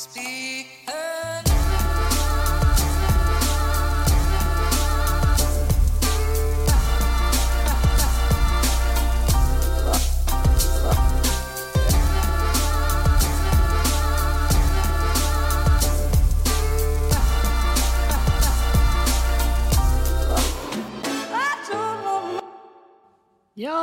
Ja 0.00 0.08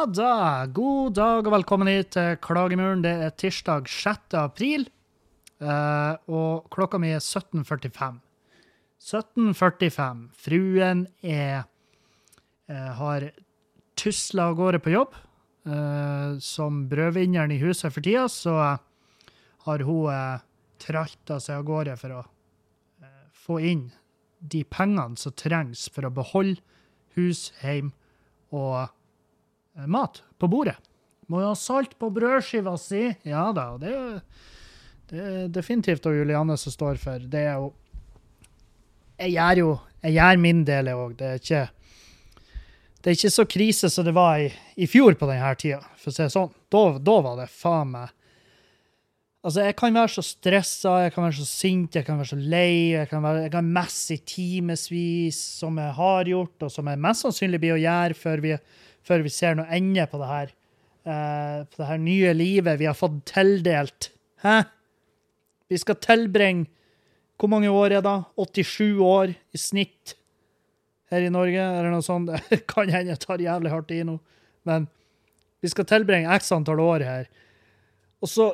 da, 0.10 0.66
god 0.74 1.14
dag 1.14 1.46
og 1.46 1.54
velkommen 1.54 1.88
hit 1.92 2.16
til 2.16 2.40
Klagemuren. 2.42 3.06
Det 3.06 3.14
er 3.22 3.30
tirsdag 3.38 3.86
6. 3.86 4.34
april, 4.34 4.88
og 5.58 6.68
klokka 6.74 7.00
mi 7.02 7.10
er 7.16 7.24
17.45. 7.24 8.20
17.45. 9.02 10.24
Fruen 10.38 11.06
er 11.22 11.64
eh, 12.70 12.92
har 13.00 13.30
tusla 13.98 14.50
av 14.52 14.58
gårde 14.60 14.82
på 14.84 14.94
jobb. 14.94 15.16
Eh, 15.68 16.38
som 16.44 16.86
brødvinneren 16.92 17.54
i 17.54 17.62
huset 17.62 17.94
for 17.94 18.06
tida, 18.06 18.28
så 18.32 18.78
har 19.68 19.84
hun 19.84 20.08
uh, 20.08 20.40
tralta 20.80 21.42
seg 21.44 21.60
av 21.60 21.68
gårde 21.68 21.96
for 22.00 22.16
å 22.16 22.24
eh, 23.04 23.24
få 23.36 23.60
inn 23.68 23.88
de 24.40 24.62
pengene 24.70 25.20
som 25.20 25.36
trengs 25.36 25.88
for 25.92 26.08
å 26.08 26.14
beholde 26.14 26.62
hus, 27.18 27.50
hjem 27.64 27.90
og 28.54 28.86
eh, 28.86 29.88
mat 29.90 30.22
på 30.40 30.50
bordet. 30.52 30.78
Må 31.28 31.42
jo 31.42 31.52
ha 31.52 31.58
salt 31.60 31.98
på 32.00 32.12
brødskiva 32.14 32.78
si. 32.80 33.10
Ja 33.28 33.50
da, 33.56 33.74
det 33.82 33.92
er, 33.92 34.22
det 35.12 35.24
er 35.24 35.48
definitivt 35.56 36.06
og 36.10 36.18
Julianne 36.18 36.58
som 36.60 36.74
står 36.74 37.00
for. 37.02 37.24
Det 37.24 37.46
er 37.48 37.58
jo 37.62 37.74
Jeg 39.18 39.34
gjør 39.34 39.64
jo 39.64 39.72
Jeg 40.04 40.14
gjør 40.20 40.38
min 40.38 40.64
del 40.68 40.94
òg. 40.94 41.18
Det 41.18 41.28
er 41.28 41.42
ikke 41.42 41.66
det 42.98 43.12
er 43.12 43.16
ikke 43.16 43.30
så 43.32 43.44
krise 43.48 43.88
som 43.94 44.04
det 44.04 44.12
var 44.18 44.42
i, 44.42 44.48
i 44.76 44.88
fjor 44.90 45.16
på 45.16 45.28
denne 45.30 45.52
tida, 45.56 45.78
for 45.96 46.10
å 46.10 46.16
si 46.16 46.24
det 46.26 46.34
sånn. 46.34 46.50
Da, 46.74 46.82
da 47.00 47.14
var 47.24 47.38
det 47.40 47.46
faen 47.54 47.94
meg 47.94 48.14
Altså, 49.46 49.62
jeg 49.64 49.76
kan 49.78 49.96
være 49.96 50.12
så 50.12 50.24
stressa, 50.26 50.94
jeg 51.06 51.14
kan 51.14 51.24
være 51.24 51.38
så 51.38 51.46
sint, 51.48 51.96
jeg 51.96 52.04
kan 52.04 52.18
være 52.20 52.32
så 52.34 52.40
lei, 52.42 52.98
jeg 52.98 53.08
kan, 53.08 53.22
være, 53.24 53.46
jeg 53.46 53.54
kan 53.54 53.70
messe 53.78 54.18
i 54.18 54.24
timevis, 54.28 55.38
som 55.62 55.78
jeg 55.80 55.94
har 55.96 56.32
gjort, 56.34 56.66
og 56.66 56.74
som 56.74 56.90
jeg 56.90 57.00
mest 57.06 57.24
sannsynlig 57.24 57.62
blir 57.64 57.76
å 57.78 57.80
gjøre 57.80 58.18
før 58.18 58.44
vi, 58.44 58.56
før 59.08 59.24
vi 59.24 59.32
ser 59.32 59.56
noe 59.56 59.70
ende 59.78 60.08
på 60.10 60.20
det 60.20 60.32
her 60.34 60.56
Uh, 61.08 61.64
på 61.72 61.80
det 61.80 61.86
her 61.88 62.00
nye 62.04 62.32
livet 62.36 62.82
vi 62.82 62.88
har 62.90 62.96
fått 62.98 63.22
tildelt. 63.30 64.10
Hæ? 64.44 64.58
Vi 65.68 65.80
skal 65.82 66.00
tilbringe 66.04 66.70
Hvor 67.38 67.52
mange 67.52 67.70
år 67.70 67.94
er 68.00 68.02
det? 68.02 68.16
87 68.38 69.02
år 69.04 69.34
i 69.54 69.60
snitt 69.62 70.16
her 71.12 71.24
i 71.24 71.30
Norge, 71.32 71.62
eller 71.62 71.92
noe 71.94 72.04
sånt. 72.04 72.32
Det 72.50 72.64
kan 72.68 72.90
hende 72.90 73.14
jeg 73.14 73.22
tar 73.24 73.44
jævlig 73.44 73.72
hardt 73.72 73.94
i 73.94 74.02
nå, 74.04 74.18
men 74.68 74.88
vi 75.62 75.70
skal 75.72 75.86
tilbringe 75.88 76.34
x 76.34 76.50
antall 76.52 76.82
år 76.84 77.06
her. 77.06 77.30
Og 78.20 78.32
så 78.32 78.48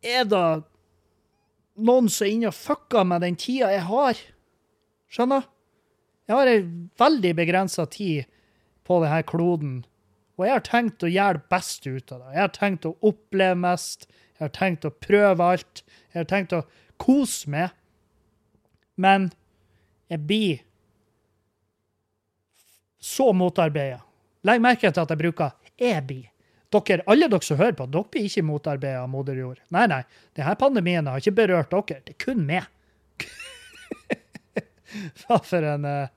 er 0.00 0.24
det 0.24 0.46
noen 1.78 2.08
som 2.10 2.26
er 2.26 2.32
inne 2.32 2.50
og 2.50 2.56
fucker 2.56 3.06
med 3.06 3.22
den 3.24 3.38
tida 3.38 3.70
jeg 3.74 3.84
har. 3.88 4.24
Skjønner? 5.12 5.46
Jeg 6.28 6.36
har 6.36 6.50
ei 6.50 6.64
veldig 7.00 7.32
begrensa 7.38 7.86
tid 7.88 8.26
på 8.88 8.98
denne 9.04 9.22
kloden, 9.28 9.78
og 10.36 10.44
jeg 10.44 10.54
har 10.54 10.64
tenkt 10.66 11.04
å 11.04 11.10
gjøre 11.10 11.40
det 11.40 11.48
beste 11.52 11.92
ut 11.92 12.12
av 12.12 12.20
det. 12.20 12.34
Jeg 12.34 12.42
har 12.42 12.52
tenkt 12.56 12.88
å 12.88 12.96
oppleve 13.08 13.56
mest, 13.62 14.06
jeg 14.36 14.44
har 14.44 14.52
tenkt 14.54 14.84
å 14.84 14.92
prøve 14.92 15.48
alt, 15.54 15.82
jeg 16.12 16.22
har 16.22 16.30
tenkt 16.30 16.56
å 16.56 16.64
kose 17.00 17.50
meg. 17.52 17.74
Men 18.98 19.28
jeg 20.10 20.24
blir 20.26 20.64
så 22.98 23.30
motarbeida. 23.36 24.00
Legg 24.48 24.62
merke 24.62 24.90
til 24.90 25.02
at 25.02 25.10
jeg 25.10 25.20
bruker 25.20 25.50
'jeg 25.78 26.06
blir'. 26.06 26.30
Dere, 26.68 27.02
alle 27.06 27.28
dere 27.28 27.42
som 27.42 27.56
hører 27.56 27.72
på, 27.72 27.86
dere 27.86 28.10
blir 28.12 28.26
ikke 28.28 28.44
motarbeida 28.44 29.02
av 29.02 29.08
moder 29.08 29.34
jord. 29.34 29.58
Nei, 29.70 29.86
nei. 29.86 30.02
Denne 30.36 30.56
pandemien 30.56 31.06
har 31.06 31.16
ikke 31.16 31.32
berørt 31.32 31.70
dere. 31.70 32.00
Det 32.04 32.14
er 32.14 32.24
kun 32.24 32.46
meg. 32.46 32.64
Faen 35.22 35.44
for 35.44 35.62
en 35.62 35.84
eh, 35.84 36.08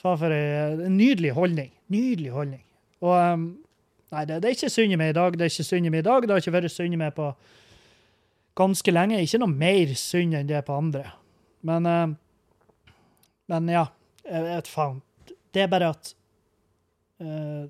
Faen 0.00 0.18
for 0.18 0.32
en, 0.32 0.80
en 0.80 0.96
nydelig 0.96 1.32
holdning. 1.32 1.70
Nydelig 1.88 2.30
holdning. 2.30 2.64
Og 3.00 3.32
um, 3.32 3.58
Nei, 4.10 4.24
det, 4.26 4.40
det 4.42 4.48
er 4.48 4.56
ikke 4.56 4.72
synd 4.72 4.92
i 4.92 4.98
meg 4.98 5.12
i 5.12 5.16
dag. 5.16 5.36
Det 5.38 5.46
er 5.46 5.52
ikke 5.52 5.68
synd 5.68 5.86
i 5.86 5.92
meg 5.92 6.02
i 6.02 6.08
dag. 6.08 6.24
Det 6.24 6.34
har 6.34 6.42
ikke 6.42 6.56
vært 6.56 6.74
synd 6.74 6.96
i 6.96 6.98
meg 6.98 7.12
på 7.14 7.28
ganske 8.60 8.92
lenge. 8.92 9.20
Ikke 9.24 9.40
noe 9.40 9.52
mer 9.52 9.94
synd 9.98 10.36
enn 10.36 10.50
det 10.50 10.62
på 10.66 10.76
andre. 10.76 11.06
Men 11.66 11.88
uh, 11.88 12.16
Men 13.50 13.68
ja. 13.68 13.88
Jeg 14.30 14.46
vet 14.46 14.68
faen. 14.70 15.00
Det 15.50 15.64
er 15.64 15.70
bare 15.70 15.90
at 15.90 16.12
uh, 17.24 17.66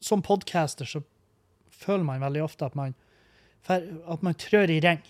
Som 0.00 0.22
podcaster 0.24 0.88
så 0.88 1.02
føler 1.82 2.06
man 2.06 2.22
veldig 2.22 2.44
ofte 2.44 2.68
at 2.68 2.78
man 2.78 2.94
at 3.62 4.22
man 4.26 4.34
trør 4.34 4.70
i 4.74 4.80
ring. 4.82 5.02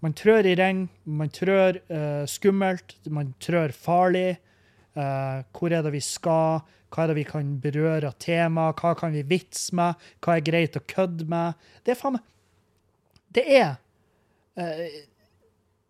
Man 0.00 0.14
trør 0.16 0.46
i 0.48 0.54
ring, 0.56 0.86
man 1.04 1.28
trør 1.28 1.76
uh, 1.90 2.24
skummelt, 2.24 2.94
man 3.12 3.34
trør 3.44 3.74
farlig. 3.76 4.38
Uh, 4.96 5.44
hvor 5.52 5.68
er 5.68 5.84
det 5.84 5.92
vi 5.92 6.00
skal? 6.00 6.62
Hva 6.88 7.04
er 7.04 7.12
det 7.12 7.18
vi 7.18 7.26
kan 7.28 7.50
berøre 7.60 8.08
av 8.08 8.16
tema? 8.16 8.70
Hva 8.72 8.94
kan 8.96 9.12
vi 9.12 9.26
vitse 9.28 9.76
med? 9.76 10.00
Hva 10.24 10.38
er 10.38 10.46
greit 10.48 10.80
å 10.80 10.86
kødde 10.88 11.28
med? 11.28 11.60
Det 11.84 11.92
er 11.92 12.00
faen 12.00 12.16
meg 12.16 12.24
Det 13.30 13.44
er 13.46 13.76
eh, 14.58 15.02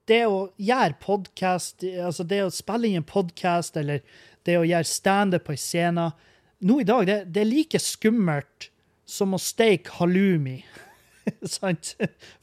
Det 0.08 0.24
å 0.26 0.50
gjøre 0.60 0.98
podkast, 1.00 1.84
altså 1.84 2.26
det 2.26 2.42
å 2.44 2.52
spille 2.52 2.90
inn 2.90 3.00
en 3.00 3.06
podkast 3.06 3.78
eller 3.80 4.02
det 4.48 4.58
å 4.58 4.66
gjøre 4.66 4.88
standup 4.88 5.46
på 5.46 5.54
en 5.54 5.60
scene 5.60 6.10
Nå 6.60 6.80
i 6.82 6.84
dag, 6.84 7.06
det, 7.08 7.18
det 7.32 7.40
er 7.40 7.48
like 7.48 7.80
skummelt 7.80 8.68
som 9.08 9.32
å 9.32 9.38
steke 9.40 9.94
halloumi. 9.96 10.58
Sant? 11.56 11.94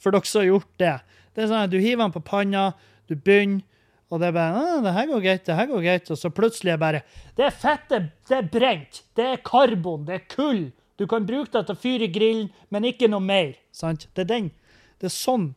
For 0.02 0.12
dere 0.12 0.26
som 0.26 0.42
har 0.42 0.48
gjort 0.50 0.72
det. 0.82 0.96
Det 1.32 1.44
er 1.44 1.52
sånn 1.52 1.68
at 1.68 1.72
Du 1.72 1.78
hiver 1.78 2.02
den 2.02 2.16
på 2.16 2.24
panna, 2.26 2.72
du 3.08 3.14
begynner, 3.14 3.62
og 4.10 4.24
det 4.24 4.32
er 4.32 4.36
bare 4.36 4.58
ah, 4.58 4.82
'Det 4.82 4.94
her 4.96 5.08
går 5.12 5.22
greit, 5.22 5.46
det 5.46 5.56
her 5.60 5.70
går 5.70 5.84
greit.' 5.86 6.12
Og 6.12 6.18
så 6.18 6.32
plutselig 6.34 6.74
er 6.74 6.80
det 6.80 6.86
bare 6.86 7.02
'Det 7.38 7.46
er 7.46 7.56
fettet, 7.62 8.10
det 8.28 8.38
er 8.38 8.50
brent, 8.58 9.04
det 9.16 9.26
er 9.36 9.46
karbon, 9.46 10.06
det 10.08 10.16
er 10.16 10.26
kull.' 10.34 10.72
Du 10.98 11.06
kan 11.06 11.28
bruke 11.28 11.54
det 11.54 11.68
til 11.68 11.76
å 11.76 11.80
fyre 11.80 12.08
grillen, 12.10 12.50
men 12.74 12.88
ikke 12.90 13.06
noe 13.12 13.22
mer. 13.22 13.54
Sant? 13.72 14.08
Det 14.16 14.26
er 14.26 14.32
den. 14.32 14.48
Det 14.98 15.10
er 15.10 15.14
sånn 15.14 15.52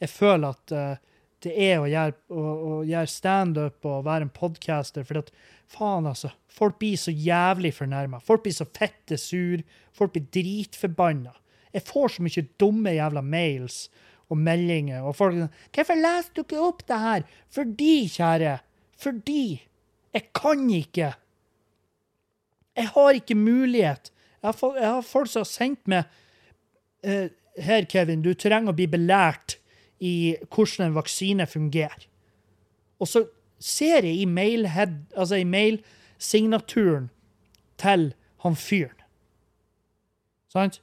jeg 0.00 0.12
føler 0.12 0.52
at 0.52 0.74
uh, 0.76 1.14
det 1.44 1.52
er 1.52 1.78
å 1.80 1.88
gjøre, 1.88 2.16
å, 2.32 2.42
å 2.42 2.72
gjøre 2.86 3.10
standup 3.10 3.86
og 3.88 4.04
være 4.06 4.26
en 4.26 4.34
podcaster. 4.34 5.06
For 5.06 5.20
at, 5.20 5.30
faen, 5.72 6.08
altså. 6.08 6.32
Folk 6.56 6.78
blir 6.80 6.96
så 7.00 7.12
jævlig 7.12 7.74
fornærma. 7.76 8.20
Folk 8.24 8.46
blir 8.46 8.56
så 8.56 8.66
fette 8.76 9.18
sur. 9.20 9.62
Folk 9.96 10.14
blir 10.16 10.26
dritforbanna. 10.34 11.34
Jeg 11.76 11.84
får 11.84 12.14
så 12.14 12.24
mye 12.24 12.46
dumme 12.60 12.94
jævla 12.96 13.22
mails 13.24 13.86
og 14.32 14.40
meldinger, 14.42 15.04
og 15.06 15.14
folk 15.14 15.36
sier 15.36 15.50
'Hvorfor 15.70 15.98
leser 16.00 16.32
du 16.34 16.40
ikke 16.42 16.62
opp 16.62 16.80
det 16.88 16.98
her?' 16.98 17.26
Fordi, 17.48 18.08
kjære, 18.10 18.58
fordi 18.98 19.62
jeg 20.14 20.32
kan 20.34 20.70
ikke. 20.70 21.14
Jeg 22.76 22.88
har 22.88 23.10
ikke 23.12 23.34
mulighet. 23.34 24.10
Jeg 24.42 24.52
har 24.52 25.00
folk 25.02 25.28
som 25.28 25.40
har 25.40 25.50
sendt 25.50 25.86
meg 25.88 26.04
eh, 27.04 27.28
'Her, 27.58 27.84
Kevin, 27.88 28.22
du 28.22 28.34
trenger 28.34 28.72
å 28.72 28.76
bli 28.76 28.86
belært 28.86 29.56
i 30.00 30.36
hvordan 30.50 30.90
en 30.90 30.98
vaksine 30.98 31.46
fungerer'. 31.46 32.06
Og 33.00 33.08
så 33.08 33.26
ser 33.58 34.04
jeg 34.04 34.20
i 34.20 34.26
mailhead, 34.28 35.06
altså 35.16 35.40
i 35.40 35.44
mailsignaturen 35.44 37.10
til 37.80 38.12
han 38.44 38.56
fyren. 38.56 39.02
Sant? 40.52 40.80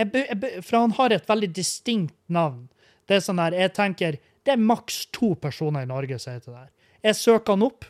For 0.00 0.76
han 0.76 0.96
har 0.96 1.12
et 1.12 1.28
veldig 1.28 1.50
distinkt 1.54 2.14
navn. 2.26 2.68
Det 3.06 3.18
er 3.18 3.24
sånn 3.24 3.40
der, 3.42 3.56
jeg 3.58 3.74
tenker, 3.76 4.18
det 4.46 4.54
er 4.54 4.62
maks 4.62 5.04
to 5.12 5.34
personer 5.40 5.84
i 5.84 5.90
Norge 5.90 6.18
som 6.18 6.36
heter 6.36 6.52
det 6.52 6.60
her. 6.60 6.70
Jeg 7.10 7.18
søker 7.18 7.56
han 7.56 7.66
opp, 7.66 7.84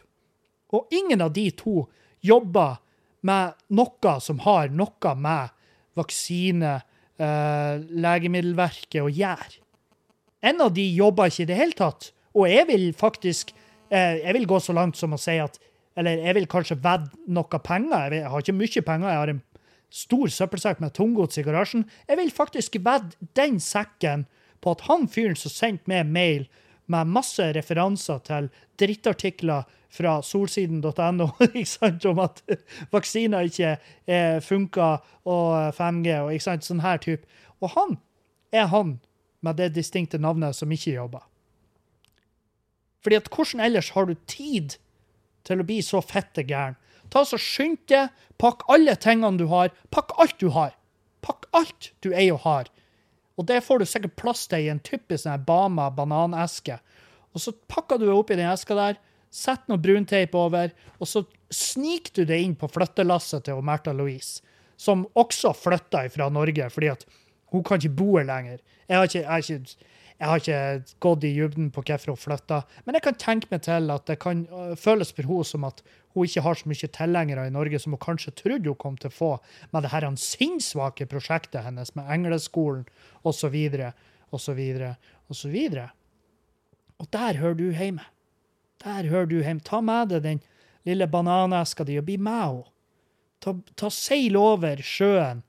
og 0.74 0.94
ingen 0.94 1.22
av 1.22 1.32
de 1.34 1.48
to 1.50 1.84
jobber 2.24 2.78
med 3.26 3.56
noe 3.76 4.14
som 4.22 4.40
har 4.46 4.70
noe 4.72 5.14
med 5.18 5.52
vaksine, 5.98 6.80
eh, 7.20 7.82
legemiddelverket 8.04 9.02
å 9.04 9.10
gjøre. 9.12 9.60
En 10.40 10.62
av 10.64 10.72
de 10.74 10.86
jobber 10.96 11.28
ikke 11.30 11.44
i 11.44 11.50
det 11.50 11.58
hele 11.58 11.76
tatt. 11.76 12.10
Og 12.32 12.46
jeg 12.48 12.64
vil 12.68 12.84
faktisk 12.94 13.50
uh, 13.90 14.16
Jeg 14.22 14.32
vil 14.36 14.46
gå 14.46 14.60
så 14.62 14.72
langt 14.72 14.94
som 14.96 15.12
å 15.12 15.18
si 15.18 15.34
at 15.42 15.58
Eller 15.98 16.22
jeg 16.22 16.36
vil 16.38 16.46
kanskje 16.48 16.78
vedde 16.80 17.10
noe 17.28 17.60
penger. 17.60 18.14
Jeg, 18.14 18.28
har 18.30 18.44
ikke 18.44 18.56
mye 18.56 18.82
penger. 18.86 19.10
Jeg 19.10 19.20
har 19.20 19.32
en 19.34 19.42
stor 19.90 20.30
søppelsekk 20.30 20.80
med 20.80 20.94
tunggods 20.94 21.40
i 21.40 21.44
garasjen. 21.44 21.82
Jeg 22.08 22.20
vil 22.20 22.30
faktisk 22.32 22.78
vedde 22.78 23.28
den 23.36 23.58
sekken 23.60 24.24
på 24.62 24.76
at 24.76 24.86
han 24.86 25.08
fyren 25.10 25.36
som 25.36 25.52
sendte 25.52 25.90
meg 25.90 26.06
mail 26.06 26.46
med 26.90 27.12
masse 27.14 27.44
referanser 27.54 28.18
til 28.26 28.48
drittartikler 28.80 29.68
fra 29.90 30.18
solsiden.no 30.22 31.28
om 32.10 32.22
at 32.22 32.42
vaksiner 32.92 33.48
ikke 33.50 33.72
eh, 34.06 34.38
funker, 34.42 35.00
og 35.26 35.74
5G 35.74 36.18
og 36.22 36.34
ikke 36.34 36.46
sant, 36.46 36.66
sånn 36.66 36.84
her 36.84 37.00
type. 37.02 37.26
Og 37.60 37.74
han 37.74 37.98
er 38.54 38.70
han 38.70 38.98
med 39.40 39.58
det 39.60 39.72
distinkte 39.74 40.20
navnet 40.20 40.56
som 40.56 40.70
ikke 40.72 40.94
jobber. 40.94 41.24
Fordi 43.00 43.16
at 43.16 43.30
hvordan 43.32 43.64
ellers 43.64 43.90
har 43.96 44.06
du 44.06 44.14
tid 44.28 44.76
til 45.48 45.62
å 45.62 45.66
bli 45.66 45.80
så 45.84 46.02
fette 46.04 46.44
gæren? 46.44 46.76
Ta 47.10 47.24
så 47.26 47.38
Skynd 47.40 47.80
deg, 47.90 48.12
pakk 48.38 48.62
alle 48.70 48.94
tingene 49.00 49.40
du 49.40 49.48
har. 49.50 49.72
Pakk 49.90 50.12
alt 50.20 50.36
du 50.38 50.50
har. 50.54 50.76
Pakk 51.24 51.48
alt 51.56 51.90
du 52.04 52.12
eier 52.12 52.36
og 52.36 52.44
har. 52.44 52.70
Og 53.40 53.46
det 53.48 53.62
får 53.64 53.80
du 53.80 53.88
sikkert 53.88 54.18
plass 54.20 54.44
til 54.50 54.66
i 54.66 54.72
en 54.72 54.82
typisk 54.84 55.24
sånn 55.24 55.46
Bama 55.46 55.88
bananeske. 55.96 56.76
Og 57.32 57.40
så 57.40 57.54
pakker 57.72 57.96
du 57.96 58.04
det 58.04 58.16
oppi 58.16 58.36
den 58.36 58.50
eska 58.50 58.76
der, 58.76 58.98
setter 59.32 59.70
noe 59.70 59.80
brunteip 59.80 60.34
over, 60.36 60.72
og 60.98 61.08
så 61.08 61.22
sniker 61.54 62.20
du 62.20 62.28
det 62.28 62.40
inn 62.42 62.56
på 62.58 62.68
flyttelasset 62.68 63.46
til 63.46 63.62
Märtha 63.64 63.94
Louise, 63.96 64.42
som 64.76 65.06
også 65.18 65.54
flytta 65.56 66.02
fra 66.12 66.28
Norge 66.34 66.66
fordi 66.74 66.90
at 66.92 67.06
hun 67.54 67.64
kan 67.66 67.80
ikke 67.80 67.96
bo 67.98 68.10
her 68.18 68.26
lenger. 68.28 68.60
Jeg 68.90 68.98
har 68.98 69.08
ikke, 69.08 69.22
jeg 69.22 69.30
har 69.30 69.46
ikke, 69.46 69.88
jeg 70.20 70.28
har 70.28 70.42
ikke 70.42 70.96
gått 71.00 71.24
i 71.24 71.30
dybden 71.32 71.70
på 71.72 71.80
hvorfor 71.80 72.12
hun 72.12 72.20
flytta, 72.20 72.58
men 72.84 72.96
jeg 72.98 73.04
kan 73.06 73.16
tenke 73.16 73.48
meg 73.48 73.62
til 73.64 73.88
at 73.88 74.04
det 74.10 74.18
kan 74.20 74.42
øh, 74.52 74.74
føles 74.76 75.14
for 75.16 75.24
henne 75.24 75.46
som 75.48 75.64
at 75.64 75.80
hun 76.12 76.28
ikke 76.28 76.42
har 76.44 76.58
så 76.60 76.68
mye 76.68 76.90
tilhengere 76.92 77.46
i 77.48 77.54
Norge 77.54 77.80
som 77.80 77.96
hun 77.96 78.02
kanskje 78.02 78.34
trodde 78.36 78.68
hun 78.68 78.76
kom 78.82 78.98
til 79.00 79.08
å 79.08 79.16
få 79.16 79.30
med 79.72 79.86
det 79.86 79.92
her 79.94 80.04
sinnssvake 80.20 81.08
prosjektet 81.08 81.64
hennes 81.64 81.94
med 81.96 82.12
Engleskolen 82.12 82.84
osv., 83.24 83.56
osv., 84.28 84.60
osv. 85.32 85.56
Og 87.00 87.08
der 87.16 87.40
hører 87.40 87.56
du 87.56 87.70
hjemme. 87.72 88.04
Der 88.84 89.08
hører 89.08 89.30
du 89.30 89.38
hjemme. 89.40 89.64
Ta 89.64 89.80
med 89.80 90.12
deg 90.12 90.22
den 90.26 90.44
lille 90.84 91.08
bananeska 91.08 91.88
di 91.88 91.96
og 91.96 92.04
bli 92.10 92.18
med 92.20 92.44
henne. 92.44 92.68
Ta, 93.40 93.54
ta 93.72 93.88
seil 93.88 94.36
over 94.36 94.82
sjøen, 94.84 95.40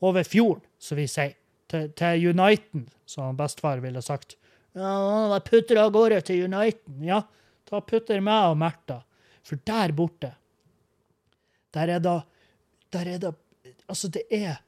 over 0.00 0.24
fjorden, 0.24 0.64
som 0.80 0.96
vi 0.96 1.04
sier, 1.12 1.34
til, 1.74 1.90
til 1.98 2.28
Uniten, 2.30 2.88
som 3.06 3.36
bestefar 3.38 3.82
ville 3.82 4.02
sagt. 4.02 4.36
Ja, 4.74 4.94
da 5.30 5.40
putter 5.42 5.82
av 5.82 5.92
gårde 5.94 6.20
til 6.26 6.46
Uniten. 6.46 7.02
Ja, 7.06 7.24
ta 7.68 7.82
putter 7.82 8.22
meg 8.24 8.52
og 8.52 8.58
Märtha. 8.62 9.02
For 9.44 9.60
der 9.68 9.92
borte, 9.92 10.34
der 11.74 11.98
er 11.98 12.00
da 12.00 12.22
Der 12.94 13.08
er 13.10 13.18
da 13.18 13.32
Altså, 13.88 14.08
det 14.08 14.22
er 14.30 14.62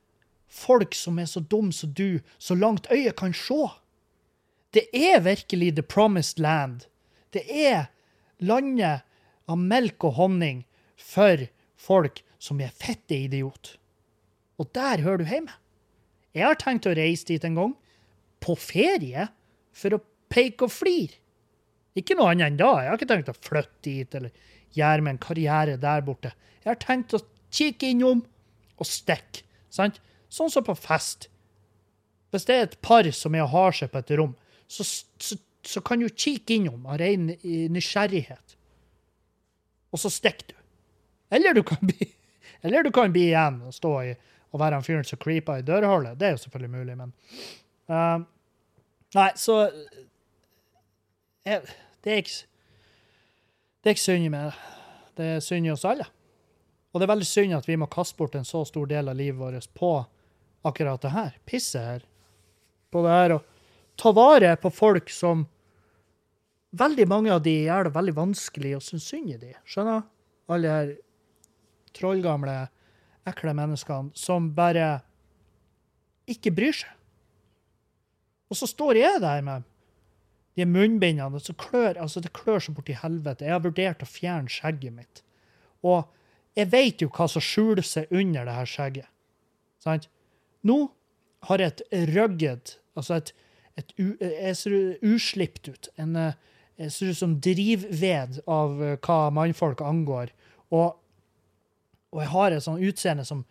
folk 0.49 0.95
som 0.95 1.19
er 1.19 1.25
så 1.27 1.41
dumme 1.41 1.73
som 1.73 1.93
du, 1.95 2.21
så 2.39 2.55
langt 2.55 2.87
øyet 2.91 3.17
kan 3.17 3.33
se. 3.33 3.69
Det 4.75 4.89
er 4.93 5.21
virkelig 5.21 5.73
the 5.77 5.83
promised 5.83 6.39
land. 6.39 6.87
Det 7.33 7.43
er 7.49 7.87
landet 8.39 9.03
av 9.49 9.59
melk 9.59 10.05
og 10.05 10.13
honning 10.19 10.67
for 10.97 11.47
folk 11.77 12.23
som 12.39 12.61
er 12.61 12.75
fette 12.75 13.17
idiot. 13.17 13.79
Og 14.59 14.69
der 14.75 15.01
hører 15.01 15.23
du 15.23 15.25
hjemme. 15.25 15.55
Jeg 16.37 16.45
har 16.45 16.59
tenkt 16.61 16.89
å 16.89 16.95
reise 16.97 17.25
dit 17.31 17.45
en 17.49 17.57
gang, 17.57 17.77
på 18.45 18.57
ferie, 18.61 19.31
for 19.77 19.97
å 19.97 20.03
peke 20.33 20.67
og 20.67 20.75
flire. 20.75 21.17
Ikke 21.97 22.17
noe 22.19 22.35
annet 22.35 22.51
enn 22.51 22.59
da. 22.61 22.73
Jeg 22.83 22.91
har 22.91 22.99
ikke 22.99 23.09
tenkt 23.09 23.31
å 23.33 23.39
flytte 23.39 23.87
dit 23.87 24.17
eller 24.19 24.53
gjøre 24.77 25.05
meg 25.05 25.15
en 25.15 25.23
karriere 25.23 25.79
der 25.81 26.05
borte. 26.05 26.35
Jeg 26.61 26.69
har 26.69 26.81
tenkt 26.83 27.15
å 27.17 27.23
kikke 27.55 27.89
innom 27.95 28.21
og 28.77 28.89
stikke. 28.89 29.47
Sant? 29.73 30.03
Sånn 30.33 30.53
som 30.53 30.65
på 30.67 30.77
fest. 30.77 31.31
Hvis 32.35 32.45
det 32.49 32.57
er 32.57 32.67
et 32.67 32.77
par 32.85 33.09
som 33.17 33.37
er 33.37 33.47
og 33.47 33.55
har 33.55 33.77
seg 33.79 33.93
på 33.93 34.03
et 34.03 34.13
rom, 34.21 34.35
så, 34.69 34.85
så, 34.85 35.39
så 35.65 35.81
kan 35.85 36.03
du 36.03 36.11
kikke 36.11 36.59
innom 36.59 36.85
av 36.91 37.01
ren 37.01 37.31
nysgjerrighet. 37.73 38.57
Og 39.95 40.03
så 40.03 40.13
stikker 40.13 40.53
du. 40.53 40.57
Eller 41.33 41.57
du 41.57 41.63
kan 41.67 41.81
bli, 41.81 42.11
eller 42.67 42.85
du 42.85 42.93
kan 42.95 43.15
bli 43.15 43.31
igjen 43.31 43.63
og 43.65 43.75
stå 43.75 43.95
i, 44.05 44.13
og 44.57 44.63
være 44.63 44.79
han 44.79 44.87
fyren 44.87 45.05
som 45.05 45.21
creeper 45.21 45.61
i 45.61 45.67
dørhullet. 45.67 46.17
Det 46.19 46.31
er 46.31 46.35
jo 46.35 46.43
selvfølgelig 46.47 46.73
mulig, 46.73 46.97
men 46.97 47.13
uh, 47.93 48.25
Nei, 49.17 49.31
så 49.39 49.61
jeg, 51.47 51.63
Det 52.03 52.13
er 52.13 52.23
ikke 52.25 52.39
Det 53.81 53.91
er 53.91 53.95
ikke 53.95 54.03
synd 54.03 54.27
i 54.27 54.33
meg. 54.33 54.61
Det 55.17 55.27
er 55.37 55.45
synd 55.45 55.69
i 55.69 55.73
oss 55.73 55.85
alle. 55.87 56.09
Og 56.91 57.01
det 57.01 57.07
er 57.07 57.13
veldig 57.13 57.29
synd 57.29 57.55
at 57.55 57.69
vi 57.69 57.77
må 57.79 57.87
kaste 57.93 58.17
bort 58.19 58.35
en 58.35 58.49
så 58.49 58.65
stor 58.67 58.89
del 58.91 59.13
av 59.13 59.19
livet 59.19 59.39
vårt 59.39 59.69
på 59.77 59.93
akkurat 60.67 61.03
det 61.05 61.13
her. 61.15 61.37
Pisset 61.47 61.85
her. 61.85 62.07
På 62.91 63.05
det 63.05 63.13
her 63.15 63.37
å 63.37 63.43
ta 64.01 64.11
vare 64.17 64.57
på 64.61 64.73
folk 64.75 65.13
som 65.13 65.47
Veldig 66.77 67.07
mange 67.09 67.31
av 67.33 67.39
de 67.41 67.53
gjør 67.65 67.87
det 67.87 67.93
veldig 67.95 68.13
vanskelig 68.13 68.73
å 68.77 68.81
synes 68.85 69.07
synd 69.09 69.31
i 69.33 69.37
de. 69.41 69.53
Skjønner? 69.71 70.03
Alle 70.53 70.73
her 70.75 70.91
trollgamle, 71.97 72.57
ekle 73.27 73.55
menneskene 73.57 74.15
som 74.17 74.51
bare 74.57 75.01
ikke 76.31 76.53
bryr 76.55 76.77
seg. 76.77 76.93
Og 78.51 78.59
så 78.59 78.69
står 78.71 79.01
jeg 79.01 79.23
der 79.23 79.43
med 79.43 79.65
de 80.57 80.65
munnbindene, 80.65 81.37
og 81.37 81.43
så 81.45 81.53
klør, 81.59 81.99
altså 82.01 82.23
det 82.25 82.33
klør 82.37 82.63
så 82.63 82.73
borti 82.73 82.97
helvete. 82.97 83.45
Jeg 83.45 83.57
har 83.57 83.65
vurdert 83.65 84.05
å 84.05 84.09
fjerne 84.09 84.53
skjegget 84.53 84.95
mitt. 84.95 85.23
Og 85.85 86.07
jeg 86.57 86.71
vet 86.73 87.03
jo 87.05 87.11
hva 87.13 87.27
som 87.29 87.45
skjuler 87.45 87.85
seg 87.85 88.13
under 88.15 88.47
det 88.49 88.55
her 88.57 88.71
skjegget. 88.71 89.11
Sant? 89.83 90.09
Nå 90.67 90.79
har 91.47 91.63
jeg 91.63 91.75
et 91.75 91.83
rugged, 92.15 92.77
altså 92.97 93.21
et, 93.21 93.35
et 93.77 93.93
Jeg 93.99 94.57
ser 94.57 94.77
uslipt 95.05 95.69
ut. 95.69 95.91
En, 96.01 96.17
eh, 96.17 96.39
jeg 96.81 96.93
ser 96.93 97.13
ut 97.13 97.21
som 97.21 97.37
drivved 97.45 98.41
av 98.49 98.83
eh, 98.83 98.97
hva 99.05 99.19
mannfolk 99.37 99.85
angår. 99.85 100.33
Og, 100.73 100.97
og 102.17 102.23
jeg 102.25 102.33
har 102.33 102.55
et 102.55 102.65
sånn 102.65 102.81
utseende 102.81 103.27
som 103.29 103.43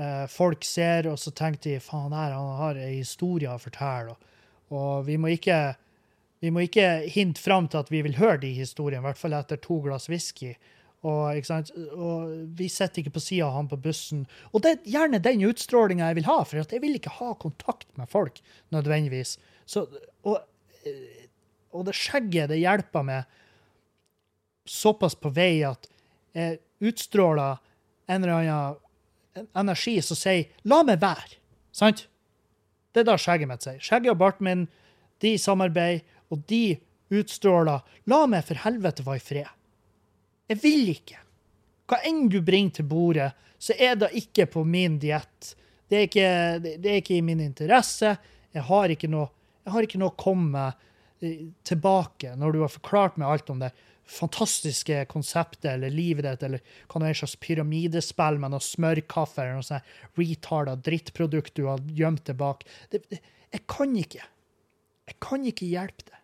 eh, 0.00 0.24
folk 0.32 0.64
ser, 0.64 1.10
og 1.10 1.18
så 1.20 1.32
tenker 1.36 1.76
de 1.76 1.82
faen, 1.84 2.14
her, 2.16 2.32
han 2.32 2.54
har 2.62 2.80
ei 2.80 2.94
historie 2.96 3.52
å 3.52 3.60
fortelle. 3.60 4.16
Og, 4.16 4.72
og 4.72 5.04
vi 5.06 5.18
må 5.20 5.34
ikke 5.36 5.60
vi 6.44 6.52
må 6.52 6.66
ikke 6.66 7.06
hinte 7.12 7.40
fram 7.40 7.68
til 7.70 7.80
at 7.80 7.90
vi 7.92 8.02
vil 8.04 8.18
høre 8.18 8.42
de 8.42 8.52
historiene, 8.58 9.00
i 9.00 9.08
hvert 9.08 9.20
fall 9.20 9.36
etter 9.36 9.60
to 9.60 9.78
glass 9.84 10.08
whisky. 10.12 10.52
Og, 11.06 11.38
og 11.94 12.34
vi 12.58 12.68
sitter 12.72 13.02
ikke 13.02 13.14
på 13.14 13.22
sida 13.22 13.46
av 13.46 13.56
han 13.56 13.70
på 13.70 13.78
bussen. 13.80 14.24
Og 14.52 14.64
det 14.64 14.72
er 14.72 14.90
gjerne 14.96 15.22
den 15.22 15.44
utstrålinga 15.48 16.10
jeg 16.10 16.18
vil 16.18 16.28
ha, 16.28 16.36
for 16.44 16.60
jeg 16.60 16.82
vil 16.82 16.98
ikke 16.98 17.14
ha 17.18 17.30
kontakt 17.40 17.88
med 18.00 18.10
folk 18.10 18.40
nødvendigvis. 18.74 19.36
Så, 19.68 19.86
og, 20.26 20.40
og 21.72 21.86
det 21.88 21.96
skjegget 21.96 22.50
det 22.52 22.60
hjelper 22.60 23.06
meg 23.06 23.36
såpass 24.66 25.14
på 25.18 25.30
vei 25.30 25.62
at 25.66 25.86
jeg 26.36 26.58
utstråler 26.84 27.62
en 28.08 28.22
eller 28.22 28.38
annen 28.40 29.48
energi 29.54 30.00
som 30.02 30.16
sier 30.16 30.48
'la 30.64 30.82
meg 30.82 31.00
være'. 31.00 31.36
Sant? 31.72 32.06
Det 32.92 33.00
er 33.00 33.10
da 33.10 33.16
skjegget 33.16 33.48
mitt 33.48 33.62
sier. 33.62 33.80
Skjegget 33.80 34.14
og 34.14 34.18
barten 34.18 34.44
min 34.44 34.68
de 35.20 35.36
samarbeider, 35.38 36.04
og 36.30 36.46
de 36.46 36.78
utstråler 37.10 37.82
'la 38.06 38.26
meg 38.26 38.44
for 38.44 38.54
helvete 38.54 39.06
være 39.06 39.16
i 39.16 39.26
fred'. 39.28 39.54
Jeg 40.48 40.62
vil 40.62 40.88
ikke. 40.94 41.18
Hva 41.86 42.00
enn 42.06 42.28
du 42.28 42.40
bringer 42.42 42.70
til 42.78 42.84
bordet, 42.84 43.32
så 43.58 43.74
er 43.78 43.94
det 43.94 44.14
ikke 44.14 44.46
på 44.46 44.64
min 44.64 44.98
diett. 44.98 45.54
Det, 45.88 46.10
det 46.12 46.86
er 46.86 47.00
ikke 47.00 47.18
i 47.18 47.24
min 47.24 47.40
interesse. 47.40 48.16
Jeg 48.52 48.62
har 48.62 48.88
ikke 48.88 49.08
noe, 49.10 49.28
jeg 49.64 49.72
har 49.72 49.86
ikke 49.86 49.98
noe 49.98 50.14
å 50.14 50.18
komme 50.18 50.64
eh, 51.20 51.46
tilbake 51.64 52.34
når 52.36 52.52
du 52.52 52.60
har 52.64 52.72
forklart 52.72 53.16
meg 53.16 53.28
alt 53.28 53.50
om 53.50 53.62
det 53.62 53.72
fantastiske 54.06 55.04
konseptet 55.10 55.68
eller 55.72 55.90
livet 55.90 56.26
ditt, 56.28 56.44
eller 56.46 56.62
hva 56.86 57.00
det 57.02 57.08
er 57.08 57.14
en 57.14 57.20
slags 57.20 57.36
pyramidespill 57.42 58.38
med 58.42 58.54
noe 58.54 58.62
smørkaffe 58.62 59.42
eller 59.42 59.58
noe 59.58 59.66
sånt 59.66 60.20
retarda 60.20 60.76
drittprodukt 60.78 61.56
du 61.58 61.66
har 61.66 61.82
gjemt 61.90 62.24
tilbake 62.28 62.64
bak. 62.66 62.90
Det, 62.90 63.02
det, 63.10 63.20
jeg 63.52 63.64
kan 63.70 63.94
ikke. 63.98 64.24
Jeg 65.06 65.18
kan 65.22 65.46
ikke 65.46 65.68
hjelpe 65.70 66.06
det. 66.10 66.22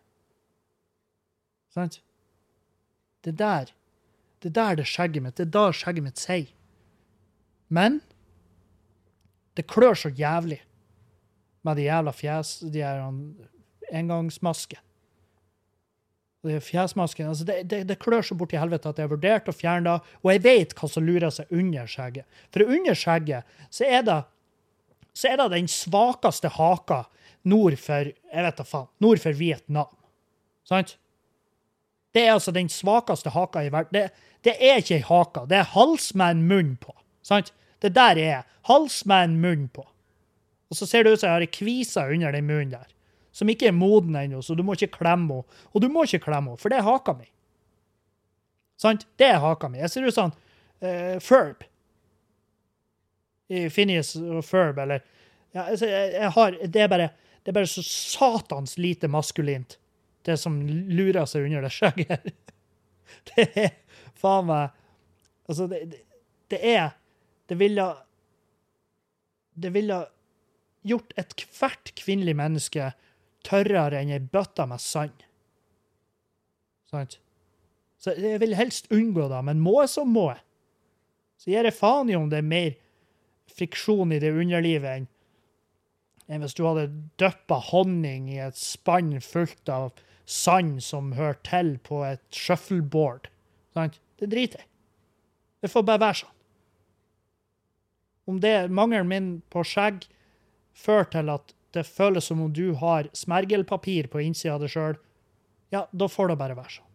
Sant? 1.73 2.01
Det 3.23 3.37
der 3.39 3.71
det 4.43 4.49
er 4.51 4.55
der 4.57 4.75
det 4.75 4.87
skjegget 4.91 5.23
mitt 5.23 5.37
Det 5.39 5.45
er 5.45 5.53
da 5.55 5.69
skjegget 5.71 6.03
mitt 6.03 6.19
sier. 6.19 6.49
Men 7.71 8.01
det 9.55 9.69
klør 9.71 9.95
så 9.95 10.09
jævlig 10.09 10.59
med 11.63 11.77
de 11.79 11.85
jævla 11.87 12.11
fjes... 12.11 12.59
De 12.59 12.83
her 12.83 13.05
engangsmaskene. 13.93 14.81
De 16.43 16.59
fjesmaskene. 16.59 17.31
Altså 17.31 17.45
det, 17.47 17.61
det, 17.71 17.83
det 17.87 17.99
klør 18.03 18.25
så 18.27 18.35
borti 18.35 18.57
helvete 18.59 18.89
at 18.91 18.97
jeg 18.99 19.07
har 19.07 19.13
vurdert 19.13 19.47
å 19.47 19.55
fjerne 19.55 19.87
det, 19.87 20.15
og 20.19 20.31
jeg 20.33 20.43
vet 20.43 20.73
hva 20.75 20.89
som 20.91 21.05
lurer 21.07 21.31
seg 21.31 21.51
under 21.55 21.87
skjegget. 21.87 22.27
For 22.51 22.67
under 22.67 22.99
skjegget 22.99 23.59
så 23.71 23.87
er 23.87 24.03
det 24.07 24.19
så 25.13 25.29
er 25.29 25.37
det 25.37 25.51
den 25.53 25.69
svakeste 25.69 26.49
haka 26.55 27.03
nord 27.45 27.77
for 27.79 28.09
jeg 28.09 28.45
vet 28.47 28.59
da 28.59 28.65
faen, 28.65 28.89
nord 29.03 29.21
for 29.21 29.37
Vietnam. 29.37 29.91
Sant? 30.67 30.95
Det 32.13 32.25
er 32.25 32.35
altså 32.35 32.53
den 32.53 32.69
svakeste 32.69 33.33
haka 33.33 33.63
i 33.65 33.71
verden. 33.73 33.93
Det, 33.93 34.29
det 34.45 34.57
er 34.57 34.81
ikke 34.81 34.99
ei 34.99 35.05
hake, 35.07 35.45
det 35.49 35.59
er 35.61 35.71
hals 35.73 36.11
med 36.17 36.37
en 36.37 36.43
munn 36.49 36.75
på. 36.81 36.95
Sant? 37.25 37.53
Det 37.83 37.93
der 37.95 38.19
er 38.21 38.43
hals 38.69 39.03
med 39.09 39.29
en 39.29 39.39
munn 39.43 39.67
på. 39.73 39.85
Og 40.71 40.77
så 40.77 40.87
ser 40.89 41.05
det 41.05 41.13
ut 41.13 41.21
som 41.21 41.29
jeg 41.29 41.37
har 41.37 41.45
ei 41.45 41.53
kvise 41.53 42.05
under 42.09 42.33
den 42.33 42.47
munnen 42.49 42.73
der, 42.73 42.87
som 43.33 43.49
ikke 43.49 43.71
er 43.71 43.75
moden 43.75 44.15
ennå, 44.19 44.41
så 44.45 44.55
du 44.55 44.61
må 44.65 44.75
ikke 44.77 44.99
klemme 44.99 45.41
henne. 45.41 45.61
Og 45.73 45.81
du 45.81 45.89
må 45.89 46.05
ikke 46.05 46.21
klemme 46.27 46.53
henne, 46.53 46.61
for 46.61 46.69
det 46.69 46.79
er 46.79 46.85
haka 46.85 47.15
mi. 47.17 47.25
Sant? 48.79 49.07
Det 49.17 49.31
er 49.33 49.41
haka 49.41 49.69
mi. 49.71 49.81
Jeg 49.81 49.89
ser 49.89 50.05
ut 50.05 50.15
som 50.15 50.33
uh, 50.33 51.17
Ferb. 51.23 51.65
I 53.53 53.65
Phineas 53.73 54.13
og 54.17 54.43
Ferb, 54.45 54.79
eller 54.85 55.03
Ja, 55.53 55.67
altså, 55.67 55.85
jeg, 55.85 56.13
jeg 56.15 56.29
har 56.33 56.55
det 56.65 56.81
er, 56.81 56.87
bare, 56.89 57.09
det 57.45 57.51
er 57.51 57.57
bare 57.59 57.69
så 57.69 57.83
satans 57.85 58.77
lite 58.81 59.05
maskulint, 59.11 59.75
det 60.25 60.39
som 60.41 60.55
lurer 60.65 61.27
seg 61.29 61.45
under 61.45 61.65
det 61.65 61.73
skjegget. 61.75 62.31
Det 63.29 63.45
er 63.61 63.69
faen 64.17 64.47
meg 64.49 64.71
Altså, 65.45 65.67
det, 65.69 65.83
det, 65.91 65.99
det 66.49 66.59
er 66.71 66.95
Det 67.51 67.57
ville 67.59 67.83
Det 69.53 69.69
ville 69.75 69.99
gjort 70.87 71.13
ethvert 71.19 71.91
kvinnelig 71.99 72.33
menneske 72.35 72.89
tørrere 73.47 74.01
enn 74.01 74.13
ei 74.15 74.21
bøtte 74.21 74.65
med 74.69 74.81
sand. 74.81 75.25
Sant? 76.89 77.19
Så 78.03 78.15
jeg 78.19 78.41
vil 78.41 78.55
helst 78.59 78.89
unngå 78.91 79.29
det, 79.31 79.39
men 79.47 79.61
må 79.63 79.79
jeg, 79.81 79.93
så 79.95 80.03
må 80.07 80.29
jeg. 80.33 80.43
Så 81.39 81.51
gir 81.51 81.67
jeg 81.67 81.75
faen 81.75 82.11
i 82.11 82.17
om 82.19 82.29
det 82.31 82.41
er 82.41 82.47
mer 82.47 82.73
friksjon 83.53 84.13
i 84.15 84.21
det 84.23 84.31
underlivet 84.33 84.99
enn 84.99 85.09
enn 86.31 86.39
hvis 86.39 86.55
du 86.55 86.63
hadde 86.63 86.87
dyppa 87.19 87.57
honning 87.71 88.29
i 88.31 88.39
et 88.41 88.57
spann 88.57 89.11
fullt 89.21 89.69
av 89.69 89.91
sand 90.25 90.77
som 90.83 91.11
hører 91.17 91.39
til 91.43 91.73
på 91.83 91.99
et 92.07 92.23
shuffleboard. 92.31 93.27
Sant? 93.75 93.99
Det 94.19 94.29
driter 94.31 94.63
jeg. 94.63 94.69
Det 95.63 95.71
får 95.71 95.83
bare 95.87 96.03
være 96.03 96.19
sånn. 96.21 96.31
Om 98.31 98.39
det 98.43 98.55
mangelen 98.71 99.09
min 99.11 99.27
på 99.51 99.65
skjegg 99.67 100.05
fører 100.79 101.09
til 101.11 101.31
at 101.33 101.51
det 101.73 101.85
føles 101.87 102.25
som 102.29 102.41
om 102.43 102.51
du 102.53 102.73
har 102.79 103.09
smergelpapir 103.17 104.09
på 104.11 104.21
innsida 104.21 104.55
av 104.55 104.63
deg 104.63 104.73
sjøl, 104.73 104.97
ja, 105.73 105.87
da 105.89 106.09
får 106.09 106.31
det 106.31 106.39
bare 106.41 106.57
være 106.57 106.75
sånn. 106.75 106.91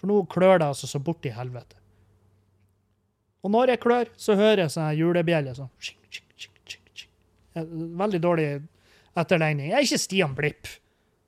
For 0.00 0.10
nå 0.10 0.18
klør 0.32 0.58
det 0.60 0.68
altså 0.68 0.90
så 0.90 1.00
borti 1.00 1.32
helvete. 1.32 1.78
Og 3.42 3.50
når 3.50 3.72
jeg 3.72 3.82
klør, 3.82 4.10
så 4.20 4.36
hører 4.38 4.64
jeg 4.64 4.74
sånn 4.76 4.92
julebjelle 4.98 5.54
sånn 5.56 5.72
Veldig 7.52 8.20
dårlig 8.22 8.46
etterlegning. 9.18 9.68
Jeg 9.68 9.76
er 9.76 9.86
ikke 9.86 10.00
Stian 10.00 10.36
Blipp, 10.36 10.70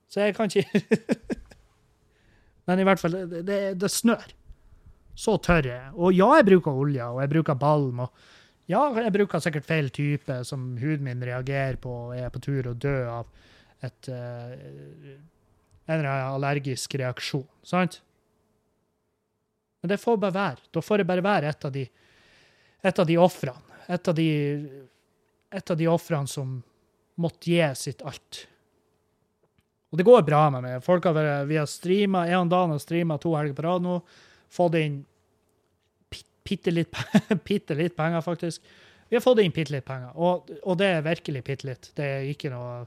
så 0.09 0.23
jeg 0.25 0.37
kan 0.37 0.49
ikke 0.49 0.81
Men 2.65 2.81
i 2.81 2.85
hvert 2.87 3.01
fall, 3.01 3.17
det, 3.29 3.43
det, 3.45 3.59
det 3.77 3.91
snør. 3.93 4.25
Så 5.15 5.35
tørr 5.45 5.67
jeg. 5.69 5.91
Og 5.93 6.15
ja, 6.15 6.31
jeg 6.39 6.47
bruker 6.47 6.79
olje, 6.81 7.05
og 7.05 7.21
jeg 7.21 7.31
bruker 7.35 7.59
balm, 7.59 8.01
og 8.07 8.34
ja, 8.71 8.81
jeg 8.97 9.13
bruker 9.13 9.43
sikkert 9.43 9.67
feil 9.67 9.91
type 9.93 10.39
som 10.47 10.73
huden 10.81 11.05
min 11.05 11.23
reagerer 11.25 11.77
på 11.81 11.91
og 12.07 12.17
er 12.17 12.31
på 12.33 12.41
tur 12.41 12.71
å 12.71 12.73
dø 12.73 12.97
av 13.11 13.29
et 13.85 14.09
uh, 14.09 14.55
en 15.85 15.99
eller 15.99 16.09
annen 16.09 16.33
allergisk 16.33 16.95
reaksjon. 16.97 17.45
Sant? 17.63 17.99
Men 19.81 19.91
det 19.93 20.01
får 20.01 20.17
bare 20.17 20.33
være. 20.33 20.63
Da 20.73 20.81
får 20.81 21.03
jeg 21.03 21.09
bare 21.09 21.25
være 21.25 21.51
et 21.53 21.67
av 21.67 21.73
de, 21.75 21.83
et 22.81 22.99
av 22.99 23.05
de 23.05 23.17
ofrene. 23.21 23.61
Et 23.85 24.07
av 24.09 24.15
de, 24.17 24.29
et 25.53 25.71
av 25.71 25.77
de 25.77 25.87
ofrene 25.91 26.27
som 26.27 26.55
måtte 27.21 27.51
gi 27.51 27.61
sitt 27.77 28.01
alt. 28.01 28.47
Og 29.93 29.99
det 29.99 30.07
går 30.07 30.25
bra 30.25 30.47
med 30.55 30.65
meg. 30.65 30.81
Folk 30.83 31.05
har 31.05 31.45
vi 31.45 31.59
har 31.59 31.69
streama, 31.69 32.25
en 32.25 32.47
og 32.47 32.49
Dan 32.55 32.73
har 32.73 32.81
streama 32.81 33.19
to 33.21 33.35
helger 33.37 33.53
på 33.53 33.67
rad 33.67 33.85
nå. 33.85 33.99
Fått 34.51 34.79
inn 34.81 35.03
bitte 36.45 36.73
litt, 36.73 36.93
litt 37.81 37.95
penger, 37.97 38.21
faktisk. 38.21 38.75
Vi 39.09 39.17
har 39.17 39.23
fått 39.23 39.41
inn 39.43 39.53
bitte 39.53 39.73
litt 39.75 39.85
penger, 39.85 40.13
og, 40.17 40.51
og 40.63 40.77
det 40.81 40.91
er 40.97 41.05
virkelig 41.05 41.43
bitte 41.45 41.69
litt. 41.69 41.89
Det 41.97 42.11
er 42.19 42.29
ikke 42.31 42.53
noe 42.53 42.85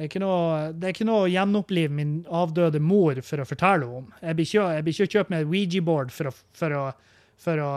det 0.00 0.06
er 0.06 0.08
ikke 0.08 0.20
noe, 0.22 0.44
det 0.72 0.86
er 0.86 0.92
ikke 0.94 1.04
noe 1.04 1.24
å 1.26 1.28
gjenopplive 1.28 1.92
min 1.92 2.12
avdøde 2.32 2.80
mor 2.80 3.18
for 3.20 3.42
å 3.42 3.44
fortelle 3.44 3.84
om. 3.84 4.06
Jeg 4.22 4.36
blir 4.38 4.46
ikke, 4.48 4.62
jeg 4.72 4.84
blir 4.86 4.94
ikke 4.94 5.12
kjøpt 5.12 5.32
med 5.34 5.42
et 5.42 5.50
Ouija-board 5.50 6.14
for, 6.16 6.38
for, 6.56 6.76
for 7.44 7.60
å 7.60 7.72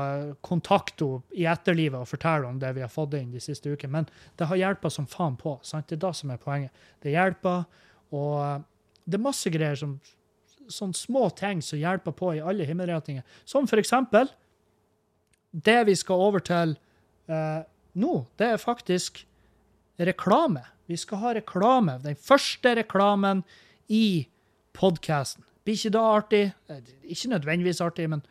kontakte 0.47 1.09
henne 1.09 1.35
i 1.35 1.43
etterlivet 1.51 1.99
og 1.99 2.07
fortelle 2.07 2.47
om 2.47 2.61
det 2.61 2.71
vi 2.77 2.85
har 2.85 2.93
fått 2.93 3.17
inn 3.19 3.33
de 3.35 3.43
siste 3.43 3.67
ukene. 3.67 3.91
Men 3.97 4.07
det 4.39 4.47
har 4.47 4.61
hjulpet 4.61 4.95
som 4.95 5.09
faen 5.11 5.35
på. 5.35 5.57
Sant? 5.67 5.89
Det 5.91 5.97
er 5.97 6.03
det 6.05 6.13
som 6.21 6.31
er 6.31 6.39
poenget. 6.39 6.87
Det 7.03 7.11
hjelper, 7.11 7.67
og 8.15 8.63
det 9.03 9.19
er 9.19 9.25
masse 9.27 9.51
greier 9.51 9.83
som 9.83 9.97
sånne 10.71 10.95
små 10.95 11.27
ting 11.35 11.59
som 11.59 11.81
hjelper 11.81 12.15
på 12.15 12.37
i 12.37 12.41
alle 12.43 12.63
himmelretninger. 12.71 13.27
Som 13.43 13.67
for 13.67 13.83
eksempel 13.83 14.31
det 15.53 15.79
vi 15.87 15.95
skal 15.95 16.15
over 16.29 16.43
til 16.43 16.75
eh, 17.29 17.61
nå, 17.93 18.13
det 18.41 18.47
er 18.53 18.61
faktisk 18.61 19.23
reklame. 20.01 20.63
Vi 20.89 20.97
skal 20.97 21.21
ha 21.21 21.33
reklame. 21.37 21.99
Den 22.03 22.17
første 22.19 22.75
reklamen 22.81 23.43
i 23.87 24.25
podkasten. 24.73 25.45
Blir 25.63 25.77
ikke 25.77 25.93
det 25.95 26.01
artig? 26.03 26.43
Eh, 26.69 26.81
Ikke 27.13 27.29
nødvendigvis 27.35 27.81
artig, 27.81 28.09
men 28.09 28.23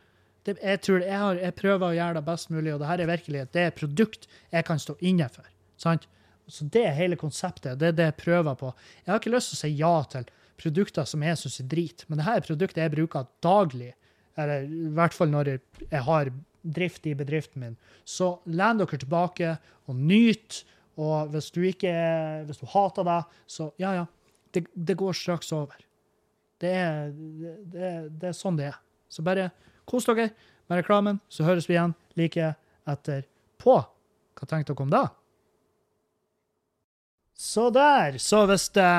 det, 0.45 0.57
jeg 0.59 0.81
tror 0.83 1.05
jeg, 1.05 1.19
har, 1.19 1.39
jeg 1.39 1.55
prøver 1.55 1.87
å 1.87 1.95
gjøre 1.95 2.19
det 2.19 2.25
best 2.27 2.51
mulig, 2.51 2.73
og 2.75 2.83
det 2.83 2.89
her 2.91 3.01
er 3.05 3.13
virkelig 3.13 3.41
et 3.45 3.53
det 3.55 3.63
er 3.69 3.77
produkt 3.77 4.27
jeg 4.51 4.67
kan 4.67 4.83
stå 4.83 4.97
inne 5.01 5.29
for. 5.31 5.47
Sant? 5.79 6.09
Så 6.51 6.67
det 6.75 6.83
er 6.89 6.97
hele 6.99 7.17
konseptet. 7.17 7.79
Det 7.79 7.93
er 7.93 7.97
det 7.97 8.09
jeg 8.11 8.19
prøver 8.25 8.57
på. 8.59 8.73
Jeg 9.05 9.13
har 9.13 9.21
ikke 9.23 9.33
lyst 9.37 9.53
til 9.53 9.61
å 9.61 9.63
si 9.63 9.71
ja 9.79 9.93
til 10.11 10.27
produkter 10.61 11.07
som 11.09 11.23
jeg 11.25 11.39
syns 11.39 11.61
er 11.63 11.69
drit, 11.71 12.05
men 12.09 12.19
det 12.19 12.27
her 12.27 12.41
er 12.41 12.47
produkter 12.47 12.83
jeg 12.83 12.93
bruker 12.93 13.29
daglig, 13.43 13.93
eller 14.39 14.67
i 14.67 14.91
hvert 14.97 15.15
fall 15.15 15.31
når 15.31 15.53
jeg 15.55 16.03
har 16.09 16.33
drift 16.63 17.07
i 17.07 17.15
bedriften 17.19 17.63
min. 17.63 17.77
Så 18.05 18.37
len 18.47 18.81
dere 18.81 18.99
tilbake 18.99 19.57
og 19.91 19.97
nyt. 19.99 20.63
Og 21.01 21.31
hvis 21.33 21.51
du 21.55 21.63
ikke 21.67 21.93
hvis 22.47 22.61
du 22.61 22.67
hater 22.73 23.07
det, 23.09 23.21
så 23.47 23.71
ja, 23.81 23.95
ja. 24.03 24.07
Det, 24.53 24.67
det 24.75 24.99
går 25.01 25.17
straks 25.17 25.53
over. 25.57 25.79
Det 26.61 26.73
er, 26.77 27.09
det, 27.73 27.93
det 28.21 28.29
er 28.31 28.37
sånn 28.37 28.59
det 28.59 28.69
er. 28.69 28.77
Så 29.09 29.25
bare 29.25 29.49
kos 29.89 30.07
dere 30.07 30.31
med 30.69 30.83
reklamen, 30.83 31.19
så 31.29 31.47
høres 31.47 31.67
vi 31.69 31.75
igjen 31.79 31.97
like 32.21 32.53
etter 32.89 33.25
på. 33.61 33.81
Hva 34.37 34.49
tenkte 34.49 34.75
dere 34.75 34.85
om 34.85 34.93
det? 34.93 35.07
Så 37.43 37.71
der. 37.75 38.19
Så 38.23 38.45
hvis 38.47 38.69
det, 38.77 38.93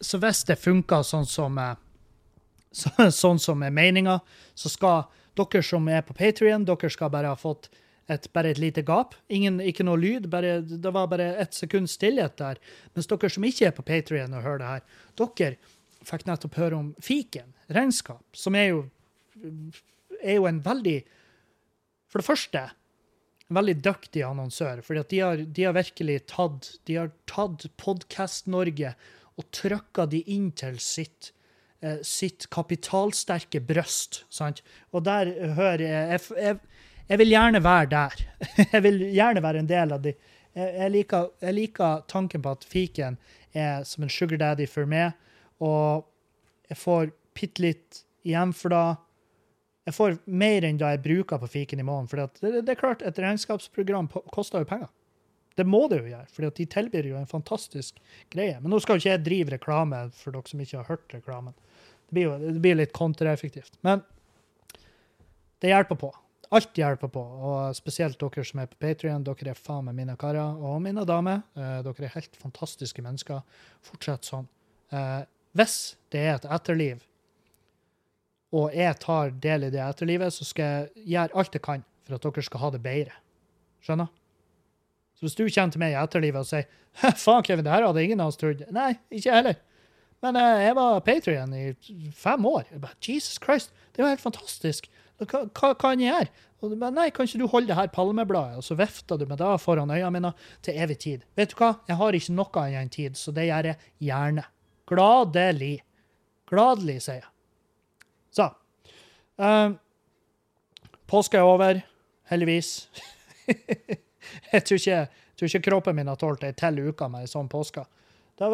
så 0.00 0.20
hvis 0.20 0.42
det 0.44 0.58
funker 0.60 1.06
sånn 1.06 1.26
som 1.26 1.58
eh, 1.58 1.76
så, 2.74 2.90
sånn 3.22 3.40
som 3.40 3.62
er 3.64 3.74
meninga, 3.74 4.18
så 4.54 4.72
skal 4.72 5.06
dere 5.38 5.62
som 5.66 5.88
er 5.90 6.02
på 6.06 6.14
Patrion, 6.16 6.64
dere 6.68 6.90
skal 6.92 7.10
bare 7.12 7.32
ha 7.32 7.38
fått 7.38 7.70
et, 8.12 8.26
bare 8.36 8.50
et 8.52 8.58
lite 8.60 8.82
gap. 8.86 9.14
Ingen, 9.32 9.60
ikke 9.64 9.86
noe 9.86 9.96
lyd. 10.00 10.28
Bare, 10.32 10.58
det 10.62 10.92
var 10.92 11.08
bare 11.08 11.30
ett 11.40 11.54
sekund 11.56 11.88
stillhet 11.90 12.36
der. 12.40 12.60
Mens 12.94 13.08
dere 13.10 13.30
som 13.32 13.46
ikke 13.48 13.70
er 13.70 13.74
på 13.76 13.84
Patrion 13.86 14.34
og 14.36 14.44
hører 14.44 14.60
det 14.62 14.70
her, 14.74 14.86
dere 15.20 15.56
fikk 16.04 16.26
nettopp 16.28 16.58
høre 16.60 16.76
om 16.76 16.90
fiken, 17.00 17.54
regnskap, 17.72 18.24
som 18.36 18.54
er 18.60 18.66
jo, 18.74 18.82
er 20.20 20.36
jo 20.36 20.48
en 20.50 20.60
veldig 20.64 20.98
For 22.12 22.20
det 22.20 22.26
første 22.28 22.60
en 23.50 23.56
veldig 23.58 23.74
dyktig 23.84 24.22
annonsør. 24.24 24.82
For 24.84 24.96
de, 25.00 25.18
har- 25.20 25.40
de 25.44 25.64
har 25.66 25.74
virkelig 25.76 26.20
tatt 26.30 26.68
de 26.88 26.94
tatt 27.28 27.64
Podkast-Norge 27.80 28.94
og 29.36 29.48
trykka 29.52 30.06
de 30.12 30.20
inn 30.30 30.50
til 30.56 30.78
sitt 30.80 31.32
sitt 32.06 32.48
kapitalsterke 32.54 33.60
brøst. 33.60 34.22
Sant? 34.32 34.62
Og 34.92 35.04
der 35.06 35.30
hører 35.58 35.84
jeg 35.84 36.14
jeg, 36.14 36.20
jeg 36.38 36.58
jeg 37.08 37.20
vil 37.20 37.34
gjerne 37.34 37.60
være 37.64 37.90
der. 37.92 38.22
Jeg 38.72 38.82
vil 38.82 39.02
gjerne 39.12 39.42
være 39.44 39.60
en 39.60 39.68
del 39.68 39.92
av 39.92 40.02
de. 40.04 40.14
Jeg, 40.54 40.70
jeg, 40.78 40.90
liker, 40.94 41.30
jeg 41.42 41.54
liker 41.54 42.04
tanken 42.08 42.42
på 42.42 42.54
at 42.56 42.64
fiken 42.64 43.18
er 43.52 43.84
som 43.84 44.06
en 44.06 44.12
sugar 44.12 44.40
daddy 44.40 44.66
for 44.70 44.88
meg, 44.88 45.12
og 45.62 46.06
jeg 46.70 46.78
får 46.80 47.10
bitte 47.36 47.62
litt 47.62 48.00
igjen 48.24 48.54
for 48.56 48.72
det. 48.72 48.84
Jeg 49.84 49.96
får 49.98 50.16
mer 50.24 50.64
enn 50.64 50.78
det 50.80 50.92
jeg 50.94 51.02
bruker 51.04 51.42
på 51.42 51.50
fiken 51.58 51.82
i 51.82 51.86
måneden. 51.86 52.08
For 52.08 52.22
det, 52.22 52.62
det 52.64 52.72
er 52.72 52.80
klart, 52.80 53.02
et 53.04 53.20
regnskapsprogram 53.20 54.08
koster 54.32 54.64
jo 54.64 54.70
penger. 54.70 54.88
Det 55.58 55.66
må 55.68 55.84
det 55.90 56.00
jo 56.00 56.08
gjøre, 56.14 56.30
for 56.34 56.48
de 56.56 56.66
tilbyr 56.66 57.10
jo 57.10 57.18
en 57.18 57.30
fantastisk 57.30 58.00
greie. 58.32 58.56
Men 58.62 58.72
nå 58.72 58.80
skal 58.82 58.96
jo 58.96 59.04
ikke 59.04 59.12
jeg 59.12 59.26
drive 59.26 59.54
reklame 59.58 60.00
for 60.16 60.34
dere 60.34 60.50
som 60.50 60.64
ikke 60.64 60.80
har 60.80 60.88
hørt 60.88 61.14
reklamen. 61.14 61.54
Det 62.08 62.16
blir 62.16 62.28
jo 62.28 62.34
det 62.42 62.60
blir 62.62 62.78
litt 62.78 62.92
kontraeffektivt. 62.96 63.78
Men 63.86 64.02
det 65.62 65.72
hjelper 65.72 65.98
på. 66.00 66.10
Alt 66.54 66.76
hjelper 66.78 67.08
på, 67.10 67.20
og 67.20 67.74
spesielt 67.74 68.18
dere 68.20 68.44
som 68.46 68.60
er 68.62 68.68
på 68.70 68.78
Patrion. 68.78 69.24
Dere 69.26 69.54
er 69.54 69.58
faen 69.58 69.86
meg 69.88 69.96
mine 69.96 70.14
karer 70.20 70.60
og 70.60 70.82
mine 70.84 71.06
damer. 71.08 71.40
Eh, 71.56 71.78
dere 71.86 72.06
er 72.06 72.14
helt 72.14 72.36
fantastiske 72.38 73.02
mennesker. 73.02 73.40
Fortsett 73.82 74.28
sånn. 74.28 74.46
Eh, 74.92 75.24
hvis 75.58 75.96
det 76.12 76.20
er 76.20 76.36
et 76.36 76.46
etterliv, 76.52 77.02
og 78.54 78.70
jeg 78.76 78.98
tar 79.02 79.32
del 79.42 79.66
i 79.66 79.72
det 79.74 79.82
etterlivet, 79.82 80.34
så 80.34 80.46
skal 80.46 80.68
jeg 80.68 81.08
gjøre 81.16 81.40
alt 81.40 81.56
jeg 81.56 81.64
kan 81.64 81.82
for 82.04 82.18
at 82.18 82.26
dere 82.28 82.46
skal 82.46 82.62
ha 82.62 82.70
det 82.74 82.82
bedre. 82.84 83.16
Skjønner? 83.84 84.10
Så 85.14 85.26
hvis 85.26 85.36
du 85.38 85.44
kommer 85.46 85.74
til 85.74 85.82
meg 85.82 85.94
i 85.94 85.98
etterlivet 85.98 86.44
og 86.44 86.50
sier 86.50 86.68
faen, 87.24 87.42
Kevin, 87.46 87.64
det 87.66 87.72
her 87.74 87.86
hadde 87.86 88.04
ingen 88.04 88.22
av 88.22 88.30
oss 88.30 88.38
trodd. 88.38 88.62
Nei, 88.74 88.92
ikke 89.10 89.30
jeg 89.30 89.38
heller. 89.40 89.58
Men 90.24 90.40
eh, 90.40 90.64
jeg 90.64 90.76
var 90.78 91.04
Patrion 91.04 91.54
i 91.54 92.10
fem 92.16 92.46
år. 92.48 92.64
Jeg 92.70 92.80
bare, 92.80 92.96
Jesus 93.04 93.36
Christ, 93.42 93.74
det 93.92 94.00
er 94.00 94.06
jo 94.06 94.14
helt 94.14 94.24
fantastisk. 94.24 94.88
Hva, 95.20 95.44
hva 95.52 95.74
kan 95.78 96.00
jeg 96.00 96.10
gjøre? 96.10 96.32
Og 96.64 96.70
du 96.72 96.78
bare, 96.80 96.94
nei, 96.96 97.10
kan 97.12 97.28
ikke 97.28 97.42
du 97.42 97.48
holde 97.52 97.68
det 97.68 97.76
her 97.76 97.90
palmebladet? 97.92 98.56
Og 98.56 98.64
så 98.64 98.76
vifter 98.78 99.20
du 99.20 99.26
med 99.28 99.36
det 99.42 99.50
foran 99.60 99.92
øynene 99.92 100.12
mine 100.14 100.32
til 100.64 100.78
evig 100.80 100.96
tid. 101.02 101.24
Vet 101.36 101.52
du 101.52 101.58
hva? 101.60 101.74
Jeg 101.90 102.00
har 102.00 102.16
ikke 102.16 102.36
noe 102.38 102.62
annet 102.62 102.80
enn 102.80 102.92
tid, 102.94 103.18
så 103.20 103.34
det 103.36 103.50
gjør 103.50 103.68
jeg 103.68 103.90
gjerne. 104.08 104.46
Gladelig. 104.88 105.74
Gladelig, 106.48 106.96
sier 107.04 107.20
jeg. 107.20 107.30
Så. 108.34 108.48
Uh, 109.40 109.76
påska 111.10 111.42
er 111.42 111.50
over, 111.50 111.82
heldigvis. 112.32 112.72
jeg 114.54 114.64
tror 114.64 114.80
ikke 114.80 114.96
Jeg 115.34 115.36
tror 115.36 115.50
ikke 115.50 115.66
kroppen 115.66 115.96
min 115.98 116.08
har 116.08 116.16
tålt 116.16 116.44
ei 116.46 116.52
til 116.56 116.78
uke 116.88 117.08
med 117.10 117.26
ei 117.26 117.28
sånn 117.28 117.50
påske. 117.50 117.82
Det 118.34 118.42
har 118.42 118.50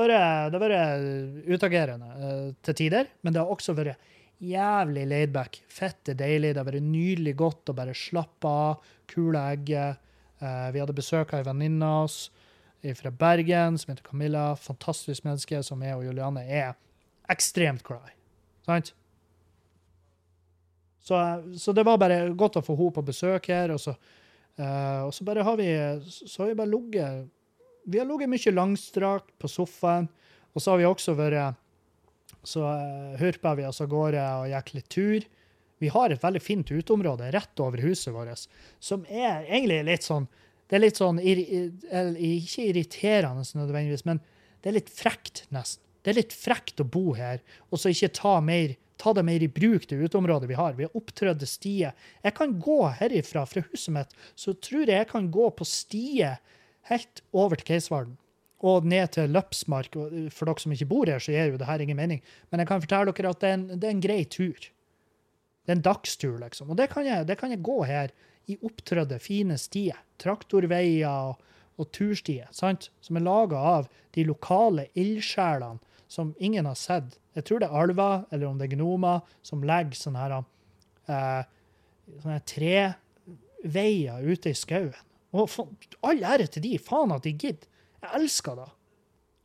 vært, 0.61 1.45
utagerende 1.49 2.11
eh, 2.21 2.49
til 2.67 2.77
tider, 2.83 3.09
men 3.23 3.33
det 3.33 3.41
har 3.41 3.53
også 3.53 3.73
vært 3.79 4.11
jævlig 4.41 5.07
laidback. 5.09 5.63
Fette 5.73 6.15
deilig. 6.17 6.53
Det 6.53 6.61
har 6.61 6.69
vært 6.69 6.85
nydelig 6.85 7.35
godt 7.41 7.73
å 7.73 7.77
bare 7.77 7.97
slappe 7.97 8.51
av, 8.51 8.93
kule 9.09 9.41
egget. 9.55 10.01
Eh, 10.41 10.69
vi 10.75 10.83
hadde 10.83 10.97
besøk 10.97 11.33
av 11.33 11.41
ei 11.41 11.49
venninne 11.49 11.89
av 11.89 12.11
oss 12.11 12.21
fra 12.97 13.11
Bergen 13.13 13.77
som 13.81 13.93
heter 13.93 14.05
Camilla. 14.05 14.55
Fantastisk 14.57 15.25
menneske 15.27 15.61
som 15.65 15.83
jeg 15.85 15.97
og 15.97 16.07
Juliane 16.07 16.45
er 16.49 16.73
ekstremt 17.33 17.85
glad 17.87 18.09
i. 18.09 18.17
Sant? 18.69 18.95
Så, 21.01 21.17
så 21.57 21.73
det 21.73 21.85
var 21.89 22.01
bare 22.01 22.23
godt 22.37 22.61
å 22.61 22.65
få 22.65 22.77
henne 22.79 22.95
på 22.97 23.05
besøk 23.09 23.49
her. 23.53 23.73
Og 23.75 23.81
så, 23.81 23.97
eh, 24.61 25.03
og 25.07 25.13
så 25.17 25.27
bare 25.29 25.45
har 25.47 25.61
vi 25.61 25.69
så 26.07 26.45
har 26.45 26.53
vi 26.53 26.59
bare 26.61 26.73
ligget 26.73 27.29
Vi 27.91 27.99
har 27.99 28.07
ligget 28.07 28.31
mye 28.31 28.55
langstrakt 28.55 29.33
på 29.39 29.51
sofaen. 29.51 30.09
Og 30.55 30.63
så 30.63 30.73
har 30.73 30.81
vi 30.81 30.89
også 30.89 31.15
vært 31.19 31.59
Så 32.47 32.63
uh, 32.65 33.19
hørpa 33.21 33.53
vi 33.59 33.67
oss 33.69 33.83
av 33.83 33.91
gårde 33.91 34.23
og 34.41 34.49
gikk 34.49 34.75
litt 34.79 34.89
tur. 34.89 35.27
Vi 35.81 35.91
har 35.93 36.13
et 36.13 36.23
veldig 36.23 36.41
fint 36.41 36.71
uteområde 36.71 37.31
rett 37.35 37.61
over 37.61 37.83
huset 37.85 38.13
vårt, 38.13 38.47
som 38.81 39.05
er 39.09 39.47
egentlig 39.49 39.81
litt 39.89 40.05
sånn 40.05 40.27
Det 40.69 40.77
er 40.77 40.83
litt 40.85 41.01
sånn 41.01 41.19
Ikke 41.21 42.67
irriterende 42.67 43.45
nødvendigvis, 43.57 44.05
men 44.05 44.21
det 44.61 44.71
er 44.71 44.77
litt 44.77 44.93
frekt, 44.93 45.47
nesten. 45.49 45.83
Det 46.01 46.13
er 46.13 46.19
litt 46.21 46.33
frekt 46.37 46.81
å 46.81 46.89
bo 46.89 47.15
her, 47.17 47.41
og 47.69 47.81
så 47.81 47.93
ikke 47.93 48.13
ta 48.17 48.39
mer 48.45 48.77
ta 49.01 49.15
det 49.17 49.25
mer 49.25 49.41
i 49.41 49.49
bruk, 49.49 49.87
det 49.89 49.97
uteområdet 49.97 50.49
vi 50.51 50.57
har. 50.59 50.75
Vi 50.77 50.85
har 50.85 50.97
opptrødde 50.97 51.47
stier. 51.49 51.95
Jeg 52.21 52.35
kan 52.37 52.53
gå 52.61 52.83
herifra, 52.99 53.47
fra 53.49 53.63
huset 53.71 53.95
mitt, 53.95 54.11
så 54.37 54.53
tror 54.53 54.85
jeg 54.85 54.99
jeg 54.99 55.09
kan 55.09 55.31
gå 55.33 55.47
på 55.57 55.65
stie 55.65 56.35
helt 56.89 57.23
over 57.33 57.61
til 57.61 57.73
Keisvarden 57.73 58.17
og 58.61 58.85
ned 58.85 59.15
til 59.17 59.31
Løpsmark. 59.33 59.95
For 60.33 60.49
dere 60.49 60.61
som 60.61 60.73
ikke 60.75 60.89
bor 60.91 61.09
her, 61.09 61.23
så 61.23 61.33
gir 61.33 61.53
jo 61.53 61.61
det 61.61 61.69
her 61.69 61.81
ingen 61.81 61.97
mening. 61.97 62.21
Men 62.51 62.61
jeg 62.61 62.69
kan 62.69 62.83
fortelle 62.83 63.15
dere 63.17 63.33
at 63.33 63.41
det 63.41 63.49
er 63.49 63.57
en, 63.57 63.69
det 63.73 63.89
er 63.89 63.95
en 63.95 64.03
grei 64.05 64.25
tur. 64.29 64.67
Det 65.65 65.73
er 65.73 65.79
en 65.79 65.87
dagstur, 65.87 66.37
liksom. 66.43 66.73
Og 66.73 66.77
det 66.77 66.91
kan 66.93 67.07
jeg, 67.09 67.27
det 67.29 67.39
kan 67.41 67.55
jeg 67.55 67.63
gå 67.65 67.79
her 67.89 68.13
i 68.51 68.59
opptrødde, 68.61 69.21
fine 69.23 69.57
stier. 69.61 69.97
Traktorveier 70.21 71.09
og, 71.09 71.41
og 71.81 71.89
turstier, 71.97 72.51
sant? 72.53 72.91
som 73.01 73.17
er 73.17 73.25
laga 73.25 73.65
av 73.79 73.89
de 74.17 74.27
lokale 74.29 74.91
ildsjelene 74.99 75.81
som 76.11 76.35
ingen 76.43 76.67
har 76.67 76.77
sett 76.77 77.17
jeg 77.37 77.47
tror 77.47 77.63
det 77.63 77.69
er 77.69 77.83
alver, 77.85 78.25
eller 78.35 78.49
om 78.49 78.59
det 78.59 78.67
er 78.67 78.75
gnomer, 78.75 79.23
som 79.47 79.63
legger 79.67 79.99
sånne 79.99 80.25
her 80.25 80.35
eh, 80.41 81.45
sånne 82.23 82.41
treveier 82.49 84.27
ute 84.27 84.51
i 84.51 84.59
skauen. 84.59 85.07
Og 85.33 85.51
all 86.07 86.23
ære 86.27 86.49
til 86.51 86.65
de, 86.65 86.77
faen 86.83 87.15
at 87.15 87.27
de 87.27 87.33
gidder. 87.33 87.69
Jeg 88.01 88.23
elsker 88.23 88.59
det. 88.59 88.69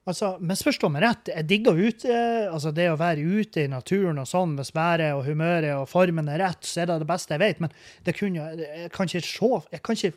Altså, 0.06 0.36
Misforstå 0.38 0.90
meg 0.94 1.02
rett, 1.02 1.30
jeg 1.34 1.48
digger 1.50 1.80
ute, 1.82 2.16
altså 2.54 2.70
det 2.76 2.86
å 2.92 2.98
være 3.00 3.26
ute 3.26 3.64
i 3.64 3.72
naturen 3.72 4.22
og 4.22 4.28
sånn, 4.30 4.54
hvis 4.60 4.70
været 4.76 5.16
og 5.18 5.24
humøret 5.26 5.72
og 5.74 5.88
formen 5.90 6.30
er 6.30 6.44
rett, 6.44 6.62
så 6.62 6.84
er 6.84 6.92
det 6.92 7.00
det 7.02 7.10
beste 7.10 7.34
jeg 7.34 7.42
vet. 7.42 7.64
Men 7.64 7.74
det 8.06 8.14
kunne, 8.18 8.52
jeg 8.62 8.92
kan 8.94 9.10
ikke 9.10 9.26
se 9.26 9.50
jeg 9.74 9.82
kan 9.82 9.98
ikke, 9.98 10.14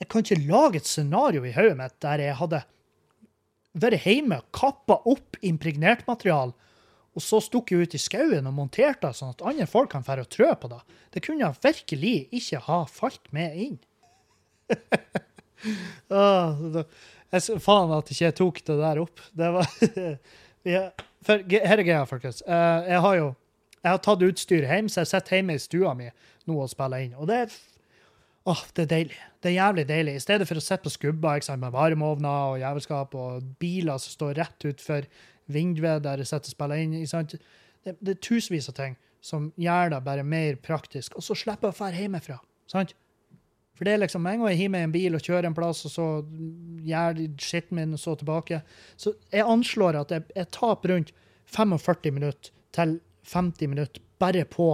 jeg 0.00 0.08
kan 0.08 0.24
ikke 0.24 0.40
lage 0.48 0.80
et 0.80 0.88
scenario 0.88 1.44
i 1.44 1.52
hodet 1.52 1.76
mitt 1.78 1.98
der 2.04 2.24
jeg 2.24 2.38
hadde 2.40 2.62
vært 3.84 4.06
hjemme, 4.08 4.40
kappa 4.56 5.02
opp 5.10 5.36
impregnert 5.44 6.06
materiale 6.08 6.56
og 7.14 7.22
så 7.22 7.38
stukket 7.42 7.78
ut 7.84 7.94
i 7.94 8.00
skauen 8.02 8.48
og 8.48 8.56
montert 8.56 9.02
det 9.04 9.12
sånn 9.14 9.34
at 9.34 9.42
andre 9.46 9.66
folk 9.70 9.92
kan 9.92 10.04
dra 10.06 10.22
og 10.22 10.30
trø 10.32 10.48
på 10.58 10.70
det. 10.72 10.80
Det 11.14 11.22
kunne 11.22 11.44
jeg 11.44 11.62
virkelig 11.62 12.14
ikke 12.40 12.62
ha 12.66 12.80
falt 12.90 13.28
med 13.36 13.54
inn. 13.66 13.76
jeg, 17.34 17.60
faen 17.64 17.94
at 17.96 18.10
ikke 18.10 18.24
jeg 18.24 18.36
tok 18.40 18.60
det 18.66 18.76
der 18.80 19.00
opp. 19.04 19.22
Det 19.32 19.52
var 19.54 19.70
For 21.24 21.40
her 21.48 21.80
er 21.80 21.84
greia, 21.84 22.04
folkens. 22.08 22.42
Uh, 22.44 22.84
jeg 22.88 23.00
har 23.04 23.16
jo 23.16 23.26
jeg 23.84 23.92
har 23.92 24.00
tatt 24.00 24.24
utstyr 24.24 24.64
hjem, 24.64 24.88
så 24.88 25.02
jeg 25.02 25.10
sitter 25.10 25.38
hjemme 25.38 25.58
i 25.58 25.60
stua 25.60 25.92
mi 25.96 26.08
nå 26.48 26.56
og 26.56 26.70
spiller 26.72 27.04
inn. 27.04 27.12
Og 27.20 27.28
det 27.28 27.36
er, 27.42 27.56
åh, 28.48 28.62
det 28.76 28.86
er 28.86 28.90
deilig. 28.94 29.18
Det 29.44 29.50
er 29.50 29.56
jævlig 29.58 29.84
deilig. 29.90 30.14
I 30.16 30.24
stedet 30.24 30.48
for 30.48 30.60
å 30.60 30.64
sitte 30.64 30.86
på 30.86 30.92
skubba 30.94 31.34
med 31.60 31.74
varmeovner 31.74 32.54
og 32.54 32.62
jævelskap 32.62 33.16
og 33.20 33.50
biler 33.60 34.00
som 34.00 34.16
står 34.16 34.38
rett 34.40 34.68
utfor 34.70 35.08
vinduet 35.52 36.04
der 36.06 36.22
jeg 36.22 36.32
sitter 36.32 36.48
og 36.48 36.56
spiller 36.56 36.80
inn. 36.80 36.96
Det, 36.96 37.96
det, 38.00 38.14
er 38.14 38.22
tusenvis 38.24 38.70
av 38.72 38.78
ting 38.78 38.96
som 39.24 39.50
gjør 39.60 39.92
det 39.92 40.00
bare 40.08 40.24
mer 40.24 40.56
praktisk. 40.64 41.18
Og 41.20 41.26
så 41.26 41.36
slipper 41.36 41.68
jeg 41.68 41.76
å 41.76 41.80
dra 41.82 42.00
hjemmefra. 42.00 42.40
sant? 42.72 42.96
For 43.74 43.86
det 43.86 43.94
er 43.94 44.02
liksom, 44.04 44.26
En 44.26 44.40
gang 44.42 44.52
jeg 44.52 44.60
hiver 44.62 44.72
meg 44.74 44.84
i 44.84 44.88
en 44.88 44.94
bil 44.94 45.18
og 45.18 45.26
kjører 45.26 45.48
en 45.48 45.56
plass, 45.56 45.84
og 45.88 45.92
så 45.92 46.06
gjør 46.86 47.20
skitten 47.42 47.80
min, 47.80 47.96
og 47.96 48.00
så 48.00 48.14
tilbake 48.20 48.62
Så 48.96 49.16
jeg 49.32 49.46
anslår 49.46 50.00
at 50.04 50.14
jeg, 50.14 50.26
jeg 50.36 50.50
taper 50.54 50.94
rundt 50.94 51.14
45 51.54 52.14
minutter 52.14 52.52
til 52.74 52.98
50 53.30 53.70
minutter 53.70 54.02
bare 54.20 54.44
på 54.48 54.68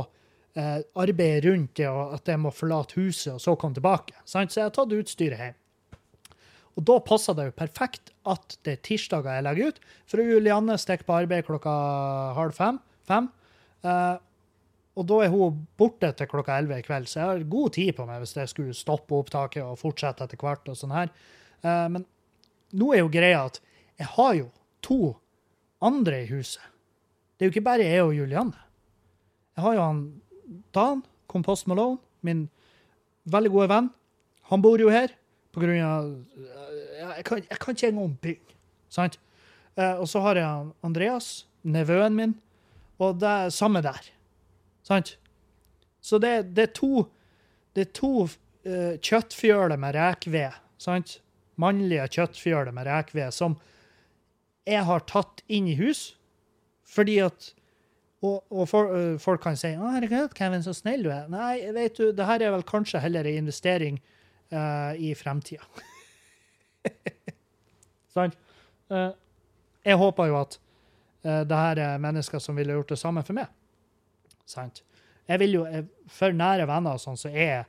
eh, 0.57 0.79
arbeidet 0.95 1.45
rundt 1.49 1.77
det, 1.77 1.89
og 1.89 2.15
at 2.17 2.29
jeg 2.29 2.41
må 2.41 2.53
forlate 2.55 2.97
huset 3.01 3.35
og 3.35 3.41
så 3.43 3.57
komme 3.59 3.77
tilbake. 3.77 4.15
Sant? 4.25 4.53
Så 4.53 4.61
jeg 4.61 4.69
har 4.69 4.77
tatt 4.77 4.95
utstyret 4.97 5.43
hjem. 5.43 5.59
Og 6.79 6.87
da 6.87 6.97
passer 7.05 7.37
det 7.37 7.49
jo 7.49 7.59
perfekt 7.59 8.13
at 8.31 8.57
det 8.65 8.77
er 8.77 8.83
tirsdager 8.87 9.37
jeg 9.37 9.47
legger 9.47 9.71
ut. 9.71 9.81
For 10.09 10.23
Julianne 10.23 10.79
stikker 10.81 11.09
på 11.09 11.19
arbeid 11.25 11.45
klokka 11.49 11.73
halv 12.39 12.57
fem. 12.57 12.79
fem. 13.09 13.29
Uh, 13.85 14.17
og 15.01 15.07
da 15.09 15.23
er 15.25 15.33
hun 15.33 15.63
borte 15.81 16.11
til 16.17 16.29
klokka 16.29 16.59
elleve 16.61 16.83
i 16.83 16.85
kveld, 16.85 17.09
så 17.09 17.23
jeg 17.23 17.29
har 17.31 17.45
god 17.55 17.75
tid 17.77 17.95
på 17.97 18.05
meg 18.09 18.21
hvis 18.21 18.37
jeg 18.37 18.51
skulle 18.53 18.77
stoppe 18.77 19.17
opptaket 19.17 19.65
og 19.65 19.79
fortsette 19.81 20.27
etter 20.27 20.41
hvert. 20.41 20.69
og 20.69 20.77
sånn 20.77 20.93
her. 20.93 21.13
Uh, 21.65 21.87
men 21.97 22.05
nå 22.77 22.91
er 22.93 23.01
jo 23.01 23.13
greia 23.13 23.47
at 23.49 23.61
jeg 24.01 24.11
har 24.17 24.35
jo 24.37 24.51
to 24.85 25.01
andre 25.85 26.23
i 26.25 26.29
huset. 26.29 26.61
Det 27.37 27.47
er 27.47 27.49
jo 27.49 27.55
ikke 27.55 27.69
bare 27.71 27.89
jeg 27.89 28.05
og 28.05 28.13
Julianne. 28.13 28.67
Jeg 29.57 29.65
har 29.65 29.79
jo 29.79 29.87
han 29.87 30.03
Dan, 30.77 31.03
Kompost 31.31 31.69
Malone, 31.71 32.01
min 32.27 32.49
veldig 33.31 33.53
gode 33.55 33.71
venn. 33.73 33.91
Han 34.53 34.63
bor 34.65 34.83
jo 34.83 34.93
her 34.93 35.15
på 35.55 35.63
grunn 35.63 35.81
av 35.81 36.13
jeg 37.01 37.25
kan, 37.27 37.41
jeg 37.41 37.59
kan 37.61 37.77
ikke 37.77 37.91
engang 37.91 38.15
bygge, 38.23 38.57
Sant? 38.93 39.17
Eh, 39.79 39.97
og 39.97 40.09
så 40.11 40.21
har 40.25 40.37
jeg 40.37 40.71
Andreas, 40.85 41.47
nevøen 41.63 42.17
min, 42.17 42.35
og 43.01 43.21
det 43.23 43.29
er 43.29 43.55
samme 43.55 43.81
der. 43.85 44.11
Sant? 44.87 45.17
Så 46.01 46.19
det, 46.19 46.55
det 46.57 46.69
er 46.69 46.75
to, 46.77 47.05
det 47.77 47.89
er 47.89 47.93
to 47.97 48.13
uh, 48.25 48.95
kjøttfjøler 48.97 49.81
med 49.81 49.97
rekved. 49.99 50.57
Sant? 50.81 51.19
Mannlige 51.61 52.09
kjøttfjøler 52.17 52.73
med 52.75 52.89
rekved 52.89 53.35
som 53.37 53.59
jeg 54.69 54.85
har 54.87 55.05
tatt 55.09 55.43
inn 55.49 55.69
i 55.71 55.77
hus 55.81 56.13
fordi 56.91 57.21
at 57.23 57.53
og, 58.21 58.43
og 58.53 58.67
for, 58.69 58.91
uh, 58.93 59.19
folk 59.21 59.41
kan 59.41 59.57
si 59.57 59.71
'Å, 59.73 59.93
herregud, 59.95 60.35
Kevin, 60.37 60.61
så 60.61 60.75
snill 60.77 61.07
du 61.07 61.09
er'. 61.09 61.29
Nei, 61.33 61.73
vet 61.73 61.97
du, 61.97 62.11
det 62.13 62.27
her 62.29 62.43
er 62.45 62.53
vel 62.53 62.65
kanskje 62.69 63.01
heller 63.01 63.25
en 63.25 63.47
investering 63.47 63.97
uh, 64.53 64.93
i 64.93 65.15
fremtida. 65.17 65.65
Sant? 68.15 68.37
Jeg 68.91 69.97
håper 69.97 70.29
jo 70.29 70.37
at 70.41 70.59
uh, 71.25 71.41
det 71.49 71.57
her 71.63 71.81
er 71.81 72.03
mennesker 72.03 72.43
som 72.43 72.59
ville 72.61 72.77
gjort 72.77 72.93
det 72.93 73.01
samme 73.01 73.25
for 73.25 73.39
meg. 73.39 73.49
Sant? 74.51 74.83
Jeg 75.31 75.41
vil 75.43 75.61
jo, 75.61 75.67
jeg, 75.71 75.87
For 76.11 76.35
nære 76.35 76.67
venner 76.69 76.99
og 76.99 77.03
sånn, 77.03 77.19
så 77.21 77.31
er 77.31 77.53
jeg 77.53 77.69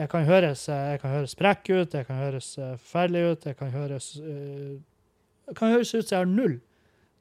jeg 0.00 0.08
kan 0.08 0.22
høres, 0.24 0.62
jeg 0.72 1.00
kan 1.02 1.12
høres 1.12 1.34
sprekk 1.34 1.66
ut, 1.68 1.94
jeg 1.94 2.06
kan 2.08 2.16
høres 2.16 2.54
forferdelig 2.56 3.22
ut, 3.26 3.42
jeg 3.44 3.56
kan 3.58 3.72
høres 3.74 4.06
det 4.16 4.80
jeg 5.42 5.58
kan 5.58 5.72
høres 5.74 5.90
ut 5.90 6.06
som 6.06 6.14
jeg 6.14 6.22
har 6.22 6.30
null 6.30 6.54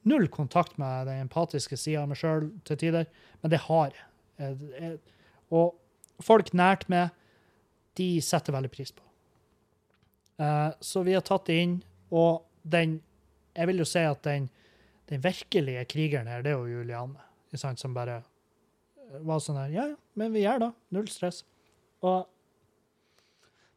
null 0.07 0.27
kontakt 0.27 0.77
med 0.77 1.07
den 1.07 1.25
empatiske 1.25 1.77
sida 1.77 2.03
av 2.03 2.09
meg 2.11 2.19
sjøl 2.19 2.49
til 2.65 2.79
tider, 2.81 3.07
men 3.41 3.53
det 3.53 3.61
har 3.67 3.93
jeg. 3.93 4.97
Og 5.53 5.75
folk 6.23 6.51
nært 6.57 6.87
meg, 6.89 7.11
de 7.99 8.15
setter 8.23 8.55
veldig 8.55 8.71
pris 8.73 8.93
på. 8.95 9.03
Uh, 10.41 10.71
så 10.81 11.03
vi 11.05 11.13
har 11.13 11.25
tatt 11.27 11.45
det 11.49 11.59
inn, 11.61 11.79
og 12.09 12.47
den 12.63 13.01
Jeg 13.51 13.67
vil 13.67 13.81
jo 13.81 13.85
si 13.85 13.99
at 13.99 14.21
den, 14.23 14.45
den 15.11 15.19
virkelige 15.19 15.81
krigeren 15.91 16.27
her, 16.31 16.39
det 16.41 16.53
er 16.53 16.55
jo 16.55 16.69
Julianne, 16.71 17.19
som 17.51 17.93
bare 17.93 18.21
var 19.25 19.41
sånn 19.43 19.59
her 19.59 19.73
Ja, 19.75 19.87
men 20.19 20.33
vi 20.35 20.45
gjør 20.45 20.65
det. 20.65 20.71
Null 20.95 21.09
stress. 21.11 21.43
Og 22.05 22.27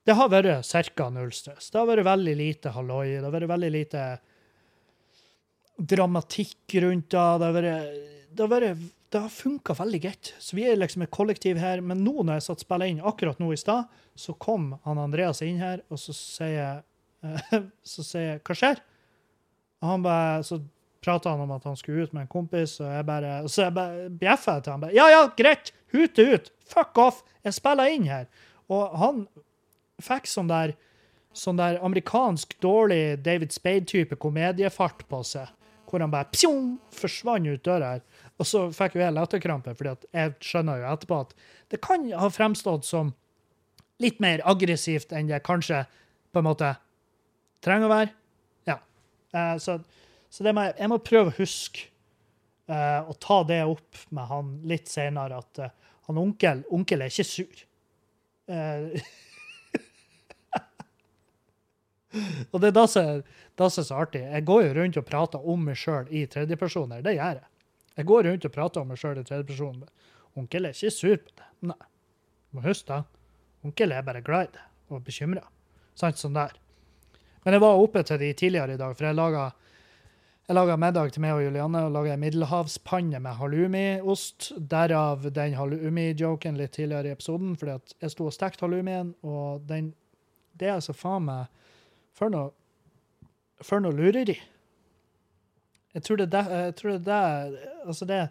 det 0.04 0.16
har 0.18 0.28
vært 0.28 0.68
ca. 0.94 1.08
null 1.10 1.32
stress. 1.32 1.70
Det 1.72 1.80
har 1.80 1.88
vært 1.88 2.06
veldig 2.06 2.34
lite 2.36 2.72
halloi. 2.74 3.16
Det 3.16 3.24
har 3.24 3.32
vært 3.34 3.52
veldig 3.54 3.70
lite 3.72 4.02
dramatikk 5.74 6.76
rundt 6.84 7.08
det. 7.10 7.24
Det 7.40 7.48
har 7.48 7.56
vært 7.56 8.02
det 8.34 8.48
har, 8.50 9.22
har 9.22 9.30
funka 9.30 9.76
veldig 9.78 10.00
greit. 10.02 10.32
Så 10.42 10.56
vi 10.58 10.66
er 10.68 10.76
liksom 10.76 11.04
et 11.04 11.12
kollektiv 11.14 11.60
her. 11.62 11.80
Men 11.80 12.02
nå 12.04 12.18
når 12.22 12.40
jeg 12.40 12.46
satt 12.48 12.64
spillet 12.64 12.92
inn 12.92 13.04
akkurat 13.04 13.40
nå 13.40 13.52
i 13.54 13.60
stad, 13.60 13.88
så 14.14 14.34
kom 14.34 14.72
han 14.84 15.00
Andreas 15.00 15.42
inn 15.42 15.60
her, 15.62 15.82
og 15.90 15.98
så 16.02 16.14
sier 16.14 16.54
jeg, 16.54 17.62
så 17.94 18.04
sier 18.04 18.28
jeg 18.34 18.42
'Hva 18.44 18.58
skjer?' 18.58 18.82
Og 19.82 19.88
han 19.88 20.04
bare, 20.04 20.42
så 20.46 20.60
prata 21.04 21.34
han 21.34 21.44
om 21.44 21.52
at 21.54 21.66
han 21.68 21.76
skulle 21.76 22.06
ut 22.06 22.14
med 22.16 22.24
en 22.24 22.32
kompis, 22.32 22.78
og 22.80 22.88
jeg 22.88 23.06
bare, 23.06 23.36
så 23.48 23.66
jeg 23.66 23.76
bare 23.76 24.08
bjeffa 24.10 24.58
til 24.60 24.72
han 24.72 24.88
'Ja, 24.94 25.08
ja, 25.12 25.26
greit! 25.36 25.72
Hute 25.92 26.34
ut! 26.34 26.50
Fuck 26.66 26.98
off! 26.98 27.22
Jeg 27.44 27.54
spiller 27.54 27.92
inn 27.92 28.08
her!' 28.08 28.26
Og 28.68 28.96
han 28.98 29.26
fikk 30.00 30.26
sånn 30.26 30.48
der 30.48 30.74
sånn 31.34 31.58
der 31.58 31.80
amerikansk, 31.84 32.54
dårlig 32.62 33.18
David 33.24 33.52
Spade-type 33.54 34.16
komediefart 34.22 35.04
på 35.10 35.22
seg, 35.26 35.50
hvor 35.90 36.02
han 36.02 36.12
bare 36.12 36.30
pjong, 36.34 36.76
forsvant 36.94 37.50
ut 37.50 37.64
døra 37.66 37.96
her. 37.96 38.04
Og 38.38 38.48
så 38.48 38.64
fikk 38.74 38.96
jo 38.96 39.02
jeg 39.04 39.14
latterkrampe, 39.14 39.74
at 39.90 40.06
jeg 40.14 40.34
skjønner 40.42 40.82
jo 40.82 40.88
etterpå 40.92 41.20
at 41.26 41.34
det 41.70 41.80
kan 41.84 42.06
ha 42.18 42.30
fremstått 42.32 42.86
som 42.86 43.12
litt 44.02 44.20
mer 44.22 44.42
aggressivt 44.46 45.14
enn 45.14 45.30
det 45.30 45.42
kanskje 45.46 45.84
på 46.34 46.42
en 46.42 46.48
måte 46.48 46.72
trenger 47.62 47.88
å 47.88 47.94
være. 47.94 48.14
Ja. 48.70 48.80
Eh, 49.34 49.54
så 49.62 49.78
så 50.34 50.42
må 50.50 50.64
jeg, 50.66 50.74
jeg 50.80 50.90
må 50.90 50.98
prøve 50.98 51.30
å 51.30 51.36
huske 51.36 51.84
eh, 52.66 53.00
å 53.06 53.14
ta 53.22 53.36
det 53.46 53.60
opp 53.70 54.00
med 54.10 54.26
han 54.26 54.50
litt 54.66 54.90
senere, 54.90 55.38
at 55.38 55.60
uh, 55.62 55.70
han 56.08 56.18
onkel, 56.18 56.64
onkel 56.74 57.04
er 57.04 57.12
ikke 57.12 57.26
sur. 57.28 57.60
Uh, 58.50 58.98
og 62.50 62.58
det 62.60 62.72
er 62.72 62.76
det 62.80 62.88
som 62.90 63.22
er 63.62 63.70
så 63.78 64.00
artig. 64.02 64.24
Jeg 64.26 64.46
går 64.50 64.66
jo 64.66 64.74
rundt 64.80 65.00
og 65.00 65.06
prater 65.06 65.46
om 65.54 65.64
meg 65.70 65.78
sjøl 65.78 66.10
i 66.10 66.26
tredjeperson. 66.30 66.92
her. 66.96 67.06
Det 67.06 67.14
gjør 67.14 67.38
jeg. 67.38 67.48
Jeg 67.94 68.10
går 68.10 68.26
rundt 68.26 68.48
og 68.50 68.54
prater 68.58 68.82
om 68.82 68.90
meg 68.90 68.98
sjøl 69.00 69.22
i 69.22 69.26
tredjeperson. 69.28 69.82
Onkel 70.34 70.66
er 70.66 70.74
ikke 70.74 70.90
sur 70.90 71.16
på 71.22 71.30
det. 71.30 71.50
Nei. 71.70 71.82
Du 72.50 72.58
må 72.58 72.66
huske 72.66 72.90
det. 72.90 73.02
Onkel 73.64 73.94
er 73.94 74.02
bare 74.06 74.24
glad 74.24 74.50
i 74.50 74.54
det 74.58 74.66
og 74.90 75.06
bekymra. 75.06 75.46
Sånn 75.94 76.34
der. 76.34 76.58
Men 77.44 77.54
jeg 77.54 77.62
var 77.62 77.78
oppe 77.78 78.02
til 78.02 78.18
de 78.18 78.32
tidligere 78.34 78.74
i 78.74 78.80
dag, 78.80 78.96
for 78.96 79.06
jeg 79.06 79.16
laga 79.16 79.52
jeg 80.44 80.56
laga 80.58 80.74
middag 80.76 81.14
til 81.14 81.22
meg 81.24 81.38
og 81.38 81.42
Julianne 81.46 81.80
og 81.86 81.94
laga 81.94 82.12
ei 82.12 82.20
middelhavspanne 82.20 83.20
med 83.24 83.38
halloumiost. 83.38 84.50
Derav 84.60 85.24
den 85.32 85.56
halloumi-joken 85.56 86.58
litt 86.60 86.74
tidligere 86.76 87.08
i 87.08 87.14
episoden, 87.16 87.54
fordi 87.56 87.78
at 87.78 87.94
jeg 88.04 88.12
sto 88.12 88.26
og 88.28 88.34
stekte 88.36 88.66
halloumien, 88.66 89.14
og 89.24 89.64
den 89.68 89.94
Det 90.54 90.68
er 90.68 90.76
altså 90.76 90.92
faen 90.92 91.24
meg 91.26 91.46
For 92.14 92.30
noe 92.30 92.52
For 93.64 93.80
noe 93.80 93.96
lureri. 93.96 94.36
Jeg 95.94 96.02
tror 96.02 96.20
det 96.20 96.34
er 96.34 96.50
Jeg 96.68 96.74
tror 96.76 96.98
det 96.98 97.14
er 97.14 97.56
Altså, 97.86 98.04
det 98.04 98.28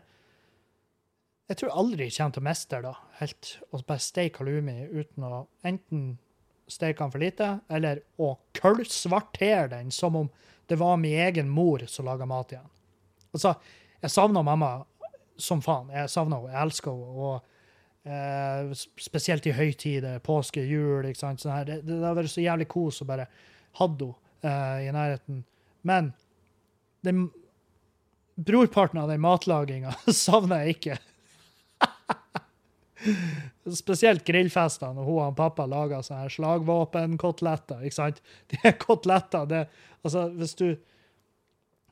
Jeg 1.49 1.57
tror 1.57 1.77
aldri 1.81 2.03
jeg 2.03 2.13
kommer 2.17 2.37
til 2.37 2.41
å 2.41 2.49
mestre 2.49 2.81
det 2.81 2.93
helt, 3.19 3.59
å 3.71 3.81
bare 3.87 3.99
steke 3.99 4.39
halloumi 4.39 4.87
uten 4.93 5.25
å 5.27 5.47
enten 5.65 6.17
steke 6.67 7.03
den 7.03 7.11
for 7.11 7.19
lite, 7.19 7.59
eller 7.69 7.99
å 8.17 8.37
kullsvartere 8.55 9.67
den 9.73 9.91
som 9.91 10.15
om 10.15 10.29
det 10.67 10.77
var 10.79 10.97
min 10.97 11.19
egen 11.19 11.49
mor 11.49 11.83
som 11.87 12.05
laga 12.07 12.25
mat 12.29 12.53
igjen. 12.55 12.69
Altså, 13.33 13.55
jeg 14.01 14.11
savna 14.11 14.43
mamma 14.45 14.71
som 15.37 15.61
faen. 15.63 15.89
Jeg 15.93 16.11
savna 16.11 16.39
henne, 16.39 16.53
jeg 16.53 16.67
elsker 16.67 16.91
henne. 16.91 17.27
Og 17.27 18.09
eh, 18.09 18.73
spesielt 19.01 19.47
i 19.49 19.55
høytider, 19.55 20.19
påske, 20.23 20.63
jul. 20.67 21.05
ikke 21.09 21.21
sant, 21.21 21.43
sånn 21.43 21.55
her. 21.55 21.71
Det, 21.83 21.99
har 22.03 22.17
vært 22.17 22.33
så 22.33 22.43
jævlig 22.43 22.69
kos 22.71 23.01
å 23.03 23.09
bare 23.09 23.29
hadde 23.79 24.11
henne 24.43 24.53
eh, 24.53 24.89
i 24.89 24.93
nærheten. 24.95 25.41
Men 25.87 26.11
den, 27.03 27.25
brorparten 28.35 29.01
av 29.01 29.11
den 29.11 29.23
matlaginga 29.23 29.95
savner 30.25 30.63
jeg 30.63 30.77
ikke. 30.77 30.99
Spesielt 33.73 34.25
grillfestene 34.27 34.97
når 34.97 35.07
hun 35.07 35.21
og 35.25 35.37
pappa 35.37 35.65
lager 35.69 36.03
sånne 36.05 36.31
slagvåpenkoteletter. 36.33 37.83
ikke 37.83 37.99
sant? 37.99 38.23
De 38.51 38.75
koteletter, 38.79 39.49
det 39.49 39.65
Altså, 40.03 40.25
hvis 40.35 40.57
du 40.59 40.67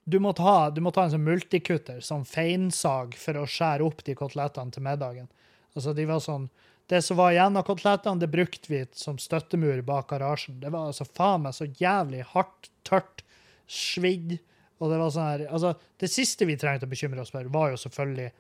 du 0.04 0.18
må, 0.20 0.34
ta, 0.34 0.72
du 0.74 0.82
må 0.84 0.92
ta 0.92 1.06
en 1.06 1.14
sånn 1.14 1.24
multikutter, 1.24 2.02
sånn 2.04 2.26
feinsag, 2.28 3.14
for 3.16 3.38
å 3.38 3.46
skjære 3.48 3.86
opp 3.86 4.02
de 4.08 4.16
kotelettene 4.18 4.74
til 4.74 4.84
middagen. 4.84 5.30
Altså, 5.76 5.94
de 5.96 6.08
var 6.10 6.20
sånn, 6.24 6.50
Det 6.92 7.00
som 7.06 7.16
var 7.16 7.32
igjen 7.32 7.56
av 7.56 7.64
kotelettene, 7.64 8.20
det 8.20 8.28
brukte 8.28 8.68
vi 8.68 8.82
som 9.00 9.16
støttemur 9.22 9.80
bak 9.88 10.10
garasjen. 10.10 10.58
Det 10.60 10.74
var 10.74 10.90
altså 10.90 11.06
faen 11.08 11.46
meg 11.46 11.56
så 11.56 11.70
jævlig 11.80 12.26
hardt, 12.34 12.68
tørt, 12.84 13.24
svidd. 13.70 14.40
Og 14.82 14.92
det 14.92 14.98
var 15.00 15.14
sånn 15.14 15.30
her, 15.30 15.46
altså, 15.48 15.76
det 16.02 16.12
siste 16.12 16.50
vi 16.50 16.58
trengte 16.60 16.90
å 16.90 16.92
bekymre 16.92 17.24
oss 17.24 17.32
for, 17.32 17.48
var 17.54 17.72
jo 17.72 17.80
selvfølgelig 17.80 18.34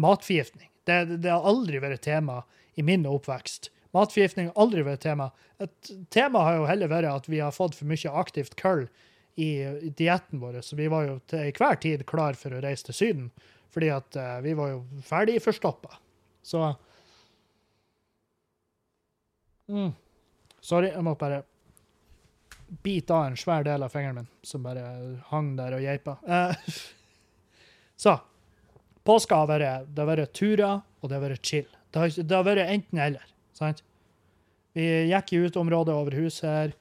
matforgiftning. 0.00 0.71
Det, 0.88 1.18
det 1.22 1.30
har 1.30 1.46
aldri 1.46 1.80
vært 1.82 2.04
tema 2.04 2.42
i 2.74 2.84
min 2.86 3.06
oppvekst. 3.06 3.70
Matforgiftning 3.92 4.48
har 4.48 4.60
aldri 4.62 4.84
vært 4.86 5.04
tema. 5.04 5.30
Et 5.60 5.90
tema 6.10 6.44
har 6.46 6.58
jo 6.58 6.68
heller 6.70 6.90
vært 6.90 7.10
at 7.10 7.28
vi 7.28 7.42
har 7.42 7.52
fått 7.54 7.76
for 7.76 7.88
mye 7.90 8.14
aktivt 8.22 8.56
kull 8.60 8.86
i, 9.34 9.50
i 9.62 9.90
dietten 9.96 10.40
vår, 10.40 10.60
så 10.64 10.76
vi 10.76 10.88
var 10.92 11.06
jo 11.06 11.18
til 11.28 11.44
enhver 11.46 11.78
tid 11.80 12.06
klar 12.08 12.36
for 12.38 12.56
å 12.56 12.62
reise 12.64 12.88
til 12.88 12.96
Syden. 12.96 13.28
Fordi 13.72 13.88
at 13.92 14.16
uh, 14.20 14.38
vi 14.44 14.56
var 14.56 14.72
jo 14.74 14.82
ferdig 15.04 15.38
forstoppa. 15.44 15.96
Så 16.44 16.60
mm. 19.68 19.92
Sorry, 20.62 20.90
jeg 20.92 21.04
må 21.04 21.14
bare 21.18 21.42
bite 22.82 23.12
av 23.12 23.28
en 23.28 23.36
svær 23.36 23.64
del 23.66 23.84
av 23.84 23.92
fingeren 23.92 24.22
min 24.22 24.28
som 24.46 24.64
bare 24.64 24.84
hang 25.28 25.54
der 25.58 25.76
og 25.76 25.84
geipa. 25.84 26.18
Uh, 26.24 26.52
så 28.04 28.18
påska 29.06 29.42
har 29.42 29.50
vært, 29.50 29.88
det 29.90 30.02
har 30.02 30.10
vært 30.10 30.34
turer, 30.36 30.82
og 31.00 31.10
det 31.10 31.18
har 31.18 31.24
vært 31.24 31.46
chill. 31.46 31.68
Det 31.92 32.00
har, 32.02 32.14
det 32.22 32.36
har 32.36 32.46
vært 32.46 32.70
enten-eller. 32.72 33.32
sant? 33.56 33.82
Vi 34.72 34.86
gikk 35.10 35.34
i 35.34 35.42
uteområdet 35.46 35.94
over 35.94 36.16
huset 36.16 36.48
her, 36.48 36.74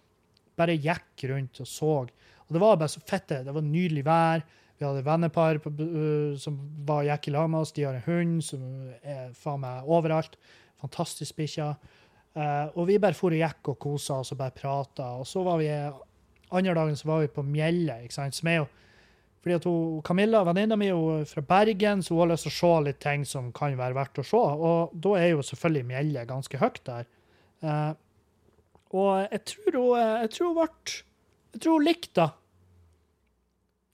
bare 0.60 0.78
gikk 0.78 1.26
rundt 1.32 1.60
og 1.64 1.68
så. 1.68 1.96
Og 2.06 2.56
det 2.56 2.62
var 2.62 2.80
bare 2.80 2.92
så 2.92 3.02
fett. 3.08 3.34
Det 3.46 3.56
var 3.56 3.66
nydelig 3.66 4.06
vær. 4.08 4.46
Vi 4.80 4.88
hadde 4.88 5.04
vennepar 5.06 5.60
på, 5.62 5.72
uh, 5.78 6.38
som 6.42 6.58
var 6.88 7.06
gikk 7.06 7.30
i 7.30 7.34
lag 7.36 7.50
med 7.52 7.62
oss. 7.62 7.74
De 7.76 7.86
har 7.86 7.98
en 7.98 8.08
hund 8.08 8.40
som 8.46 8.64
er 9.04 9.34
faen 9.38 9.62
meg 9.62 9.90
overalt. 9.90 10.38
Fantastisk 10.82 11.38
bikkje. 11.38 11.68
Uh, 12.32 12.72
og 12.80 12.88
vi 12.88 13.00
bare 13.02 13.18
for 13.18 13.36
og 13.36 13.42
gikk 13.42 13.74
og 13.74 13.80
kosa 13.84 14.22
oss 14.24 14.32
og 14.34 14.40
bare 14.40 14.56
prata. 14.56 15.12
Og 15.20 15.28
så 15.30 15.44
var 15.46 15.60
vi 15.62 15.70
andre 15.72 16.76
dagen 16.76 16.98
så 17.00 17.12
var 17.12 17.22
vi 17.24 17.32
på 17.32 17.44
Mjelle, 17.48 18.02
ikke 18.04 18.18
sant? 18.18 18.36
som 18.36 18.50
er 18.52 18.62
jo 18.62 18.70
fordi 19.42 19.56
at 19.58 19.66
hun, 19.66 20.02
Camilla, 20.06 20.44
venninna 20.46 20.78
mi, 20.78 20.92
er 20.94 21.24
fra 21.26 21.42
Bergen, 21.42 22.04
så 22.06 22.14
hun 22.14 22.22
har 22.24 22.32
lyst 22.36 22.46
til 22.46 22.52
å 22.52 22.58
se 22.60 22.74
litt 22.86 23.00
ting 23.02 23.24
som 23.26 23.50
kan 23.58 23.74
være 23.78 23.98
verdt 23.98 24.22
å 24.22 24.26
se. 24.26 24.38
Og 24.38 24.94
da 24.94 25.16
er 25.18 25.32
jo 25.32 25.46
selvfølgelig 25.46 25.88
Mjelle 25.90 26.26
ganske 26.30 26.60
høyt 26.62 26.78
der. 26.86 27.08
Uh, 27.66 27.94
og 28.92 29.10
jeg 29.32 29.42
tror 29.50 29.78
hun 29.80 29.98
jeg 30.02 30.30
tror 30.36 30.48
hun 30.48 30.56
ble 30.58 30.68
Jeg 31.52 31.64
tror 31.64 31.76
hun 31.78 31.86
likte 31.86 32.22
det, 32.22 32.30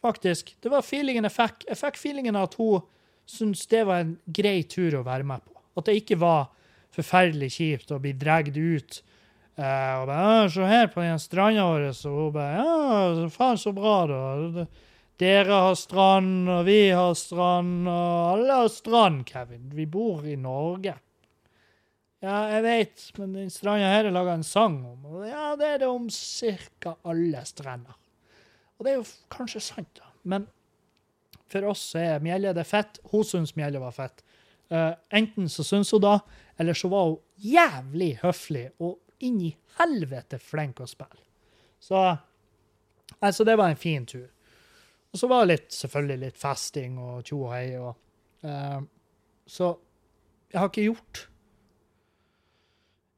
faktisk. 0.04 0.52
Det 0.62 0.72
var 0.72 0.86
feelingen 0.86 1.28
jeg 1.28 1.36
fikk. 1.36 1.64
Jeg 1.70 1.80
fikk 1.80 2.00
feelingen 2.02 2.40
at 2.40 2.58
hun 2.60 2.84
syntes 3.28 3.68
det 3.72 3.86
var 3.88 4.04
en 4.04 4.18
grei 4.28 4.62
tur 4.68 5.00
å 5.00 5.06
være 5.08 5.28
med 5.28 5.44
på. 5.46 5.56
At 5.80 5.88
det 5.88 5.96
ikke 6.02 6.20
var 6.20 6.50
forferdelig 6.96 7.54
kjipt 7.56 7.94
å 7.94 8.02
bli 8.04 8.12
dratt 8.20 8.52
ut. 8.52 9.00
Uh, 9.58 10.04
og 10.04 10.10
bare, 10.12 10.50
'Se 10.50 10.68
her 10.68 10.92
på 10.92 11.02
den 11.02 11.20
stranda 11.20 11.64
vår.' 11.66 11.88
Og 12.12 12.20
hun 12.20 12.34
bare 12.34 12.60
'Ja, 12.60 13.30
faen, 13.30 13.58
så 13.58 13.72
bra, 13.74 14.06
da'. 14.12 14.68
Dere 15.18 15.62
har 15.66 15.76
strand, 15.76 16.46
og 16.50 16.66
vi 16.68 16.92
har 16.94 17.16
strand, 17.18 17.88
og 17.90 18.18
alle 18.36 18.58
har 18.62 18.68
strand, 18.70 19.24
Kevin. 19.26 19.72
Vi 19.74 19.88
bor 19.90 20.26
i 20.30 20.36
Norge. 20.38 20.94
Ja, 22.22 22.36
jeg 22.54 22.64
vet, 22.66 23.06
men 23.18 23.34
den 23.34 23.50
stranda 23.54 23.90
her 23.90 24.10
er 24.10 24.14
laga 24.14 24.36
en 24.38 24.46
sang 24.46 24.78
om. 24.86 25.08
Og 25.10 25.26
ja, 25.26 25.56
det 25.58 25.72
er 25.72 25.82
det 25.82 25.90
om 25.90 26.06
ca. 26.14 26.94
alle 27.06 27.42
strender. 27.50 27.98
Og 28.78 28.86
det 28.86 28.94
er 28.94 29.00
jo 29.00 29.08
kanskje 29.34 29.64
sant, 29.72 29.90
da. 29.98 30.12
Men 30.22 30.46
for 31.50 31.66
oss 31.72 31.84
er 31.98 32.22
Mjelle 32.22 32.54
det 32.54 32.68
fett. 32.70 33.02
Hun 33.12 33.26
syns 33.26 33.56
Mjelle 33.58 33.82
var 33.82 33.96
fett. 33.96 34.22
Uh, 34.70 34.94
enten 35.16 35.50
så 35.50 35.64
syns 35.66 35.94
hun 35.96 36.04
da, 36.04 36.20
eller 36.60 36.78
så 36.78 36.90
var 36.92 37.10
hun 37.10 37.20
jævlig 37.42 38.18
høflig 38.22 38.68
og 38.84 39.00
inn 39.24 39.40
i 39.48 39.54
helvete 39.80 40.38
flink 40.42 40.82
å 40.84 40.90
spille. 40.90 41.24
Så 41.80 42.02
altså, 43.20 43.46
det 43.48 43.58
var 43.58 43.72
en 43.72 43.80
fin 43.80 44.06
tur. 44.06 44.28
Og 45.18 45.22
så 45.24 45.28
var 45.32 45.48
det 45.48 45.56
litt, 45.56 45.72
selvfølgelig 45.74 46.22
litt 46.22 46.36
festing 46.38 46.98
og 47.02 47.24
tjo 47.26 47.40
og 47.48 47.54
hei. 47.56 47.72
Uh, 48.46 48.84
så 49.50 49.72
jeg 50.52 50.60
har 50.62 50.68
ikke 50.70 50.84
gjort 50.86 51.22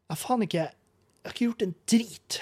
Jeg 0.07 0.19
faen 0.21 0.45
ikke 0.45 0.61
Jeg 0.61 1.25
har 1.27 1.33
ikke 1.33 1.47
gjort 1.49 1.65
en 1.65 1.73
drit 1.91 2.37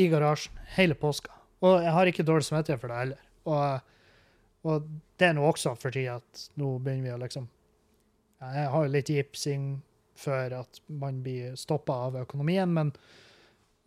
i 0.00 0.06
garasjen 0.08 0.62
hele 0.78 0.96
påska. 0.96 1.34
Og 1.60 1.84
jeg 1.84 1.92
har 1.92 2.08
ikke 2.08 2.24
dårlig 2.24 2.46
samvittighet 2.46 2.80
for 2.80 2.88
det 2.88 3.02
heller. 3.02 3.20
Og, 3.52 3.92
og 4.64 4.88
det 5.20 5.28
er 5.28 5.36
nå 5.36 5.44
også 5.44 5.74
fordi 5.76 6.06
at 6.08 6.46
nå 6.56 6.72
begynner 6.80 7.10
vi 7.10 7.14
å 7.18 7.20
liksom 7.20 7.50
Jeg 8.46 8.72
har 8.72 8.86
jo 8.86 8.94
litt 8.96 9.12
gipsing 9.12 9.68
før 10.16 10.56
at 10.62 10.80
man 10.88 11.20
blir 11.20 11.52
stoppa 11.60 11.98
av 12.06 12.16
økonomien, 12.22 12.72
men, 12.72 12.94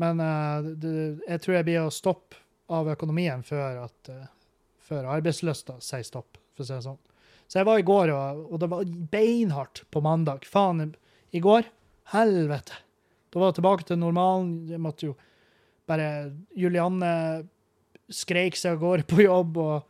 men 0.02 0.22
uh, 0.22 0.62
det, 0.62 0.94
jeg 1.26 1.42
tror 1.42 1.58
jeg 1.58 1.70
blir 1.72 1.82
å 1.88 1.94
stoppe 1.94 2.43
av 2.72 2.90
økonomien 2.94 3.44
før, 3.46 3.84
at, 3.88 4.12
uh, 4.12 4.28
før 4.84 5.10
arbeidslysta 5.18 5.80
sier 5.84 6.06
stopp, 6.08 6.40
for 6.54 6.64
å 6.64 6.68
si 6.68 6.76
det 6.78 6.86
sånn. 6.86 7.02
Så 7.48 7.60
jeg 7.60 7.68
var 7.68 7.80
i 7.82 7.86
går, 7.86 8.14
og, 8.16 8.44
og 8.50 8.62
det 8.62 8.70
var 8.72 8.94
beinhardt 9.12 9.84
på 9.94 10.02
mandag. 10.04 10.48
Faen, 10.50 10.94
i 11.34 11.42
går 11.44 11.68
Helvete. 12.14 12.80
Da 13.32 13.40
var 13.40 13.52
jeg 13.52 13.60
tilbake 13.60 13.88
til 13.88 14.00
normalen. 14.02 14.52
Jeg 14.70 14.82
måtte 14.84 15.08
jo 15.08 15.14
bare 15.90 16.08
Julianne 16.58 17.14
skreik 18.14 18.58
seg 18.60 18.76
av 18.76 18.82
gårde 18.84 19.08
på 19.10 19.24
jobb, 19.24 19.58
og, 19.62 19.88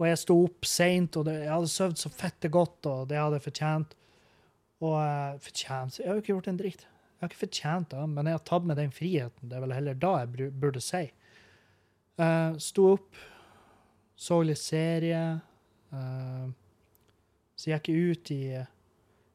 og 0.00 0.06
jeg 0.08 0.20
sto 0.22 0.38
opp 0.46 0.66
seint, 0.68 1.18
og 1.20 1.28
det, 1.28 1.36
jeg 1.44 1.52
hadde 1.52 1.70
sovet 1.70 2.00
så 2.00 2.10
fette 2.10 2.50
godt, 2.52 2.80
og 2.90 3.06
det 3.10 3.20
hadde 3.20 3.38
jeg 3.38 3.46
fortjent. 3.48 3.94
Og 4.84 4.96
uh, 4.98 5.36
fortjent 5.40 6.00
Jeg 6.00 6.08
har 6.08 6.16
jo 6.16 6.24
ikke 6.24 6.34
gjort 6.34 6.50
en 6.50 6.58
dritt. 6.60 6.86
Jeg 6.86 7.22
har 7.22 7.30
ikke 7.30 7.44
fortjent 7.44 7.92
det, 7.94 8.06
men 8.10 8.28
jeg 8.28 8.36
har 8.36 8.48
tatt 8.50 8.66
med 8.68 8.80
den 8.80 8.90
friheten. 8.92 9.48
Det 9.48 9.56
er 9.56 9.62
vel 9.64 9.76
heller 9.76 10.00
da 10.00 10.16
jeg 10.24 10.50
burde 10.60 10.82
si. 10.82 11.06
Uh, 12.20 12.54
Sto 12.62 12.92
opp, 12.94 13.16
så 14.14 14.38
litt 14.46 14.60
serie. 14.60 15.22
Uh, 15.94 16.52
så 17.58 17.72
gikk 17.72 17.90
jeg 17.90 18.12
ut 18.12 18.30
i, 18.34 18.44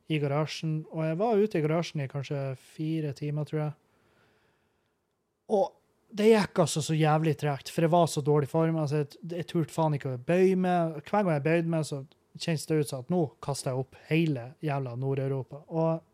i 0.10 0.20
garasjen, 0.22 0.80
og 0.94 1.04
jeg 1.08 1.20
var 1.20 1.44
ute 1.44 1.60
i 1.60 1.66
garasjen 1.66 2.04
i 2.04 2.10
kanskje 2.12 2.44
fire 2.76 3.12
timer, 3.18 3.48
tror 3.50 3.62
jeg. 3.64 3.76
Og 5.50 5.68
det 6.10 6.32
gikk 6.32 6.62
altså 6.64 6.82
så 6.84 6.96
jævlig 6.98 7.36
tregt, 7.38 7.72
for 7.74 7.86
jeg 7.86 7.94
var 7.94 8.08
så 8.10 8.22
dårlig 8.26 8.50
form. 8.50 8.80
Altså, 8.82 9.04
jeg, 9.04 9.20
jeg 9.34 9.48
turte 9.50 9.74
faen 9.74 9.96
ikke 9.98 10.16
å 10.16 10.22
bøye 10.30 10.58
meg. 10.58 11.00
Hver 11.04 11.24
gang 11.24 11.36
jeg 11.36 11.46
bøyde 11.46 11.74
meg, 11.74 11.86
så 11.86 12.04
kjennes 12.40 12.66
det 12.70 12.80
ut 12.80 12.92
som 12.92 13.04
at 13.04 13.12
nå 13.14 13.24
kaster 13.44 13.74
jeg 13.74 13.84
opp 13.84 13.98
hele 14.10 14.46
jævla 14.66 14.96
Nord-Europa. 15.00 15.64
Og, 15.70 16.06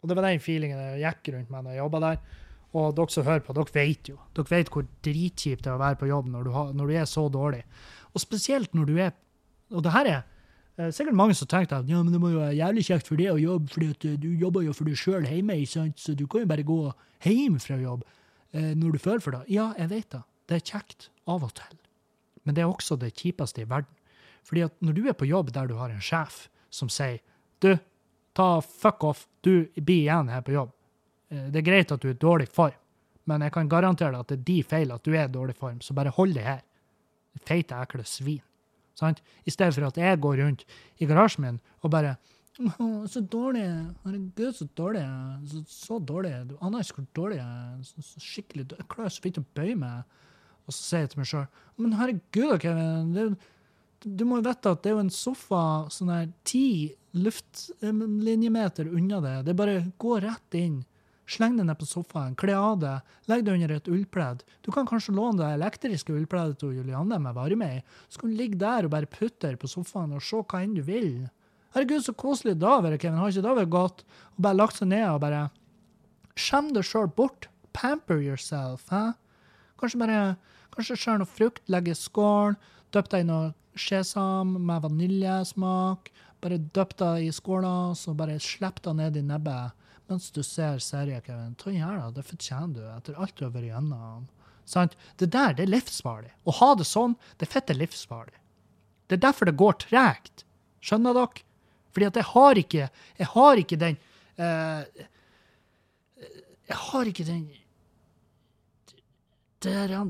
og 0.00 0.10
det 0.10 0.16
var 0.18 0.26
den 0.26 0.42
feelingen 0.42 0.80
jeg 0.80 1.02
gikk 1.04 1.34
rundt 1.34 1.52
med 1.52 1.66
når 1.66 1.76
jeg 1.76 1.82
jobba 1.84 2.02
der. 2.06 2.22
Og 2.70 2.92
dere 2.94 3.10
som 3.10 3.26
hører 3.26 3.42
på, 3.42 3.54
dere 3.56 3.74
vet 3.74 4.10
jo 4.12 4.18
dere 4.36 4.52
vet 4.52 4.68
hvor 4.70 4.84
dritkjipt 5.06 5.64
det 5.64 5.72
er 5.72 5.78
å 5.78 5.82
være 5.82 5.98
på 5.98 6.10
jobb 6.10 6.28
når 6.30 6.44
du, 6.46 6.50
har, 6.54 6.68
når 6.76 6.90
du 6.90 6.98
er 7.00 7.08
så 7.10 7.24
dårlig. 7.32 7.64
Og 8.14 8.22
spesielt 8.22 8.74
når 8.74 8.90
du 8.90 8.98
er 8.98 9.16
Og 9.70 9.84
det 9.86 9.92
her 9.94 10.06
er 10.10 10.22
eh, 10.76 10.90
sikkert 10.90 11.14
mange 11.14 11.34
som 11.38 11.46
tenker 11.46 11.76
at 11.76 11.90
ja, 11.90 12.00
men 12.02 12.10
det 12.12 12.18
må 12.18 12.32
jo 12.32 12.40
være 12.40 12.56
jævlig 12.58 12.82
kjekt 12.88 13.06
for 13.06 13.20
deg 13.20 13.30
å 13.30 13.38
jobbe, 13.38 13.90
at 13.90 14.06
eh, 14.08 14.16
du 14.18 14.32
jobber 14.34 14.64
jo 14.66 14.74
for 14.74 14.90
deg 14.90 14.98
sjøl 14.98 15.28
hjemme, 15.28 15.58
så 15.66 16.14
du 16.18 16.24
kan 16.26 16.42
jo 16.42 16.50
bare 16.50 16.66
gå 16.66 16.78
hjem 17.22 17.60
fra 17.62 17.78
jobb 17.78 18.02
eh, 18.50 18.72
når 18.74 18.96
du 18.96 18.98
føler 18.98 19.22
for 19.22 19.36
det. 19.36 19.44
Ja, 19.54 19.68
jeg 19.78 19.92
vet 19.92 20.10
det. 20.16 20.24
Det 20.50 20.58
er 20.58 20.66
kjekt 20.72 21.06
av 21.30 21.46
og 21.46 21.54
til. 21.54 21.78
Men 22.42 22.56
det 22.56 22.64
er 22.64 22.72
også 22.72 22.98
det 22.98 23.12
kjipeste 23.14 23.62
i 23.62 23.68
verden. 23.70 23.94
Fordi 24.42 24.66
at 24.66 24.74
når 24.82 24.96
du 24.96 25.04
er 25.06 25.14
på 25.14 25.28
jobb 25.30 25.52
der 25.54 25.70
du 25.70 25.76
har 25.78 25.94
en 25.94 26.02
sjef 26.02 26.48
som 26.74 26.90
sier 26.90 27.20
du, 27.62 27.76
ta 28.34 28.58
fuck 28.64 29.04
off, 29.06 29.26
du 29.46 29.68
blir 29.76 30.02
igjen 30.02 30.30
her 30.32 30.42
på 30.42 30.56
jobb. 30.56 30.74
Eh, 31.30 31.46
Det 31.50 31.60
er 31.62 31.66
greit 31.70 31.92
at 31.92 32.00
du 32.02 32.08
er 32.10 32.14
i 32.14 32.18
dårlig 32.26 32.48
form, 32.48 32.76
men 33.26 33.42
jeg 33.46 33.52
kan 33.52 33.68
garantere 33.68 34.12
deg 34.12 34.20
at 34.20 34.28
det 34.32 34.38
er 34.38 34.44
de 34.50 34.58
feil 34.62 34.92
at 34.92 35.04
du 35.04 35.12
er 35.14 35.28
i 35.28 35.32
dårlig 35.32 35.56
form, 35.56 35.80
så 35.80 35.94
bare 35.94 36.10
hold 36.16 36.34
det 36.34 36.44
her. 36.46 36.62
Feite, 37.46 37.74
ekle 37.78 38.04
svin. 38.04 38.42
Sant? 38.98 39.20
I 39.46 39.50
stedet 39.50 39.74
for 39.74 39.86
at 39.86 39.96
jeg 39.96 40.20
går 40.20 40.40
rundt 40.42 40.64
i 40.98 41.06
garasjen 41.06 41.44
min 41.46 41.60
og 41.80 41.90
bare 41.90 42.16
så 43.08 43.20
dårlig. 43.24 43.62
Herregud, 44.04 44.52
så 44.52 44.66
dårlig. 44.76 45.04
Så, 45.48 45.62
så 45.68 45.98
dårlig. 46.04 46.32
Du 46.50 46.56
aner 46.60 46.82
ikke 46.84 46.98
hvor 46.98 47.06
dårlig 47.16 47.38
jeg 47.38 47.46
er. 47.46 47.78
Så, 47.86 48.02
så 48.04 48.20
skikkelig 48.20 48.66
dårlig. 48.68 48.82
Jeg 48.82 48.90
klarer 48.92 49.14
så 49.14 49.22
vidt 49.24 49.38
å 49.40 49.44
bøye 49.56 49.76
meg. 49.80 50.18
Og 50.66 50.74
så 50.74 50.82
sier 50.82 51.06
jeg 51.06 51.12
til 51.14 51.22
meg 51.22 51.30
sjøl 51.30 51.46
Men 51.80 51.94
herregud, 51.96 52.58
Kevin. 52.60 53.16
Er 53.16 53.32
du 54.00 54.24
må 54.24 54.38
jo 54.40 54.46
vite 54.48 54.70
at 54.72 54.82
det 54.82 54.90
er 54.90 54.94
jo 54.96 55.02
en 55.04 55.12
sofa 55.12 55.62
sånn 55.92 56.12
her 56.12 56.28
ti 56.48 56.66
luftlinjemeter 57.16 58.88
unna 58.88 59.20
det. 59.24 59.34
Det 59.48 59.56
bare 59.56 59.82
går 60.00 60.22
rett 60.24 60.56
inn. 60.60 60.78
Sleng 61.30 61.54
deg 61.54 61.68
ned 61.68 61.78
på 61.78 61.86
sofaen, 61.86 62.34
kle 62.34 62.56
av 62.58 62.80
deg, 62.82 63.10
legg 63.30 63.44
deg 63.46 63.54
under 63.54 63.72
et 63.76 63.88
ullpledd. 63.92 64.40
Du 64.66 64.72
kan 64.74 64.88
kanskje 64.88 65.14
låne 65.14 65.38
det 65.38 65.50
elektriske 65.54 66.14
ullpleddet 66.16 66.58
til 66.58 66.72
Julianne 66.80 67.20
med 67.22 67.36
varme 67.36 67.68
i. 67.76 67.82
Så 68.10 68.18
kan 68.18 68.32
du 68.32 68.40
ligge 68.40 68.58
der 68.58 68.88
og 68.88 68.94
bare 68.96 69.10
putte 69.10 69.52
på 69.60 69.70
sofaen 69.70 70.16
og 70.16 70.24
se 70.26 70.40
hva 70.42 70.64
enn 70.64 70.74
du 70.74 70.82
vil. 70.82 71.28
Herregud, 71.76 72.02
så 72.02 72.16
koselig 72.18 72.56
det 72.58 72.66
har 72.66 72.82
vært, 72.82 72.98
Kevin. 72.98 73.20
Har 73.22 73.30
ikke 73.30 73.46
det 73.46 73.56
vært 73.60 73.74
godt? 73.76 74.04
Og 74.34 74.42
bare 74.42 74.58
lagt 74.58 74.80
seg 74.80 74.90
ned 74.90 75.06
og 75.06 75.22
bare 75.22 75.46
Skjem 76.40 76.72
deg 76.74 76.86
sjøl 76.88 77.10
bort. 77.14 77.46
Pamper 77.76 78.18
yourself. 78.18 78.88
Hæ? 78.90 79.12
Kanskje 79.78 80.00
bare 80.02 80.20
kanskje 80.74 80.98
skjær 80.98 81.20
noe 81.20 81.30
frukt, 81.30 81.62
legge 81.70 81.94
i 81.94 81.98
skål, 81.98 82.56
døpp 82.94 83.10
deg 83.12 83.22
i 83.22 83.28
noe 83.28 83.52
sesam 83.78 84.56
med 84.58 84.82
vaniljesmak. 84.82 86.10
Bare 86.42 86.58
døpp 86.74 86.96
deg 86.98 87.28
i 87.28 87.34
skåla, 87.34 87.92
så 87.94 88.16
bare 88.18 88.40
slipp 88.42 88.82
deg 88.82 88.98
ned 88.98 89.20
i 89.20 89.26
nebbet 89.30 89.76
mens 90.10 90.30
du 90.34 90.42
ser 90.42 90.82
serien, 90.82 91.22
Kevin. 91.24 91.54
Ta 91.58 91.72
gjerne 91.72 92.08
det, 92.08 92.18
det 92.18 92.26
fortjener 92.28 92.74
du 92.74 92.82
etter 92.90 93.18
alt 93.18 93.36
du 93.38 93.44
har 93.46 93.54
vært 93.54 93.68
igjennom. 93.70 94.26
Sant? 94.68 94.96
Det 95.18 95.30
der, 95.32 95.54
det 95.56 95.64
er 95.66 95.72
livsfarlig. 95.72 96.32
Å 96.46 96.56
ha 96.60 96.70
det 96.78 96.86
sånn, 96.88 97.16
det 97.38 97.46
er 97.48 97.54
fette 97.54 97.76
livsfarlig. 97.76 98.36
Det 99.10 99.18
er 99.18 99.24
derfor 99.24 99.50
det 99.50 99.58
går 99.58 99.78
tregt. 99.82 100.44
Skjønner 100.84 101.16
dere? 101.16 101.46
Fordi 101.90 102.06
at 102.06 102.18
jeg 102.20 102.28
har 102.30 102.58
ikke 102.60 102.84
Jeg 103.18 103.26
har 103.32 103.58
ikke 103.58 103.76
den 103.80 103.96
eh, 104.38 104.82
Jeg 106.70 106.78
har 106.78 107.10
ikke 107.10 107.26
den 107.26 107.48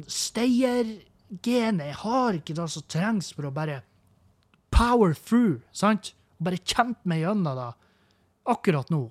Steier-genet. 0.06 1.86
Jeg 1.88 1.98
har 2.04 2.36
ikke 2.36 2.54
det 2.54 2.68
som 2.70 2.84
trengs 2.86 3.32
for 3.34 3.48
å 3.48 3.54
bare 3.54 3.80
power 4.70 5.14
through, 5.16 5.62
sant? 5.72 6.12
Bare 6.38 6.60
kjempe 6.60 7.08
meg 7.08 7.24
gjennom 7.24 7.56
det 7.58 7.70
akkurat 8.52 8.92
nå. 8.92 9.08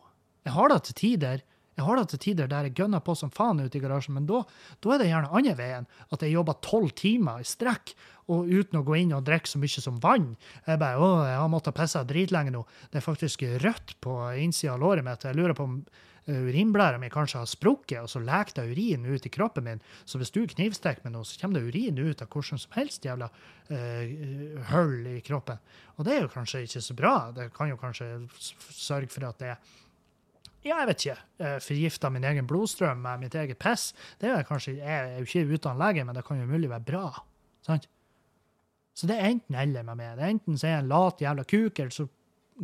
Jeg 0.50 0.58
har 0.58 0.72
det 0.74 0.82
til 0.88 0.98
tider. 0.98 1.42
Jeg 1.78 1.86
har 1.88 2.00
det 2.00 2.10
til 2.12 2.20
tider 2.24 2.48
der 2.52 2.66
jeg 2.68 2.76
gønner 2.76 3.04
på 3.06 3.14
som 3.16 3.30
faen 3.32 3.62
ute 3.62 3.78
i 3.78 3.82
garasjen, 3.84 4.18
men 4.18 4.26
da, 4.28 4.42
da 4.84 4.96
er 4.96 5.00
det 5.00 5.12
gjerne 5.12 5.30
andre 5.38 5.54
veien. 5.56 5.86
At 6.10 6.26
jeg 6.26 6.34
jobber 6.34 6.58
tolv 6.66 6.90
timer 6.98 7.44
i 7.44 7.48
strekk 7.48 7.94
og 8.34 8.50
uten 8.50 8.82
å 8.82 8.84
gå 8.86 8.98
inn 9.00 9.14
og 9.16 9.24
drikke 9.30 9.50
så 9.50 9.62
mye 9.62 9.86
som 9.86 10.02
vann. 10.04 10.34
Jeg 10.66 10.82
bare, 10.82 11.00
å, 11.00 11.24
jeg 11.30 11.40
har 11.40 11.54
måttet 11.54 11.78
pisse 11.78 12.02
dritlenge 12.10 12.54
nå. 12.56 12.66
Det 12.90 13.00
er 13.00 13.06
faktisk 13.06 13.46
rødt 13.64 13.96
på 14.04 14.20
innsida 14.42 14.74
av 14.74 14.84
låret 14.84 15.06
mitt. 15.06 15.24
Jeg 15.30 15.38
lurer 15.38 15.56
på 15.58 15.70
om 15.70 15.80
urinblæra 16.30 17.00
mi 17.02 17.10
kanskje 17.10 17.42
har 17.42 17.50
sprukket, 17.50 18.04
og 18.04 18.10
så 18.12 18.22
leker 18.22 18.60
det 18.60 18.68
urin 18.74 19.08
ut 19.08 19.26
i 19.26 19.32
kroppen 19.34 19.66
min. 19.66 19.84
Så 20.06 20.20
hvis 20.22 20.34
du 20.36 20.44
knivstikker 20.50 21.06
med 21.06 21.16
noe, 21.16 21.26
så 21.26 21.40
kommer 21.42 21.58
det 21.62 21.70
urin 21.72 21.98
ut 21.98 22.22
av 22.22 22.30
hvordan 22.30 22.62
som 22.62 22.76
helst 22.76 23.06
jævla 23.06 23.30
eh, 23.72 24.12
hull 24.74 25.10
i 25.16 25.20
kroppen. 25.26 25.62
Og 25.98 26.06
det 26.06 26.18
er 26.18 26.26
jo 26.26 26.34
kanskje 26.34 26.66
ikke 26.68 26.84
så 26.86 26.98
bra. 26.98 27.16
Det 27.36 27.50
kan 27.56 27.72
jo 27.72 27.80
kanskje 27.82 28.12
sørge 28.38 29.10
for 29.14 29.30
at 29.32 29.42
det 29.42 29.54
er 29.56 29.78
ja, 30.66 30.80
jeg 30.82 30.90
vet 30.90 31.06
ikke. 31.06 31.22
Uh, 31.40 31.56
Forgifta 31.64 32.12
min 32.14 32.26
egen 32.28 32.48
blodstrøm 32.50 33.02
med 33.06 33.24
mitt 33.24 33.38
eget 33.40 33.60
piss. 33.62 33.94
Det 34.20 34.32
er 34.32 34.48
kanskje, 34.48 34.78
Jeg 34.78 34.90
er 34.90 35.18
jo 35.20 35.28
ikke 35.28 35.56
utdannet 35.58 35.84
lege, 35.84 36.06
men 36.06 36.16
det 36.16 36.26
kan 36.28 36.40
jo 36.40 36.50
mulig 36.50 36.70
være 36.70 36.88
bra. 36.88 37.06
sant? 37.66 37.88
Så 38.96 39.08
det 39.08 39.16
er 39.16 39.30
enten 39.32 39.56
eller 39.56 39.84
med 39.84 39.96
meg. 39.96 40.18
Det 40.18 40.24
er 40.26 40.34
enten 40.36 40.58
så 40.58 40.68
er 40.68 40.72
jeg 40.72 40.84
en 40.84 40.92
lat 40.92 41.22
jævla 41.24 41.44
kuk, 41.48 41.80
eller 41.80 41.96
så 41.96 42.08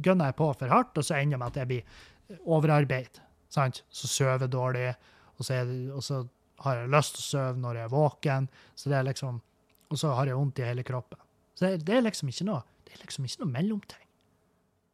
gønner 0.03 0.25
jeg 0.25 0.35
på 0.35 0.53
for 0.59 0.67
hardt, 0.67 0.97
og 0.97 1.05
så 1.05 1.15
ender 1.15 1.37
det 1.37 1.39
med 1.39 1.47
at 1.47 1.59
jeg 1.61 1.67
blir 1.67 2.39
overarbeid. 2.43 3.21
sant? 3.49 3.83
Så 3.89 4.07
sover 4.07 4.47
dårlig, 4.47 4.93
og 5.37 5.45
så, 5.45 5.63
det, 5.63 5.91
og 5.91 6.03
så 6.03 6.25
har 6.59 6.81
jeg 6.81 6.91
lyst 6.91 7.15
til 7.15 7.23
å 7.23 7.29
sove 7.29 7.59
når 7.59 7.75
jeg 7.79 7.87
er 7.87 7.93
våken, 7.93 8.49
så 8.75 8.89
det 8.89 8.97
er 8.97 9.07
liksom, 9.07 9.41
og 9.89 9.99
så 9.99 10.11
har 10.17 10.27
jeg 10.27 10.35
vondt 10.35 10.59
i 10.59 10.67
hele 10.67 10.83
kroppen. 10.83 11.19
Så 11.55 11.67
det, 11.67 11.85
det 11.87 11.95
er 11.95 12.07
liksom 12.09 12.31
ikke 12.31 12.47
noe 12.49 12.63
det 12.85 12.93
er 12.93 13.03
liksom 13.03 13.25
ikke 13.27 13.43
noe 13.43 13.51
mellomting. 13.51 14.04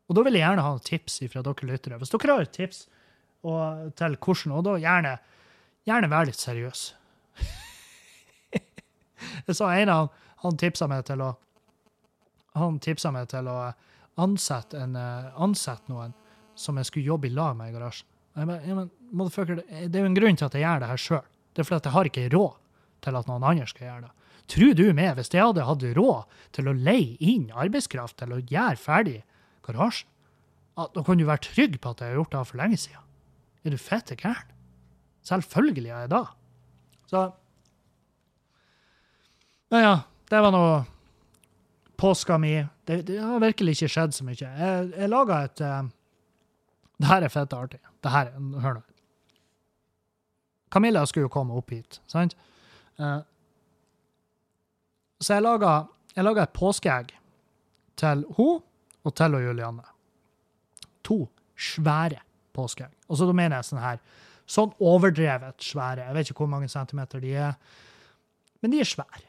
Og 0.10 0.18
da 0.18 0.24
vil 0.26 0.38
jeg 0.38 0.44
gjerne 0.44 0.66
ha 0.66 0.74
tips 0.84 1.22
fra 1.32 1.44
dere 1.46 1.70
lyttere. 1.70 2.00
Hvis 2.02 2.14
dere 2.14 2.40
har 2.40 2.50
tips 2.52 2.82
og, 3.48 3.92
til 3.98 4.18
hvordan, 4.18 4.56
og 4.58 4.66
da 4.68 4.78
gjerne, 4.82 5.14
gjerne 5.88 6.10
vær 6.12 6.28
litt 6.30 6.42
seriøs. 6.42 6.84
jeg 9.48 9.58
sa 9.58 9.72
en 9.76 9.94
av 9.94 10.10
han, 10.42 10.58
tipsa 10.58 10.90
meg 10.90 11.06
til 11.10 11.24
å 11.24 11.32
han 12.60 12.82
tipsa 12.84 13.14
meg 13.16 13.30
til 13.32 13.48
å 13.48 13.60
ansette, 14.20 14.76
en, 14.76 14.98
eh, 15.00 15.30
ansette 15.40 15.92
noen 15.92 16.16
som 16.60 16.76
jeg 16.78 16.90
skulle 16.90 17.14
jobbe 17.14 17.30
i 17.30 17.36
lag 17.36 17.56
med 17.56 17.72
i 17.72 17.76
garasjen. 17.78 18.10
Jeg 18.36 18.48
bare, 18.48 19.56
det 19.88 19.96
er 19.96 20.04
jo 20.04 20.10
en 20.10 20.18
grunn 20.18 20.38
til 20.40 20.48
at 20.48 20.56
jeg 20.56 20.64
gjør 20.64 20.84
det 20.84 20.90
her 20.90 21.04
sjøl. 21.04 21.30
Det 21.52 21.64
er 21.64 21.68
fordi 21.68 21.80
at 21.80 21.88
jeg 21.88 21.96
har 21.96 22.10
ikke 22.10 22.28
råd 22.32 22.60
til 23.04 23.18
at 23.20 23.28
noen 23.28 23.48
andre 23.48 23.68
skal 23.68 23.88
gjøre 23.88 24.06
det. 24.06 24.12
Tror 24.52 24.74
du 24.76 24.86
meg, 24.96 25.12
hvis 25.16 25.32
jeg 25.32 25.44
hadde 25.44 25.68
hatt 25.68 25.84
råd 25.96 26.38
til 26.56 26.68
å 26.68 26.76
leie 26.76 27.16
inn 27.20 27.52
arbeidskraft 27.56 28.18
til 28.20 28.36
å 28.36 28.42
gjøre 28.42 28.80
ferdig 28.80 29.20
garasjen, 29.66 30.10
at 30.80 30.94
da 30.96 31.04
kan 31.04 31.20
du 31.20 31.26
være 31.28 31.46
trygg 31.46 31.78
på 31.82 31.92
at 31.92 32.02
jeg 32.02 32.14
har 32.14 32.20
gjort 32.22 32.34
det 32.34 32.48
for 32.48 32.62
lenge 32.62 32.78
siden. 32.80 33.08
Er 33.64 33.74
du 33.74 33.78
fette 33.78 34.16
gæren? 34.16 34.50
Selvfølgelig 35.24 35.90
er 35.90 36.00
jeg 36.06 36.12
da. 36.12 36.24
Så 37.08 37.32
Men 39.72 39.84
ja, 39.84 39.96
det 40.30 40.40
var 40.42 40.52
nå 40.52 40.64
påska 42.02 42.38
mi. 42.38 42.66
Det, 42.86 43.02
det 43.08 43.20
har 43.22 43.40
virkelig 43.40 43.76
ikke 43.78 43.92
skjedd 43.94 44.16
så 44.16 44.26
mye. 44.26 44.36
Jeg, 44.42 44.88
jeg 44.98 45.10
laga 45.10 45.44
et 45.46 45.62
uh, 45.62 45.84
Det 46.98 47.08
her 47.08 47.26
er 47.26 47.34
fett 47.34 47.54
artig. 47.54 47.80
Det 48.04 48.12
her, 48.12 48.32
Hør 48.62 48.80
nå. 48.80 48.82
Camilla 50.72 51.06
skulle 51.06 51.28
jo 51.28 51.34
komme 51.34 51.54
opp 51.54 51.70
hit, 51.70 52.00
sant? 52.08 52.34
Uh, 53.00 53.22
så 55.22 55.38
jeg 55.38 55.46
laga, 55.46 55.72
jeg 56.16 56.26
laga 56.26 56.48
et 56.48 56.54
påskeegg 56.58 57.12
til 58.02 58.26
hun 58.38 58.62
og 59.04 59.16
til 59.18 59.38
og 59.38 59.46
Julianne. 59.46 59.86
To 61.08 61.24
svære 61.58 62.22
påskeegg. 62.54 62.94
Og 63.10 63.18
så 63.18 63.28
da 63.28 63.36
mener 63.36 63.60
jeg 63.60 63.70
sånn 63.72 63.84
her 63.84 64.02
sånn 64.52 64.74
overdrevet 64.84 65.64
svære. 65.64 66.08
Jeg 66.08 66.18
vet 66.18 66.32
ikke 66.32 66.44
hvor 66.44 66.52
mange 66.52 66.72
centimeter 66.72 67.22
de 67.24 67.36
er, 67.40 67.54
men 68.62 68.74
de 68.74 68.82
er 68.82 68.90
svære. 68.90 69.28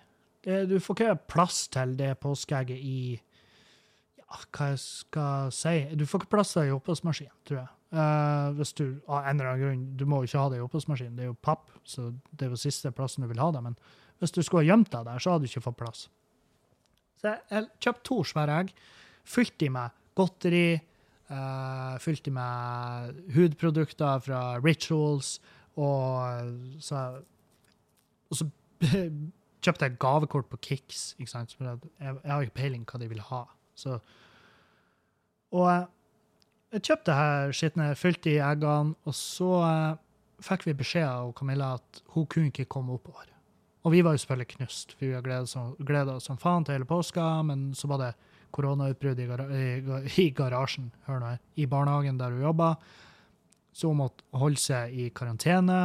Du 0.69 0.75
får 0.83 0.99
ikke 0.99 1.19
plass 1.31 1.67
til 1.71 1.95
det 1.99 2.17
påskeegget 2.23 2.81
i 2.83 3.15
ja, 3.15 4.41
hva 4.51 4.73
jeg 4.73 4.81
skal 4.83 5.53
si 5.55 5.75
Du 5.95 6.03
får 6.09 6.25
ikke 6.25 6.33
plass 6.35 6.55
til 6.55 6.65
det 6.65 6.73
i 6.73 6.75
oppvaskmaskinen, 6.75 7.37
tror 7.47 7.61
jeg. 7.61 7.71
Uh, 7.93 8.49
hvis 8.57 8.73
du 8.73 8.87
av 9.05 9.27
en 9.29 9.37
eller 9.37 9.51
annen 9.51 9.61
grunn 9.61 9.81
Du 10.01 10.07
må 10.09 10.23
jo 10.23 10.31
ikke 10.31 10.41
ha 10.41 10.49
det 10.49 10.59
i 10.63 10.65
oppvaskmaskinen, 10.65 11.19
det 11.19 11.27
er 11.27 11.29
jo 11.29 11.37
papp, 11.45 11.69
så 11.85 12.07
det 12.33 12.47
er 12.47 12.55
jo 12.55 12.59
siste 12.59 12.91
plassen 12.97 13.23
du 13.23 13.29
vil 13.31 13.43
ha 13.43 13.51
det. 13.55 13.63
Men 13.63 13.77
hvis 14.19 14.33
du 14.35 14.41
skulle 14.43 14.65
ha 14.65 14.71
gjemt 14.73 14.91
deg 14.95 15.07
der, 15.07 15.23
så 15.23 15.35
hadde 15.35 15.47
du 15.47 15.53
ikke 15.53 15.67
fått 15.69 15.79
plass. 15.79 16.07
Så 17.21 17.29
jeg, 17.29 17.45
jeg 17.53 17.69
kjøpte 17.85 18.07
to 18.09 18.19
svære 18.33 18.59
egg, 18.63 18.73
fylt 19.25 19.55
de 19.61 19.71
med 19.73 20.01
godteri, 20.19 20.81
Uh, 21.33 21.99
fylt 22.03 22.25
de 22.27 22.31
med 22.35 23.21
hudprodukter 23.33 24.19
fra 24.21 24.41
Rituals, 24.61 25.39
og 25.81 26.51
så, 26.83 27.23
og 28.29 28.37
så 28.37 28.49
kjøpte 29.65 29.87
jeg 29.87 29.97
gavekort 30.03 30.51
på 30.51 30.59
Kix. 30.61 31.15
ikke 31.19 31.31
sant? 31.31 31.57
Jeg, 31.61 31.79
jeg 32.01 32.33
har 32.33 32.43
ikke 32.43 32.59
peiling 32.59 32.85
hva 32.85 33.01
de 33.01 33.09
vil 33.09 33.23
ha. 33.31 33.47
Så, 33.79 33.97
og 35.57 35.71
jeg 36.75 36.85
kjøpte 36.91 37.17
her 37.17 37.55
skitne, 37.57 37.89
fylte 37.97 38.35
i 38.35 38.41
eggene, 38.43 38.99
og 39.07 39.17
så 39.17 39.53
uh, 39.63 39.97
fikk 40.43 40.67
vi 40.69 40.77
beskjed 40.83 41.09
av 41.09 41.33
Camilla 41.39 41.77
at 41.79 42.03
hun 42.13 42.27
kunne 42.27 42.53
ikke 42.53 42.69
komme 42.77 42.99
oppover. 42.99 43.31
Og 43.87 43.97
vi 43.97 44.03
var 44.05 44.19
jo 44.19 44.21
selvfølgelig 44.21 44.53
knust, 44.59 44.93
for 44.99 45.09
vi 45.09 45.87
gleda 45.87 46.19
oss 46.19 46.29
som 46.29 46.37
faen 46.39 46.67
til 46.67 46.77
hele 46.77 46.91
påska, 46.91 47.31
men 47.47 47.71
så 47.79 47.89
var 47.89 48.05
det 48.05 48.13
koronautbrudd 48.55 49.21
i, 49.23 49.29
gar 49.29 49.47
i, 50.25 50.29
garasjen, 50.37 50.91
hør 51.09 51.23
nå 51.23 51.33
i 51.57 51.67
barnehagen 51.71 52.21
der 52.21 52.35
hun 52.35 52.47
jobba. 52.47 52.75
Så 53.73 53.89
hun 53.89 54.03
måtte 54.03 54.25
holde 54.37 54.61
seg 54.61 54.93
i 54.93 55.09
karantene. 55.17 55.81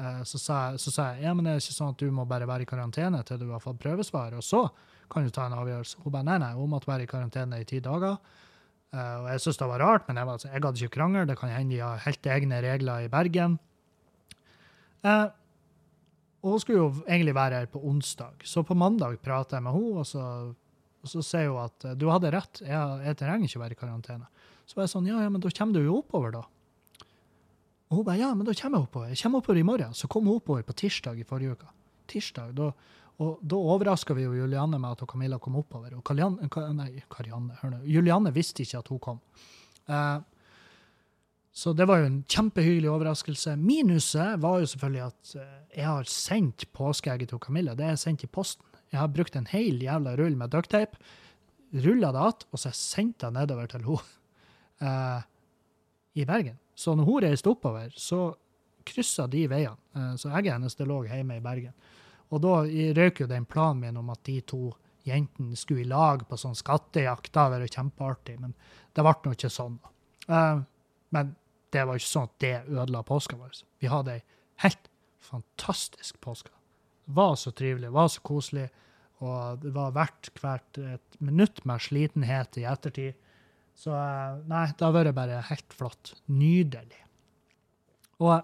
Eh, 0.00 0.22
så 0.28 0.40
sa, 0.40 0.60
jeg, 0.72 1.22
ja, 1.24 1.34
men 1.34 1.46
det 1.46 1.56
er 1.56 1.62
ikke 1.62 1.76
sånn 1.76 1.92
at 1.94 2.00
du 2.00 2.08
må 2.14 2.24
bare 2.28 2.48
være 2.48 2.66
i 2.66 2.70
karantene 2.70 3.20
til 3.28 3.42
du 3.42 3.50
har 3.52 3.62
fått 3.62 3.82
prøvesvar, 3.82 4.38
og 4.38 4.46
så 4.46 4.64
kan 5.12 5.26
du 5.26 5.34
ta 5.34 5.46
en 5.46 5.58
avgjørelse. 5.58 6.00
Hun 6.02 6.14
bare 6.14 6.28
nei, 6.30 6.38
nei, 6.42 6.54
hun 6.56 6.72
måtte 6.72 6.88
være 6.90 7.04
i 7.04 7.10
karantene 7.10 7.60
i 7.60 7.68
ti 7.68 7.82
dager. 7.84 8.16
Uh, 8.92 9.22
og 9.22 9.28
jeg 9.30 9.40
syntes 9.40 9.60
det 9.60 9.68
var 9.70 9.80
rart, 9.80 10.08
men 10.08 10.18
jeg, 10.20 10.28
var, 10.28 10.40
jeg 10.44 10.52
hadde 10.52 10.80
ikke 10.80 10.96
krangel. 10.98 11.28
Det 11.28 11.36
kan 11.40 11.52
hende 11.52 11.72
de 11.72 11.80
har 11.80 12.02
helt 12.04 12.26
egne 12.28 12.58
regler 12.64 13.06
i 13.06 13.12
Bergen. 13.12 13.54
Uh, 15.04 15.28
og 16.42 16.56
hun 16.56 16.62
skulle 16.62 16.80
jo 16.80 16.90
egentlig 17.06 17.34
være 17.36 17.62
her 17.62 17.70
på 17.70 17.80
onsdag, 17.86 18.42
så 18.44 18.64
på 18.66 18.74
mandag 18.74 19.20
prater 19.22 19.58
jeg 19.58 19.64
med 19.64 19.76
henne, 19.76 20.02
og 20.02 20.08
så, 20.08 20.24
og 21.02 21.10
så 21.10 21.22
sier 21.26 21.50
hun 21.50 21.64
at 21.64 21.86
du 21.98 22.06
hadde 22.12 22.30
rett, 22.34 22.62
jeg, 22.62 23.04
jeg 23.06 23.18
trenger 23.18 23.48
ikke 23.48 23.62
være 23.64 23.76
i 23.76 23.80
karantene. 23.80 24.28
Så 24.66 24.78
var 24.78 24.86
jeg 24.86 24.92
sånn, 24.94 25.08
ja, 25.10 25.18
ja, 25.24 25.30
men 25.32 25.42
da 25.42 25.50
kommer 25.50 25.74
du 25.74 25.82
jo 25.82 25.98
oppover, 25.98 26.36
da. 26.38 26.42
Og 27.92 27.98
hun 27.98 28.06
bare 28.08 28.22
ja, 28.22 28.30
men 28.32 28.46
da 28.48 28.54
kommer 28.56 28.80
jeg 28.80 28.88
oppover. 28.88 29.12
Jeg 29.12 29.20
kommer 29.20 29.42
oppover 29.42 29.60
i 29.60 29.68
morgen. 29.68 29.92
Så 29.92 30.08
kom 30.08 30.24
hun 30.24 30.38
oppover 30.38 30.64
på 30.64 30.76
tirsdag 30.80 31.18
i 31.20 31.26
forrige 31.28 31.58
uke. 31.58 31.72
Tirsdag, 32.08 32.54
da, 32.56 32.70
og 33.20 33.42
da 33.44 33.58
overraska 33.58 34.16
vi 34.16 34.24
jo 34.24 34.32
Julianne 34.32 34.80
med 34.80 34.96
at 34.96 35.04
Camilla 35.10 35.38
kom 35.42 35.58
oppover. 35.60 35.98
Og 35.98 36.04
Karianne, 36.06 36.48
nei, 36.78 37.04
Karianne, 37.12 37.58
hør 37.60 37.74
nå. 37.74 37.82
Julianne 37.92 38.32
visste 38.32 38.64
ikke 38.64 38.80
at 38.80 38.88
hun 38.94 39.02
kom. 39.02 39.20
Uh, 39.90 40.24
så 41.52 41.74
det 41.76 41.84
var 41.90 42.00
jo 42.00 42.08
en 42.08 42.22
kjempehyggelig 42.24 42.88
overraskelse. 42.88 43.58
Minuset 43.60 44.40
var 44.40 44.62
jo 44.62 44.72
selvfølgelig 44.72 45.04
at 45.10 45.34
uh, 45.36 45.54
jeg 45.76 45.88
har 45.90 46.08
sendt 46.08 46.64
påskeegget 46.72 47.34
til 47.34 47.42
Camilla. 47.44 47.76
Det 47.76 47.90
er 47.90 48.00
sendt 48.00 48.24
i 48.24 48.30
posten. 48.32 48.64
Jeg 48.92 49.00
har 49.00 49.12
brukt 49.12 49.36
en 49.36 49.48
hel 49.48 49.80
jævla 49.80 50.14
rull 50.20 50.36
med 50.36 50.52
ducktape, 50.52 50.98
rulla 51.72 52.12
det 52.12 52.20
att, 52.20 52.46
og 52.50 52.58
så 52.58 52.70
sendte 52.76 53.26
jeg 53.26 53.32
nedover 53.32 53.66
til 53.66 53.84
henne 53.86 54.00
uh, 54.84 55.22
i 56.14 56.24
Bergen. 56.28 56.58
Så 56.74 56.94
når 56.94 57.04
hun 57.04 57.22
reiste 57.24 57.48
oppover, 57.48 57.92
så 57.96 58.34
kryssa 58.84 59.26
de 59.26 59.46
veiene. 59.48 59.80
Uh, 59.96 60.14
så 60.16 60.28
egget 60.36 60.52
hennes 60.58 60.78
lå 60.78 61.02
hjemme 61.08 61.38
i 61.38 61.44
Bergen. 61.44 61.72
Og 62.32 62.40
da 62.44 62.60
røyk 62.96 63.20
jo 63.20 63.28
den 63.28 63.48
planen 63.48 63.80
min 63.80 63.96
om 63.96 64.10
at 64.12 64.20
de 64.28 64.40
to 64.40 64.74
jentene 65.08 65.56
skulle 65.56 65.82
i 65.82 65.88
lag 65.88 66.24
på 66.28 66.36
sånn 66.38 66.56
skattejakt. 66.56 67.32
Det 67.32 67.40
hadde 67.40 67.60
vært 67.64 67.76
kjempeartig, 67.76 68.38
men 68.40 68.54
det 68.92 69.04
ble 69.04 69.14
nå 69.24 69.36
ikke 69.36 69.52
sånn. 69.52 69.78
Uh, 70.28 70.64
men 71.12 71.34
det 71.72 71.84
var 71.88 71.96
ikke 71.96 72.12
sånn 72.12 72.28
at 72.28 72.40
det 72.44 72.56
ødela 72.68 73.04
påska 73.08 73.40
vår. 73.40 73.62
Vi 73.80 73.88
hadde 73.88 74.18
ei 74.18 74.24
helt 74.64 74.90
fantastisk 75.22 76.20
påske. 76.20 76.52
Var 77.04 77.34
så 77.36 77.50
trivelig, 77.56 77.90
var 77.92 78.08
så 78.12 78.22
koselig, 78.24 78.68
og 79.22 79.62
det 79.62 79.72
var 79.74 79.94
verdt 79.94 80.30
hvert 80.42 80.78
et 80.78 81.20
minutt 81.22 81.62
med 81.68 81.82
slitenhet 81.82 82.58
i 82.58 82.66
ettertid. 82.66 83.18
Så 83.78 83.94
eh, 83.94 84.40
nei, 84.50 84.66
det 84.76 84.84
har 84.84 84.94
vært 84.94 85.16
bare 85.16 85.42
helt 85.48 85.76
flott. 85.76 86.14
Nydelig. 86.30 87.00
Og, 88.22 88.34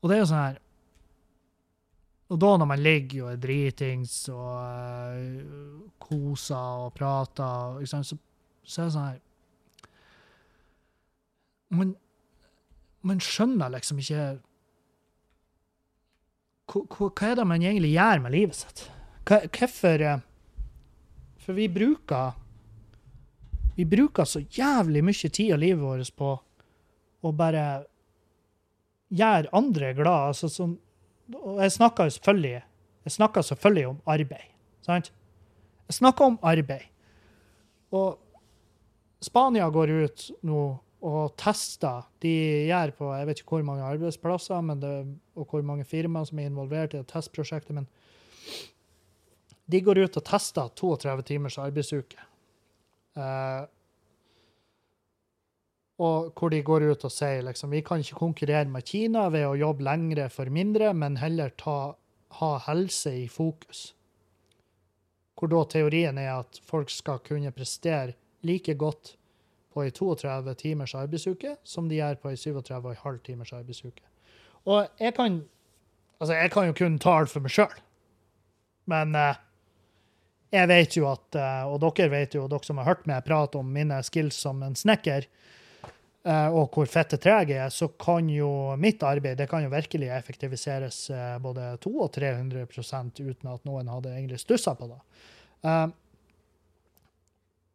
og 0.00 0.10
det 0.10 0.16
er 0.16 0.20
jo 0.22 0.28
sånn 0.30 0.44
her 0.44 0.58
Og 2.30 2.38
da 2.38 2.50
når 2.60 2.68
man 2.70 2.82
ligger 2.84 3.24
og 3.24 3.30
er 3.32 3.40
dritings 3.42 4.12
og 4.30 4.52
uh, 4.54 5.80
koser 5.98 6.84
og 6.84 6.92
prater, 6.94 7.80
så, 7.90 8.02
så 8.04 8.84
er 8.84 8.86
det 8.86 8.94
sånn 8.94 9.08
her 9.08 9.18
man, 11.70 11.94
man 13.06 13.20
skjønner 13.22 13.70
liksom 13.74 14.00
ikke 14.02 14.22
hva, 16.70 17.10
er 17.26 17.38
det 17.38 17.46
man 17.48 17.62
egentlig 17.62 17.94
gjør 17.94 18.22
med 18.24 18.34
livet 18.34 18.60
sitt? 18.60 18.84
Hvorfor 19.26 20.02
eh, 20.06 20.22
For 21.40 21.56
vi 21.56 21.66
bruker 21.72 22.36
vi 23.80 23.86
bruker 23.88 24.26
så 24.28 24.42
jævlig 24.52 25.00
mye 25.04 25.28
tid 25.32 25.54
av 25.54 25.60
livet 25.62 25.80
vårt 25.80 26.10
på 26.16 26.30
å 27.24 27.30
bare 27.32 27.64
gjøre 29.08 29.48
andre 29.56 29.92
glad. 29.96 30.34
Altså, 30.34 30.50
sånn, 30.52 30.74
og 31.38 31.62
jeg 31.62 31.72
snakker 31.78 32.08
jo 32.08 32.14
selvfølgelig, 32.18 32.60
jeg 33.06 33.14
snakker 33.14 33.46
selvfølgelig 33.46 33.86
om 33.88 34.00
arbeid. 34.04 34.50
Sant? 34.84 35.08
Jeg 35.88 35.96
snakker 35.96 36.28
om 36.28 36.36
arbeid. 36.44 36.90
Og 37.96 38.18
Spania 39.24 39.70
går 39.72 39.94
ut 40.04 40.26
nå 40.46 40.60
og 41.00 41.34
tester. 41.40 42.06
De 42.22 42.32
gjør 42.68 42.92
på 42.96 43.10
jeg 43.16 43.28
vet 43.28 43.42
ikke 43.42 43.56
hvor 43.56 43.66
mange 43.66 43.86
arbeidsplasser 43.88 44.74
det, 44.82 44.94
og 45.36 45.50
hvor 45.50 45.64
mange 45.66 45.86
firmaer 45.88 46.28
som 46.28 46.38
er 46.38 46.50
involvert 46.50 46.94
i 46.94 47.00
det 47.00 47.08
testprosjektet, 47.12 47.74
men 47.74 47.88
de 49.70 49.80
går 49.86 50.02
ut 50.02 50.16
og 50.18 50.26
tester 50.26 50.72
32 50.76 51.26
timers 51.28 51.58
arbeidsuke. 51.62 52.18
Uh, 53.18 53.66
og 56.00 56.32
hvor 56.32 56.52
de 56.52 56.62
går 56.64 56.86
ut 56.88 57.04
og 57.04 57.12
sier 57.12 57.44
liksom, 57.44 57.72
vi 57.74 57.82
kan 57.84 58.00
ikke 58.00 58.18
konkurrere 58.18 58.68
med 58.72 58.86
Kina 58.88 59.26
ved 59.32 59.44
å 59.46 59.56
jobbe 59.58 59.84
lengre 59.84 60.28
for 60.32 60.48
mindre, 60.52 60.94
men 60.96 61.18
heller 61.20 61.52
ta, 61.60 61.94
ha 62.40 62.50
helse 62.66 63.12
i 63.20 63.26
fokus. 63.28 63.90
Hvor 65.36 65.52
da 65.52 65.62
teorien 65.68 66.18
er 66.20 66.32
at 66.38 66.60
folk 66.64 66.92
skal 66.92 67.20
kunne 67.24 67.52
prestere 67.52 68.16
like 68.48 68.74
godt 68.80 69.14
på 69.70 69.84
ei 69.84 69.92
32 69.94 70.54
timers 70.58 70.94
arbeidsuke 70.98 71.56
som 71.64 71.88
de 71.88 72.00
gjør 72.00 72.18
på 72.22 72.32
ei 72.32 72.40
37,5 72.40 73.20
timers 73.26 73.52
arbeidsuke. 73.56 74.02
Og 74.68 74.88
jeg 75.00 75.14
kan, 75.16 75.42
altså 76.18 76.34
jeg 76.34 76.50
kan 76.52 76.66
jo 76.68 76.76
kun 76.76 76.98
tale 77.00 77.30
for 77.30 77.44
meg 77.44 77.54
sjøl, 77.54 77.78
men 78.90 79.14
eh, 79.16 79.38
jeg 80.50 80.66
vet 80.66 80.96
jo 80.98 81.06
at, 81.10 81.28
eh, 81.38 81.62
og 81.70 81.78
dere 81.84 82.10
vet 82.10 82.34
jo, 82.34 82.48
dere 82.50 82.66
som 82.66 82.80
har 82.82 82.90
hørt 82.90 83.06
meg 83.08 83.22
prate 83.26 83.60
om 83.60 83.70
mine 83.70 84.00
skills 84.06 84.40
som 84.42 84.62
en 84.66 84.74
snekker, 84.76 85.26
eh, 86.26 86.48
og 86.50 86.74
hvor 86.74 86.90
fette 86.90 87.20
treg 87.22 87.54
jeg 87.54 87.62
er, 87.62 87.70
så 87.74 87.88
kan 87.94 88.28
jo 88.32 88.50
mitt 88.80 89.02
arbeid 89.06 89.38
det 89.38 89.48
kan 89.50 89.62
jo 89.62 89.70
virkelig 89.72 90.10
effektiviseres 90.16 91.04
eh, 91.14 91.36
både 91.42 91.76
200 91.84 92.02
og 92.02 92.12
300% 92.18 93.22
uten 93.22 93.52
at 93.54 93.68
noen 93.68 93.92
hadde 93.94 94.14
egentlig 94.16 94.42
stussa 94.42 94.74
på 94.74 94.90
det. 94.90 95.00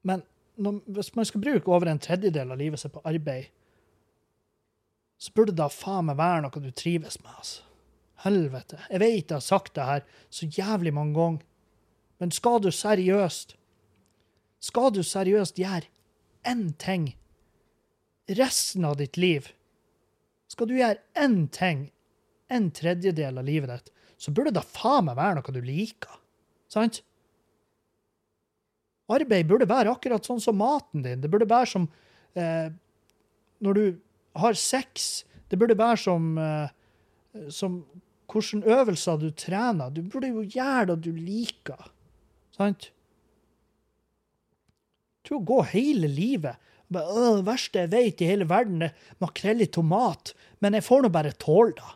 Men 0.06 0.22
når, 0.58 0.80
hvis 0.96 1.12
man 1.18 1.28
skal 1.28 1.44
bruke 1.44 1.72
over 1.72 1.90
en 1.92 2.02
tredjedel 2.02 2.52
av 2.52 2.60
livet 2.60 2.82
sitt 2.82 2.94
på 2.94 3.04
arbeid, 3.08 3.50
så 5.18 5.32
burde 5.36 5.54
det 5.54 5.62
da 5.62 5.70
faen 5.72 6.10
meg 6.10 6.20
være 6.20 6.44
noe 6.46 6.64
du 6.64 6.72
trives 6.76 7.20
med. 7.24 7.32
altså. 7.32 7.64
Helvete. 8.26 8.80
Jeg 8.90 9.02
vet 9.02 9.30
jeg 9.30 9.36
har 9.36 9.44
sagt 9.44 9.76
det 9.76 9.86
her 9.86 10.06
så 10.34 10.48
jævlig 10.48 10.94
mange 10.96 11.16
ganger. 11.18 11.44
Men 12.20 12.32
skal 12.32 12.62
du 12.64 12.72
seriøst 12.72 13.58
Skal 14.64 14.94
du 14.96 15.04
seriøst 15.04 15.60
gjøre 15.60 15.90
én 16.48 16.70
ting 16.80 17.10
resten 18.40 18.86
av 18.88 18.96
ditt 18.98 19.18
liv 19.20 19.50
Skal 20.48 20.70
du 20.70 20.78
gjøre 20.78 21.04
én 21.20 21.50
ting 21.52 21.90
en 22.48 22.70
tredjedel 22.72 23.38
av 23.42 23.46
livet 23.46 23.70
ditt, 23.70 23.92
så 24.18 24.32
burde 24.32 24.54
det 24.56 24.64
faen 24.70 25.08
meg 25.08 25.18
være 25.18 25.40
noe 25.40 25.54
du 25.56 25.62
liker. 25.66 26.20
Sant? 26.70 27.02
Arbeid 29.12 29.48
burde 29.50 29.68
være 29.70 29.94
akkurat 29.94 30.26
sånn 30.26 30.42
som 30.42 30.58
maten 30.58 31.04
din. 31.06 31.22
Det 31.22 31.30
burde 31.32 31.50
være 31.50 31.70
som 31.70 31.86
eh, 32.38 32.72
når 33.66 33.78
du 33.78 33.86
har 34.42 34.58
sex. 34.58 35.24
Det 35.50 35.60
burde 35.62 35.78
være 35.78 36.02
som, 36.02 36.32
eh, 36.42 37.46
som 37.54 37.84
hvilke 38.32 38.66
øvelser 38.66 39.22
du 39.22 39.30
trener. 39.38 39.94
Du 39.94 40.02
burde 40.02 40.34
jo 40.34 40.44
gjøre 40.44 40.96
det 40.96 41.02
du 41.06 41.12
liker. 41.14 41.92
Sant? 42.56 42.90
Tror 45.26 45.42
å 45.42 45.50
gå 45.54 45.62
hele 45.74 46.10
livet 46.10 46.62
det 46.94 47.46
verste 47.46 47.82
jeg 47.84 47.92
vet 47.92 48.22
i 48.22 48.30
hele 48.30 48.46
verden, 48.50 48.84
er 48.86 48.94
makrell 49.24 49.64
i 49.64 49.70
tomat. 49.72 50.34
Men 50.62 50.78
jeg 50.78 50.86
får 50.86 51.06
nå 51.06 51.10
bare 51.14 51.34
tåle 51.42 51.74
det. 51.78 51.94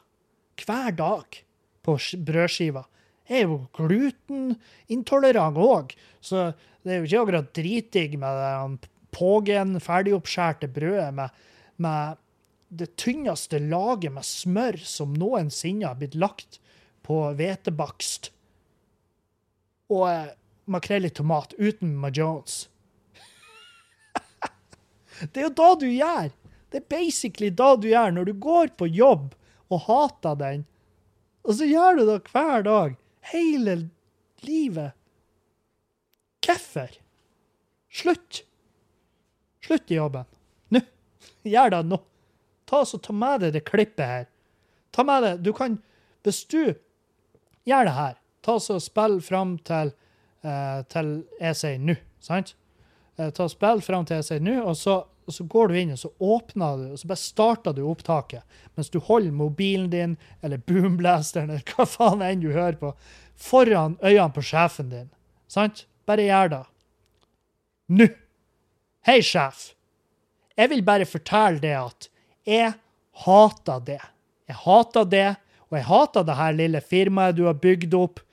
Hver 0.66 0.96
dag 0.98 1.42
på 1.86 1.96
brødskiva. 2.26 2.84
Jeg 3.30 3.44
er 3.44 3.46
jo 3.46 3.60
glutenintolerant 3.78 5.60
òg, 5.62 5.94
så 6.20 6.50
det 6.90 6.96
er 6.96 7.04
jo 7.04 7.10
ikke 7.10 7.22
akkurat 7.24 7.54
dritdigg 7.56 8.18
med 8.22 8.40
det 8.42 8.90
pågen, 9.16 9.78
ferdigoppskjærte 9.82 10.70
brødet 10.74 11.12
med, 11.18 11.38
med 11.82 12.18
det 12.70 12.92
tynneste 13.02 13.60
laget 13.62 14.14
med 14.14 14.26
smør 14.26 14.78
som 14.86 15.16
noensinne 15.18 15.88
har 15.90 15.98
blitt 16.00 16.18
lagt 16.18 16.60
på 17.06 17.22
hvetebakst. 17.38 18.30
Og 19.90 20.06
eh, 20.12 20.34
makrell 20.70 21.08
i 21.10 21.14
tomat 21.14 21.56
uten 21.58 21.96
majones. 21.98 22.68
Det 25.34 25.42
er 25.42 25.48
jo 25.48 25.56
da 25.58 25.70
du 25.82 25.88
gjør. 25.90 26.30
Det 26.70 26.84
er 26.84 26.92
basically 26.92 27.50
da 27.50 27.74
du 27.76 27.90
gjør, 27.90 28.14
når 28.14 28.30
du 28.30 28.36
går 28.46 28.76
på 28.78 28.90
jobb 28.94 29.34
og 29.74 29.86
hater 29.88 30.38
den, 30.38 30.68
og 31.46 31.56
så 31.58 31.66
gjør 31.66 31.98
du 31.98 32.04
det 32.06 32.20
hver 32.30 32.64
dag. 32.66 32.96
Hele 33.32 33.76
livet. 34.46 34.99
Hvorfor? 36.50 36.90
Slutt. 37.92 38.44
Slutt 39.66 39.92
i 39.92 39.96
jobben. 39.96 40.26
Nå. 40.74 40.82
Gjør 41.54 41.70
det 41.70 41.84
nå. 41.86 42.00
Ta, 42.66 42.84
så 42.86 42.98
ta 42.98 43.14
med 43.14 43.44
deg 43.44 43.54
det 43.54 43.66
klippet 43.68 44.06
her. 44.06 44.26
Ta 44.94 45.06
med 45.06 45.26
deg 45.26 45.44
Du 45.46 45.52
kan 45.54 45.78
Hvis 46.26 46.44
du 46.50 46.74
gjør 47.70 47.86
det 47.86 47.94
her, 47.94 48.16
ta 48.42 48.58
så 48.60 48.80
spill 48.82 49.20
fram 49.22 49.54
til, 49.66 49.92
uh, 50.46 50.82
til 50.90 51.12
jeg 51.40 51.58
sier 51.58 51.78
nå, 51.82 51.96
sant? 52.24 52.56
Uh, 53.20 53.30
ta 53.36 53.46
Spill 53.52 53.84
fram 53.86 54.08
til 54.08 54.20
jeg 54.20 54.28
sier 54.28 54.44
nå, 54.44 54.56
og 54.64 54.76
så, 54.78 54.96
og 55.06 55.36
så 55.36 55.46
går 55.54 55.70
du 55.70 55.78
inn 55.80 55.94
og 55.94 56.02
så 56.02 56.12
åpner 56.18 56.82
du, 56.82 56.86
og 56.94 57.00
så 57.00 57.12
bare 57.12 57.22
starter 57.22 57.78
du 57.78 57.84
opptaket 57.88 58.60
mens 58.76 58.90
du 58.90 58.98
holder 59.06 59.36
mobilen 59.36 59.90
din 59.94 60.18
eller 60.42 60.62
boomblasteren 60.66 61.54
eller 61.54 61.76
hva 61.76 61.86
faen 61.90 62.26
enn 62.26 62.44
du 62.44 62.50
hører 62.50 62.80
på, 62.82 62.94
foran 63.38 64.00
øynene 64.02 64.34
på 64.36 64.44
sjefen 64.50 64.90
din. 64.92 65.10
Sant? 65.52 65.86
Bare 66.10 66.26
gjør 66.26 66.50
det. 66.56 66.64
Nå. 68.00 68.08
Hei, 69.06 69.20
sjef. 69.22 69.76
Jeg 70.58 70.72
vil 70.72 70.82
bare 70.88 71.06
fortelle 71.06 71.62
det 71.62 71.76
at 71.78 72.10
jeg 72.50 72.74
hater 73.26 73.84
det. 73.86 74.02
Jeg 74.50 74.58
hater 74.64 75.06
det, 75.06 75.28
og 75.70 75.78
jeg 75.78 75.86
hater 75.86 76.26
det 76.26 76.38
her 76.40 76.58
lille 76.58 76.82
firmaet 76.82 77.38
du 77.38 77.46
har 77.46 77.62
bygd 77.62 77.94
opp 77.94 78.24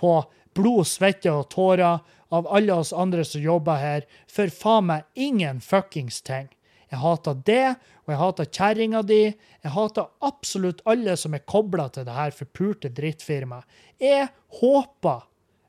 på 0.00 0.16
blod, 0.56 0.88
svette 0.88 1.28
og 1.28 1.50
tårer 1.52 2.00
av 2.32 2.48
alle 2.48 2.74
oss 2.74 2.94
andre 2.96 3.24
som 3.28 3.44
jobber 3.44 3.78
her, 3.84 4.08
for 4.26 4.48
faen 4.48 4.88
meg 4.88 5.04
ingen 5.28 5.60
fuckings 5.60 6.22
ting. 6.24 6.48
Jeg 6.88 7.02
hater 7.02 7.36
det, 7.44 7.76
og 8.06 8.14
jeg 8.14 8.22
hater 8.22 8.52
kjerringa 8.58 9.02
di. 9.04 9.22
Jeg 9.60 9.74
hater 9.76 10.08
absolutt 10.24 10.80
alle 10.88 11.16
som 11.20 11.36
er 11.36 11.44
kobla 11.44 11.90
til 11.92 12.06
det 12.08 12.16
her 12.16 12.32
forpulte 12.34 12.90
drittfirmaet. 12.96 13.66
Jeg 14.00 14.30
håper 14.62 15.26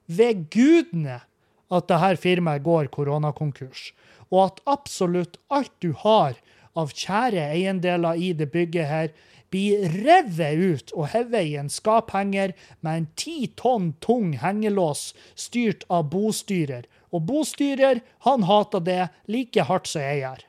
ved 0.07 0.47
gudene 0.53 1.21
at 1.73 1.87
dette 1.91 2.17
firmaet 2.23 2.63
går 2.65 2.91
koronakonkurs, 2.93 3.91
og 4.31 4.43
at 4.45 4.61
absolutt 4.77 5.39
alt 5.53 5.73
du 5.83 5.91
har 6.03 6.37
av 6.77 6.93
kjære 6.93 7.49
eiendeler 7.55 8.19
i 8.21 8.31
det 8.37 8.51
bygget 8.53 8.87
her, 8.91 9.09
blir 9.49 9.87
revet 10.03 10.59
ut 10.59 10.93
og 10.93 11.07
hevet 11.13 11.47
i 11.47 11.55
en 11.59 11.69
skaphenger 11.71 12.53
med 12.83 12.91
en 12.91 13.07
ti 13.19 13.47
tonn 13.59 13.93
tung 14.03 14.33
hengelås 14.41 15.13
styrt 15.39 15.85
av 15.87 16.09
bostyrer. 16.11 16.83
Og 17.15 17.23
bostyrer, 17.29 18.01
han 18.27 18.43
hater 18.43 18.83
det 18.83 19.03
like 19.31 19.63
hardt 19.69 19.87
som 19.87 20.03
jeg 20.03 20.25
gjør. 20.25 20.41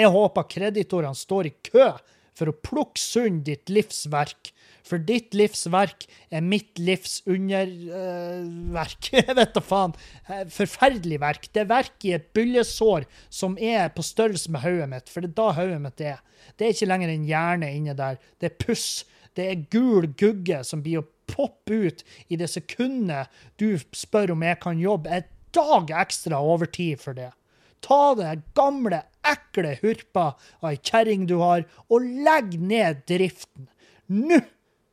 Jeg 0.00 0.14
håper 0.16 0.48
kreditorene 0.50 1.18
står 1.18 1.50
i 1.50 1.54
kø 1.70 1.92
for 2.34 2.50
å 2.50 2.56
plukke 2.66 2.98
sund 2.98 3.44
ditt 3.46 3.70
livsverk 3.70 4.50
for 4.86 5.02
ditt 5.02 5.34
livsverk 5.36 6.06
er 6.32 6.44
mitt 6.44 6.78
livs 6.80 7.20
underverk. 7.28 9.10
Jeg 9.18 9.36
vet 9.36 9.54
da 9.56 9.62
faen. 9.64 9.94
Uh, 10.28 10.44
forferdelig 10.52 11.20
verk. 11.22 11.48
Det 11.52 11.64
er 11.64 11.70
verk 11.70 12.08
i 12.08 12.14
et 12.16 12.30
byllesår 12.36 13.08
som 13.28 13.56
er 13.60 13.92
på 13.94 14.04
størrelse 14.06 14.52
med 14.52 14.64
hodet 14.64 14.90
mitt, 14.92 15.12
for 15.12 15.24
det 15.24 15.32
er 15.32 15.38
da 15.40 15.48
hodet 15.60 15.80
mitt 15.84 16.04
er. 16.04 16.20
Det 16.56 16.66
er 16.66 16.76
ikke 16.76 16.90
lenger 16.90 17.14
en 17.14 17.26
hjerne 17.28 17.72
inne 17.76 17.96
der. 17.98 18.20
Det 18.40 18.52
er 18.52 18.60
puss. 18.64 18.88
Det 19.36 19.46
er 19.46 19.66
gul 19.70 20.08
gugge 20.18 20.62
som 20.66 20.82
blir 20.82 21.02
å 21.02 21.08
poppe 21.30 21.76
ut 21.86 22.00
i 22.28 22.38
det 22.40 22.48
sekundet 22.50 23.30
du 23.60 23.76
spør 23.94 24.34
om 24.34 24.42
jeg 24.42 24.58
kan 24.62 24.80
jobbe 24.80 25.12
et 25.20 25.28
dag 25.54 25.92
ekstra 26.02 26.40
overtid 26.42 27.00
for 27.02 27.16
det. 27.16 27.30
Ta 27.80 28.14
det 28.18 28.40
gamle, 28.56 29.02
ekle 29.26 29.76
hurpa 29.80 30.32
av 30.60 30.70
ei 30.72 30.76
kjerring 30.76 31.26
du 31.30 31.38
har, 31.40 31.64
og 31.88 32.06
legg 32.26 32.56
ned 32.60 33.04
driften. 33.08 33.68
Nå! 34.10 34.40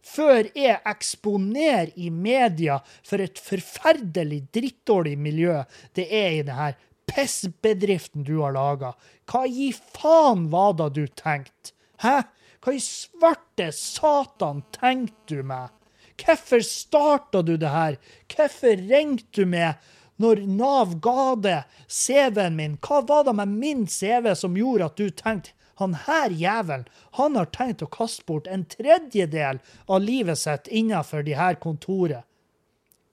Før 0.08 0.48
jeg 0.56 0.80
eksponerer 0.88 1.94
i 2.00 2.10
media 2.14 2.80
for 3.06 3.22
et 3.24 3.40
forferdelig 3.42 4.46
drittdårlig 4.56 5.18
miljø 5.20 5.62
det 5.98 6.08
er 6.08 6.30
i 6.38 6.44
denne 6.48 6.74
pissbedriften 7.08 8.26
du 8.28 8.38
har 8.42 8.56
laga. 8.56 8.94
Hva 9.30 9.46
i 9.48 9.72
faen 9.74 10.48
var 10.54 10.76
det 10.80 10.92
du 10.98 11.06
tenkte? 11.08 11.74
Hæ? 12.04 12.22
Hva 12.62 12.74
i 12.76 12.82
svarte 12.84 13.72
satan 13.74 14.64
tenkte 14.76 15.38
du 15.38 15.44
med? 15.48 15.74
Hvorfor 16.18 16.64
starta 16.66 17.44
du 17.46 17.56
det 17.58 17.72
her? 17.72 17.98
Hvorfor 18.34 18.82
ringte 18.90 19.42
du 19.44 19.50
meg 19.50 19.78
når 20.22 20.42
Nav 20.50 20.98
ga 21.02 21.36
deg 21.42 21.78
CV-en 21.88 22.58
min? 22.58 22.80
Hva 22.82 23.04
var 23.08 23.28
det 23.28 23.38
med 23.38 23.54
min 23.54 23.86
CV 23.88 24.34
som 24.36 24.58
gjorde 24.58 24.90
at 24.90 24.98
du 24.98 25.10
tenkte 25.10 25.54
han 25.82 25.94
her 26.08 26.34
jævelen 26.34 26.88
han 27.20 27.38
har 27.38 27.52
tenkt 27.54 27.84
å 27.86 27.92
kaste 27.94 28.26
bort 28.30 28.48
en 28.50 28.66
tredjedel 28.70 29.62
av 29.86 30.02
livet 30.02 30.42
sitt 30.42 30.70
innenfor 30.70 31.26
de 31.28 31.38
her 31.38 31.60
kontoret. 31.62 32.26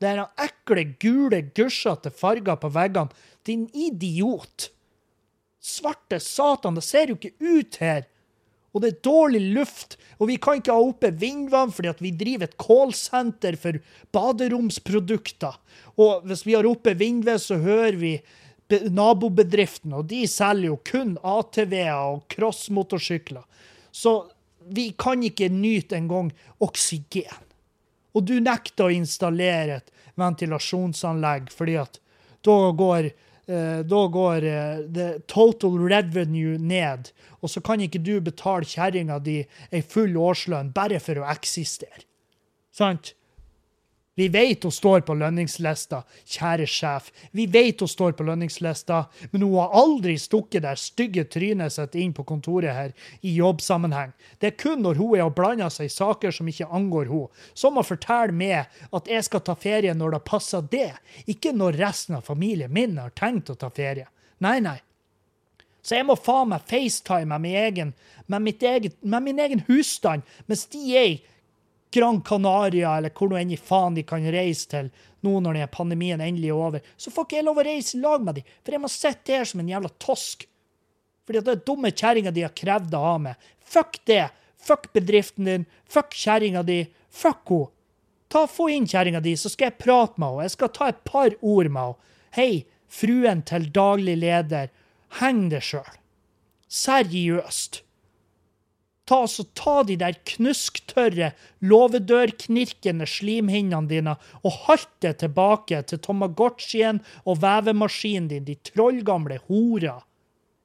Det 0.01 0.11
er 0.11 0.21
den 0.21 0.47
ekle, 0.47 0.85
gule, 1.01 1.41
gusjete 1.57 2.11
farger 2.13 2.59
på 2.61 2.71
veggene. 2.75 3.15
Din 3.47 3.69
idiot! 3.73 4.71
Svarte 5.65 6.19
satan, 6.21 6.77
det 6.77 6.85
ser 6.85 7.13
jo 7.13 7.17
ikke 7.17 7.37
ut 7.41 7.81
her! 7.81 8.05
Og 8.75 8.83
det 8.83 8.89
er 8.91 9.03
dårlig 9.07 9.41
luft, 9.55 9.95
og 10.19 10.29
vi 10.33 10.37
kan 10.43 10.59
ikke 10.59 10.75
ha 10.75 10.83
oppe 10.83 11.13
vindvann 11.15 11.71
fordi 11.73 11.93
at 11.93 12.01
vi 12.03 12.11
driver 12.19 12.49
et 12.49 12.57
callsenter 12.59 13.55
for 13.61 13.79
baderomsprodukter. 14.17 15.55
Og 15.95 16.27
hvis 16.27 16.43
vi 16.43 16.57
har 16.59 16.67
oppe 16.67 16.97
vindved, 16.99 17.39
så 17.39 17.61
hører 17.63 18.01
vi 18.01 18.17
nabobedriften, 18.71 19.93
og 19.93 20.09
de 20.11 20.25
selger 20.31 20.71
jo 20.73 20.79
kun 20.87 21.17
ATV-er 21.21 21.97
og 21.97 22.25
crossmotorsykler. 22.33 23.45
Så 23.93 24.15
vi 24.65 24.93
kan 24.99 25.23
ikke 25.23 25.51
nyte 25.53 25.99
engang 25.99 26.33
oksygen. 26.65 27.43
Og 28.15 28.25
du 28.29 28.39
nekter 28.41 28.89
å 28.89 28.95
installere 28.95 29.81
et 29.81 29.93
ventilasjonsanlegg, 30.21 31.51
fordi 31.53 31.77
at 31.81 31.99
da 32.45 32.57
går, 32.77 33.11
eh, 33.51 33.81
da 33.83 34.03
går 34.17 34.47
eh, 34.49 35.19
total 35.27 35.79
revenue 35.83 36.59
ned. 36.59 37.11
Og 37.43 37.51
så 37.51 37.61
kan 37.61 37.83
ikke 37.83 38.03
du 38.03 38.21
betale 38.25 38.69
kjerringa 38.69 39.19
di 39.19 39.41
ei 39.71 39.83
full 39.83 40.17
årslønn 40.17 40.73
bare 40.75 41.01
for 41.03 41.21
å 41.21 41.29
eksistere. 41.35 42.07
Sant? 42.75 43.15
Vi 44.15 44.29
vet 44.29 44.63
hun 44.63 44.73
står 44.73 45.01
på 45.01 45.15
lønningslista, 45.19 46.05
kjære 46.31 46.67
sjef. 46.71 47.09
Vi 47.35 47.49
vet 47.51 47.81
hun 47.83 47.91
står 47.91 48.15
på 48.15 48.27
lønningslista, 48.29 49.01
men 49.33 49.43
hun 49.43 49.57
har 49.59 49.75
aldri 49.75 50.15
stukket 50.23 50.63
det 50.63 50.77
stygge 50.79 51.25
trynet 51.27 51.75
sitt 51.75 51.97
inn 51.99 52.15
på 52.15 52.23
kontoret 52.29 52.77
her 52.77 52.95
i 53.27 53.35
jobbsammenheng. 53.35 54.15
Det 54.39 54.53
er 54.53 54.57
kun 54.61 54.87
når 54.87 55.03
hun 55.03 55.19
er 55.19 55.27
og 55.27 55.35
blander 55.35 55.73
seg 55.75 55.91
i 55.91 55.97
saker 55.97 56.35
som 56.35 56.49
ikke 56.51 56.71
angår 56.71 57.11
hun, 57.11 57.27
som 57.59 57.75
å 57.81 57.87
fortelle 57.87 58.37
meg 58.39 58.71
at 58.95 59.11
jeg 59.11 59.27
skal 59.27 59.43
ta 59.43 59.59
ferie 59.59 59.99
når 59.99 60.15
det 60.15 60.25
passer 60.31 60.63
det, 60.71 60.93
ikke 61.27 61.51
når 61.57 61.83
resten 61.83 62.21
av 62.21 62.27
familien 62.31 62.73
min 62.73 62.99
har 63.03 63.11
tenkt 63.19 63.51
å 63.51 63.59
ta 63.59 63.73
ferie. 63.75 64.07
Nei, 64.39 64.61
nei. 64.63 64.79
Så 65.85 65.99
jeg 65.99 66.07
må 66.07 66.15
faen 66.17 66.55
meg 66.55 66.65
facetime 66.71 67.37
med 67.43 67.59
egen, 67.61 67.95
med, 68.31 68.63
eget, 68.63 68.95
med 69.03 69.27
min 69.27 69.43
egen 69.43 69.67
husstand 69.67 70.23
mens 70.47 70.65
de 70.73 70.87
er 70.97 71.17
Gran 71.95 72.21
Canaria, 72.27 72.97
eller 72.99 73.13
hvor 73.15 73.31
nå 73.31 73.39
enn 73.39 73.53
i 73.55 73.61
faen 73.61 73.95
de 73.95 74.03
kan 74.07 74.25
reise 74.35 74.67
til 74.73 74.91
nå 75.25 75.39
når 75.41 75.57
denne 75.57 75.71
pandemien 75.73 76.21
endelig 76.21 76.51
er 76.51 76.59
over, 76.59 76.89
så 77.01 77.13
får 77.15 77.27
ikke 77.27 77.39
jeg 77.39 77.47
lov 77.47 77.61
å 77.61 77.67
reise 77.67 77.97
i 77.97 78.01
lag 78.03 78.25
med 78.25 78.41
dem, 78.41 78.49
for 78.65 78.77
jeg 78.77 78.83
må 78.83 78.91
sitte 78.93 79.37
her 79.37 79.47
som 79.49 79.63
en 79.63 79.71
jævla 79.71 79.91
tosk. 80.03 80.45
Fordi 81.25 81.41
at 81.41 81.47
det 81.47 81.55
er 81.55 81.63
dumme 81.71 81.93
kjerringa 81.95 82.33
de 82.35 82.45
har 82.45 82.57
krevd 82.57 82.97
å 82.99 83.05
ha 83.05 83.15
med. 83.29 83.47
Fuck 83.65 84.03
det! 84.11 84.27
Fuck 84.65 84.91
bedriften 84.97 85.49
din! 85.49 85.65
Fuck 85.89 86.17
kjerringa 86.19 86.65
di! 86.67 86.83
Fuck 87.09 87.49
henne! 87.53 87.71
Ta, 88.35 88.47
Få 88.51 88.67
inn 88.73 88.89
kjerringa 88.91 89.21
di, 89.23 89.37
så 89.39 89.53
skal 89.53 89.71
jeg 89.71 89.79
prate 89.85 90.19
med 90.19 90.33
henne. 90.33 90.47
Jeg 90.49 90.55
skal 90.57 90.73
ta 90.75 90.91
et 90.91 91.03
par 91.07 91.37
ord 91.41 91.71
med 91.71 91.83
henne. 91.83 92.15
Hei, 92.35 92.65
fruen 92.91 93.45
til 93.47 93.69
daglig 93.71 94.17
leder, 94.19 94.73
heng 95.21 95.47
deg 95.53 95.63
sjøl. 95.63 96.01
Seriøst. 96.67 97.85
Ta, 99.05 99.27
så 99.29 99.45
ta 99.53 99.83
de 99.85 99.99
der 100.01 100.17
knusktørre, 100.25 101.35
låvedørknirkende 101.61 103.05
slimhinnene 103.09 103.91
dine 103.91 104.15
og 104.41 104.57
halt 104.65 104.89
det 105.05 105.19
tilbake 105.21 105.83
til 105.91 106.01
Tamagotchien 106.01 107.03
og 107.29 107.43
vevemaskinen 107.43 108.31
din, 108.33 108.47
de 108.49 108.57
trollgamle 108.71 109.43
horer. 109.51 110.01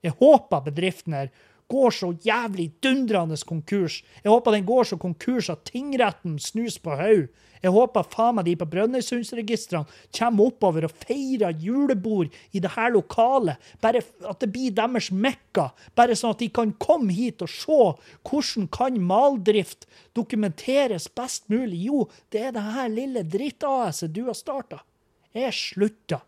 Jeg 0.04 0.16
håper 0.22 0.64
bedriften 0.70 1.18
her 1.18 1.34
går 1.70 1.94
så 1.94 2.14
jævlig 2.26 2.72
dundrende 2.84 3.38
konkurs. 3.46 4.02
Jeg 4.24 4.32
håper 4.32 4.56
den 4.56 4.66
går 4.66 4.84
så 4.84 4.98
konkurs 4.98 5.50
at 5.50 5.68
tingretten 5.70 6.40
snus 6.40 6.80
på 6.80 6.96
haug. 6.98 7.28
Jeg 7.60 7.74
håper 7.76 8.08
faen 8.08 8.38
meg 8.38 8.46
de 8.48 8.54
på 8.60 8.68
Brønnøysundsregistrene 8.72 9.88
kommer 10.16 10.48
oppover 10.48 10.88
og 10.88 10.94
feirer 11.02 11.58
julebord 11.60 12.32
i 12.56 12.62
det 12.64 12.72
her 12.78 12.94
lokalet. 12.94 13.60
Bare 13.84 14.00
at 14.00 14.40
det 14.40 14.52
blir 14.54 14.76
deres 14.78 15.10
mekka. 15.12 15.70
Bare 15.98 16.16
sånn 16.16 16.38
at 16.38 16.44
de 16.44 16.48
kan 16.56 16.72
komme 16.80 17.16
hit 17.16 17.44
og 17.44 17.52
se 17.52 17.80
hvordan 18.30 18.70
kan 18.72 19.02
maldrift 19.04 19.90
dokumenteres 20.16 21.10
best 21.20 21.50
mulig. 21.52 21.84
Jo, 21.90 22.08
det 22.32 22.48
er 22.48 22.56
det 22.56 22.66
her 22.78 22.90
lille 22.94 23.26
dritt-AS-et 23.28 24.16
du 24.16 24.26
har 24.30 24.40
starta. 24.40 24.80
Jeg 25.36 25.54
slutta. 25.54 26.24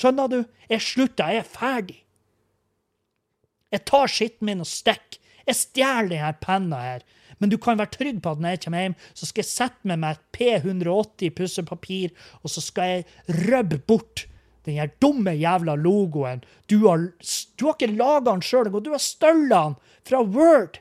Skjønner 0.00 0.32
du? 0.32 0.40
Jeg 0.68 0.82
slutta. 0.82 1.30
Jeg 1.30 1.44
er 1.44 1.48
ferdig. 1.48 2.00
Jeg 3.70 3.86
tar 3.86 4.10
skitten 4.10 4.50
min 4.50 4.64
og 4.64 4.68
stikker. 4.68 5.20
Jeg 5.46 5.56
stjeler 5.56 6.12
denne 6.12 6.34
penna 6.42 6.82
her. 6.84 7.06
Men 7.40 7.52
du 7.52 7.56
kan 7.60 7.78
være 7.80 7.94
trygg 7.96 8.18
på 8.22 8.34
at 8.34 8.42
når 8.42 8.54
jeg 8.54 8.62
kommer 8.64 8.84
hjem, 8.84 8.96
så 9.16 9.28
skal 9.28 9.42
jeg 9.42 9.50
sette 9.50 9.88
med 9.88 10.02
meg 10.02 10.18
et 10.18 10.26
P180 10.36 11.32
pussepapir, 11.38 12.12
og 12.44 12.52
så 12.52 12.62
skal 12.64 12.92
jeg 12.94 13.46
rubbe 13.48 13.80
bort 13.88 14.26
den 14.68 14.76
her 14.76 14.92
dumme 15.00 15.32
jævla 15.32 15.74
logoen. 15.80 16.44
Du 16.68 16.84
har, 16.86 17.08
du 17.56 17.66
har 17.66 17.78
ikke 17.78 17.96
laga 17.96 18.30
den 18.30 18.44
sjøl 18.44 18.68
engang, 18.68 18.84
du 18.84 18.92
har 18.92 19.04
støllet 19.04 19.56
den 19.56 19.76
fra 20.10 20.22
Word. 20.22 20.80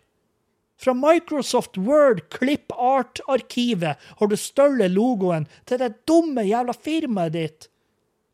Fra 0.80 0.94
Microsoft 0.96 1.78
Word 1.78 2.22
Clip 2.32 2.72
Art-arkivet 2.72 4.00
har 4.20 4.28
du 4.32 4.36
stjålet 4.40 4.94
logoen 4.94 5.48
til 5.68 5.82
det 5.82 5.92
dumme 6.08 6.46
jævla 6.48 6.76
firmaet 6.76 7.36
ditt. 7.36 7.68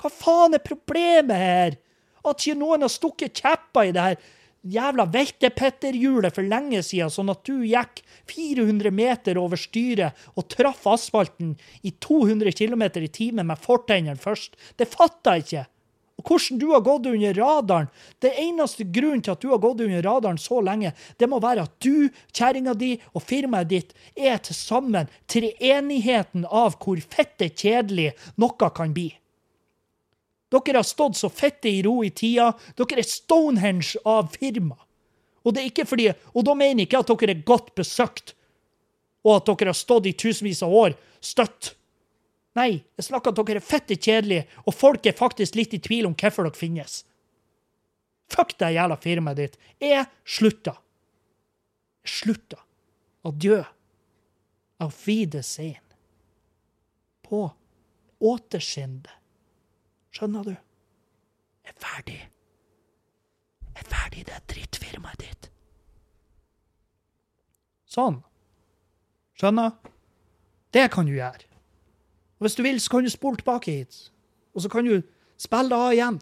Hva 0.02 0.12
faen 0.14 0.54
er 0.54 0.66
problemet 0.66 1.42
her? 1.42 1.78
At 2.26 2.42
ikke 2.42 2.60
noen 2.60 2.86
har 2.86 2.94
stukket 2.94 3.42
kjepper 3.42 3.90
i 3.90 3.94
det 3.96 4.04
her 4.10 4.20
jævla 4.66 5.06
veltepetterhjulet 5.14 6.34
for 6.36 6.48
lenge 6.50 6.82
siden, 6.86 7.12
sånn 7.14 7.32
at 7.34 7.46
du 7.46 7.62
gikk 7.68 8.02
400 8.32 8.92
meter 8.96 9.40
over 9.42 9.60
styret 9.60 10.26
og 10.36 10.48
traff 10.52 10.88
asfalten 10.90 11.54
i 11.86 11.94
200 12.02 12.56
km 12.58 12.88
i 13.04 13.12
timen 13.12 13.48
med 13.52 13.62
fortennene 13.62 14.20
først. 14.20 14.58
Det 14.78 14.90
fatter 14.90 15.38
jeg 15.38 15.46
ikke. 15.46 15.66
Og 16.16 16.30
hvordan 16.30 16.60
du 16.62 16.70
har 16.72 16.84
gått 16.84 17.10
under 17.12 17.34
radaren. 17.36 17.90
Det 18.24 18.32
eneste 18.40 18.86
grunnen 18.88 19.22
til 19.22 19.34
at 19.36 19.42
du 19.44 19.50
har 19.52 19.60
gått 19.60 19.84
under 19.84 20.02
radaren 20.06 20.40
så 20.40 20.62
lenge, 20.64 20.94
det 21.20 21.28
må 21.30 21.42
være 21.44 21.66
at 21.68 21.76
du, 21.84 22.08
kjerringa 22.32 22.74
di 22.74 22.94
og 23.12 23.26
firmaet 23.28 23.70
ditt 23.70 23.92
er 24.16 24.40
til 24.40 24.56
sammen 24.56 25.12
treenigheten 25.28 26.48
av 26.48 26.80
hvor 26.80 27.04
fette 27.04 27.52
kjedelig 27.52 28.14
noe 28.40 28.72
kan 28.72 28.96
bli. 28.96 29.12
Dere 30.56 30.80
har 30.80 30.88
stått 30.88 31.20
så 31.20 31.30
fette 31.30 31.70
i 31.70 31.82
ro 31.84 32.00
i 32.06 32.12
tida. 32.16 32.52
Dere 32.80 33.04
er 33.04 33.10
Stonehenge 33.10 34.02
av 34.08 34.32
firma. 34.36 34.78
Og 35.46 35.54
det 35.54 35.62
er 35.62 35.70
ikke 35.70 35.86
fordi, 35.86 36.10
og 36.34 36.46
da 36.48 36.56
mener 36.58 36.82
jeg 36.82 36.90
ikke 36.90 37.02
at 37.04 37.12
dere 37.12 37.36
er 37.36 37.42
godt 37.46 37.74
besøkt, 37.78 38.34
og 39.26 39.36
at 39.38 39.50
dere 39.50 39.74
har 39.74 39.78
stått 39.78 40.08
i 40.10 40.16
tusenvis 40.18 40.64
av 40.66 40.74
år 40.74 40.96
støtt. 41.22 41.76
Nei, 42.58 42.80
jeg 42.98 43.08
snakker 43.10 43.34
at 43.34 43.42
dere 43.42 43.60
er 43.62 43.66
fette 43.66 43.98
kjedelige, 43.98 44.48
og 44.66 44.74
folk 44.74 45.06
er 45.06 45.18
faktisk 45.18 45.58
litt 45.60 45.76
i 45.78 45.82
tvil 45.84 46.08
om 46.10 46.16
hvorfor 46.18 46.48
dere 46.48 46.58
finnes. 46.58 47.04
Fuck 48.32 48.56
det 48.58 48.72
jævla 48.74 48.98
firmaet 48.98 49.38
ditt. 49.38 49.60
Jeg 49.82 50.08
slutta. 50.26 50.78
Jeg 52.06 52.14
slutta. 52.16 52.62
Adjø. 53.26 53.62
Auf 54.82 55.06
Wiedersehen. 55.06 55.84
På 57.26 57.52
återseende. 58.20 59.14
Skjønner 60.16 60.46
du? 60.48 60.54
Jeg 61.66 61.74
er 61.74 61.82
ferdig. 61.82 62.20
Jeg 63.66 63.82
er 63.82 63.90
ferdig 63.92 64.22
i 64.22 64.28
det 64.30 64.38
drittfirmaet 64.54 65.20
ditt. 65.20 65.50
Sånn. 67.92 68.22
Skjønner? 69.36 69.76
Det 70.72 70.86
kan 70.94 71.08
du 71.08 71.18
gjøre. 71.18 71.50
Og 72.40 72.48
hvis 72.48 72.56
du 72.56 72.64
vil, 72.64 72.80
så 72.80 72.94
kan 72.94 73.04
du 73.04 73.12
spole 73.12 73.42
tilbake 73.42 73.76
hit. 73.76 74.00
Og 74.56 74.64
så 74.64 74.72
kan 74.72 74.88
du 74.88 75.04
spille 75.40 75.76
av 75.76 75.92
igjen. 75.96 76.22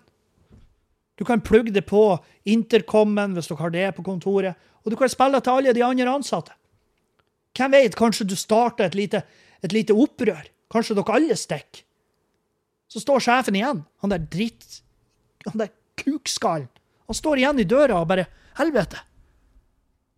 Du 1.17 1.25
kan 1.25 1.45
plugge 1.45 1.73
det 1.73 1.85
på 1.85 2.01
intercomen 2.49 3.37
hvis 3.37 3.51
dere 3.51 3.61
har 3.61 3.73
det 3.73 3.87
på 3.97 4.05
kontoret. 4.05 4.57
Og 4.81 4.93
du 4.93 4.97
kan 4.97 5.11
spille 5.11 5.41
til 5.41 5.53
alle 5.53 5.73
de 5.77 5.85
andre 5.85 6.17
ansatte. 6.17 6.57
Hvem 7.53 7.77
vet, 7.77 7.95
kanskje 7.97 8.25
du 8.25 8.33
starter 8.35 8.89
et 8.89 8.97
lite, 8.97 9.21
et 9.61 9.73
lite 9.73 9.93
opprør? 9.93 10.47
Kanskje 10.73 10.97
dere 10.97 11.19
alle 11.19 11.37
stikker? 11.37 11.85
Så 12.93 13.01
står 13.01 13.25
sjefen 13.25 13.57
igjen, 13.57 13.81
han 14.03 14.13
der 14.13 14.21
dritt... 14.21 14.81
Han 15.47 15.59
der 15.59 15.73
kukskallen. 15.99 16.69
Han 17.09 17.17
står 17.17 17.41
igjen 17.41 17.59
i 17.59 17.67
døra 17.67 17.99
og 17.99 18.07
bare 18.11 18.29
Helvete! 18.59 19.01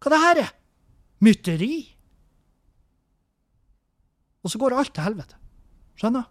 Hva 0.04 0.12
det 0.12 0.22
her 0.22 0.42
er? 0.44 0.52
Mytteri? 1.24 1.74
Og 4.44 4.52
så 4.52 4.60
går 4.62 4.76
alt 4.76 4.92
til 4.94 5.08
helvete. 5.08 5.40
Skjønner? 5.98 6.28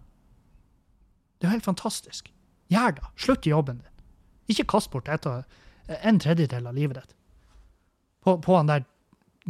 Det 1.41 1.49
er 1.49 1.51
jo 1.51 1.57
helt 1.57 1.67
fantastisk. 1.67 2.29
Gjør 2.71 2.99
det. 3.01 3.09
Slutt 3.25 3.49
i 3.49 3.55
jobben 3.55 3.81
din. 3.81 4.05
Ikke 4.53 4.69
kast 4.77 4.93
bort 4.93 5.09
et 5.09 5.27
av, 5.27 5.49
en 5.97 6.21
tredjedel 6.21 6.69
av 6.69 6.77
livet 6.77 7.01
ditt 7.01 7.17
på, 8.25 8.39
på 8.41 8.57
han 8.57 8.71
der 8.71 8.87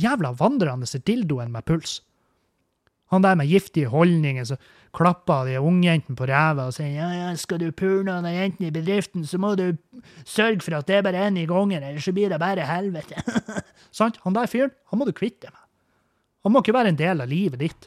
jævla 0.00 0.34
vandrende 0.38 1.00
dildoen 1.06 1.52
med 1.54 1.64
puls. 1.68 2.00
Han 3.12 3.22
der 3.22 3.36
med 3.38 3.46
giftige 3.46 3.92
holdninger 3.92 4.44
som 4.48 4.58
klapper 4.94 5.48
de 5.48 5.58
ungjentene 5.60 6.16
på 6.18 6.28
ræva 6.30 6.68
og 6.68 6.76
sier 6.76 6.92
ja, 6.94 7.08
ja, 7.14 7.30
skal 7.38 7.60
du 7.62 7.68
pule 7.74 8.04
noen 8.06 8.26
av 8.28 8.36
jentene 8.36 8.70
i 8.70 8.74
bedriften, 8.74 9.26
så 9.26 9.40
må 9.42 9.54
du 9.58 9.66
sørge 10.22 10.62
for 10.64 10.78
at 10.78 10.88
det 10.88 10.98
er 10.98 11.06
bare 11.06 11.26
én 11.26 11.40
i 11.40 11.48
gangen, 11.50 11.82
ellers 11.82 12.06
så 12.06 12.14
blir 12.14 12.32
det 12.32 12.40
bare 12.42 12.66
helvete. 12.68 13.20
Sant? 13.98 14.20
Han 14.24 14.36
der 14.36 14.50
fyren, 14.50 14.74
han 14.90 15.00
må 15.00 15.08
du 15.08 15.14
kvitte 15.16 15.48
deg 15.48 15.52
med. 15.54 15.60
Han 16.44 16.52
må 16.52 16.60
ikke 16.60 16.76
være 16.76 16.92
en 16.92 17.00
del 17.00 17.24
av 17.24 17.30
livet 17.30 17.62
ditt. 17.62 17.86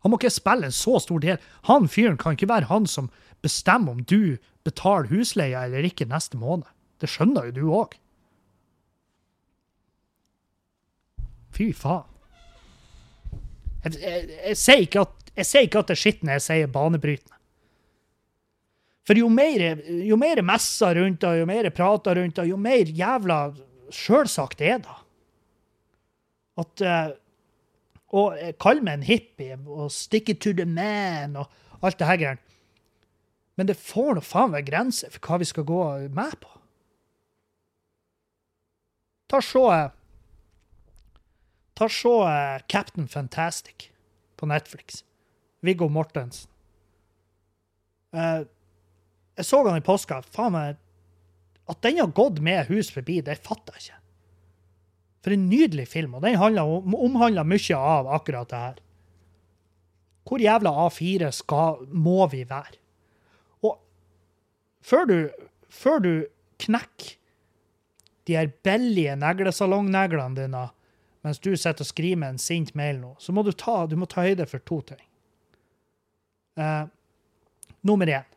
Han 0.00 0.12
må 0.12 0.20
ikke 0.20 0.32
spille 0.32 0.70
en 0.70 0.74
så 0.74 1.00
stor 1.02 1.20
del. 1.20 1.40
Han 1.68 1.88
fyren 1.90 2.18
kan 2.20 2.36
ikke 2.36 2.48
være 2.48 2.70
han 2.70 2.86
som 2.88 3.10
bestemmer 3.44 3.96
om 3.96 4.04
du 4.04 4.38
betaler 4.64 5.10
husleia 5.10 5.66
eller 5.66 5.84
ikke 5.88 6.08
neste 6.08 6.40
måned. 6.40 6.68
Det 7.00 7.10
skjønner 7.10 7.50
jo 7.50 7.56
du 7.56 7.64
òg. 7.80 7.96
Fy 11.56 11.72
faen. 11.76 12.09
Jeg, 13.84 13.96
jeg, 13.96 14.24
jeg, 14.44 14.56
sier 14.58 14.86
ikke 14.86 15.04
at, 15.06 15.30
det 15.36 15.94
er 15.94 15.98
skitt 15.98 16.24
når 16.24 16.36
jeg 16.38 16.46
sier 16.46 16.72
banebrytende. 16.72 17.36
For 19.08 19.18
jo 19.18 19.30
mer, 19.32 19.80
jo 20.06 20.18
messer 20.20 21.00
rundt 21.00 21.22
det, 21.24 21.30
jo 21.40 21.46
mer 21.48 21.70
prater 21.74 22.20
rundt 22.20 22.36
det, 22.36 22.44
jo 22.50 22.58
mer 22.60 22.92
jævla 22.94 23.38
sjølsagt 23.90 24.60
er 24.62 24.84
det. 24.84 24.98
At 26.60 26.84
uh, 26.84 27.16
Å 28.10 28.22
kalle 28.58 28.82
meg 28.82 28.98
en 28.98 29.06
hippie 29.06 29.56
og 29.70 29.92
stick 29.94 30.28
it 30.32 30.40
to 30.42 30.50
the 30.50 30.64
man 30.66 31.36
og 31.38 31.46
alt 31.86 31.98
det 32.00 32.08
her 32.08 32.18
greiene. 32.18 32.50
Men 33.54 33.68
det 33.68 33.76
får 33.78 34.16
nå 34.16 34.22
faen 34.24 34.50
meg 34.50 34.66
grenser 34.66 35.12
for 35.14 35.22
hva 35.22 35.38
vi 35.38 35.46
skal 35.46 35.66
gå 35.68 35.82
med 36.16 36.34
på. 36.42 36.50
Ta 39.30 39.38
så 39.44 39.62
Ta 41.80 41.88
se 41.88 42.08
Captain 42.68 43.08
Fantastic 43.08 43.88
på 44.36 44.46
Netflix. 44.46 45.04
Viggo 45.64 45.88
Mortensen. 45.88 46.50
Uh, 48.12 48.44
jeg 49.38 49.46
så 49.48 49.62
han 49.64 49.80
i 49.80 49.84
påska. 49.84 50.18
Faen 50.28 50.52
meg 50.52 50.80
At 51.70 51.80
den 51.86 52.00
har 52.02 52.10
gått 52.12 52.40
med 52.42 52.66
hus 52.68 52.90
forbi, 52.92 53.20
det 53.24 53.38
fatter 53.40 53.76
jeg 53.78 53.84
ikke. 53.84 53.98
For 55.22 55.36
en 55.36 55.44
nydelig 55.48 55.86
film, 55.88 56.16
og 56.18 56.24
den 56.24 56.36
om, 56.58 56.96
omhandler 56.96 57.46
mye 57.46 57.76
av 57.78 58.08
akkurat 58.10 58.50
det 58.50 58.60
her. 58.64 58.80
Hvor 60.26 60.42
jævla 60.42 60.72
A4 60.88 61.30
skal, 61.32 61.86
må 61.88 62.26
vi 62.32 62.42
være? 62.48 62.76
Og 63.62 63.78
før 64.82 65.06
du, 65.06 65.16
før 65.70 66.02
du 66.02 66.12
knekker 66.60 67.14
de 68.26 68.36
her 68.36 68.50
billige 68.66 69.14
neglesalongneglene 69.16 70.36
dine 70.42 70.66
mens 71.24 71.38
du 71.38 71.50
sitter 71.52 71.84
og 71.84 71.88
skriver 71.88 72.28
en 72.28 72.40
sint 72.40 72.72
mail 72.78 73.00
nå, 73.00 73.14
så 73.20 73.32
må 73.36 73.44
du 73.44 73.52
ta, 73.52 73.84
du 73.86 73.96
må 74.00 74.08
ta 74.08 74.24
høyde 74.24 74.46
for 74.48 74.62
to 74.68 74.80
ting. 74.92 75.02
Uh, 76.60 76.88
nummer 77.86 78.08
én. 78.08 78.28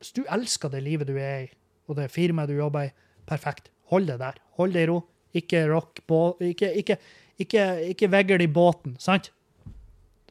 Hvis 0.00 0.14
du 0.16 0.24
elsker 0.24 0.72
det 0.72 0.82
livet 0.84 1.08
du 1.08 1.16
er 1.16 1.46
i, 1.46 1.50
og 1.88 1.98
det 1.98 2.10
firmaet 2.12 2.48
du 2.48 2.56
jobber 2.56 2.88
i, 2.88 2.94
perfekt. 3.28 3.70
Hold 3.92 4.08
det 4.08 4.18
der. 4.20 4.40
Hold 4.58 4.72
det 4.72 4.84
i 4.84 4.88
ro. 4.88 5.02
Ikke 5.34 5.66
rock 5.68 6.00
Ikke, 6.40 6.72
ikke, 6.72 6.96
ikke, 7.38 7.80
ikke 7.90 8.10
vegl 8.10 8.40
i 8.40 8.46
båten, 8.46 8.96
sant? 8.98 9.32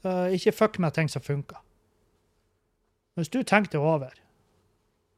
Uh, 0.03 0.33
ikke 0.33 0.51
fuck 0.51 0.79
med 0.79 0.93
ting 0.93 1.09
som 1.09 1.21
funker. 1.21 1.61
Hvis 3.15 3.29
du 3.29 3.43
tenker 3.43 3.71
det 3.71 3.79
over, 3.79 4.13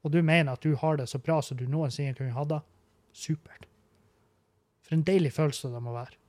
og 0.04 0.14
du 0.14 0.22
mener 0.22 0.52
at 0.52 0.64
du 0.64 0.76
har 0.76 0.98
det 0.98 1.10
så 1.10 1.18
bra 1.18 1.42
som 1.42 1.58
du 1.58 1.66
noensinne 1.68 2.14
kunne 2.14 2.36
hatt 2.36 2.50
det, 2.50 2.60
supert. 3.14 3.66
For 4.84 4.94
en 4.94 5.06
deilig 5.08 5.34
følelse 5.34 5.72
det 5.72 5.82
må 5.82 5.94
være. 5.96 6.20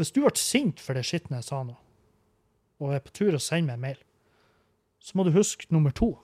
Hvis 0.00 0.14
du 0.16 0.22
ble 0.24 0.32
sint 0.40 0.80
for 0.80 0.96
det 0.96 1.04
skitne 1.04 1.42
jeg 1.42 1.50
sa 1.50 1.58
nå, 1.60 1.74
og 2.80 2.94
er 2.96 3.02
på 3.04 3.12
tur 3.12 3.36
å 3.36 3.42
sende 3.42 3.68
meg 3.68 3.76
en 3.76 3.84
mail, 3.84 3.98
så 5.00 5.16
må 5.16 5.26
du 5.26 5.34
huske 5.34 5.68
nummer 5.68 5.92
to. 5.92 6.14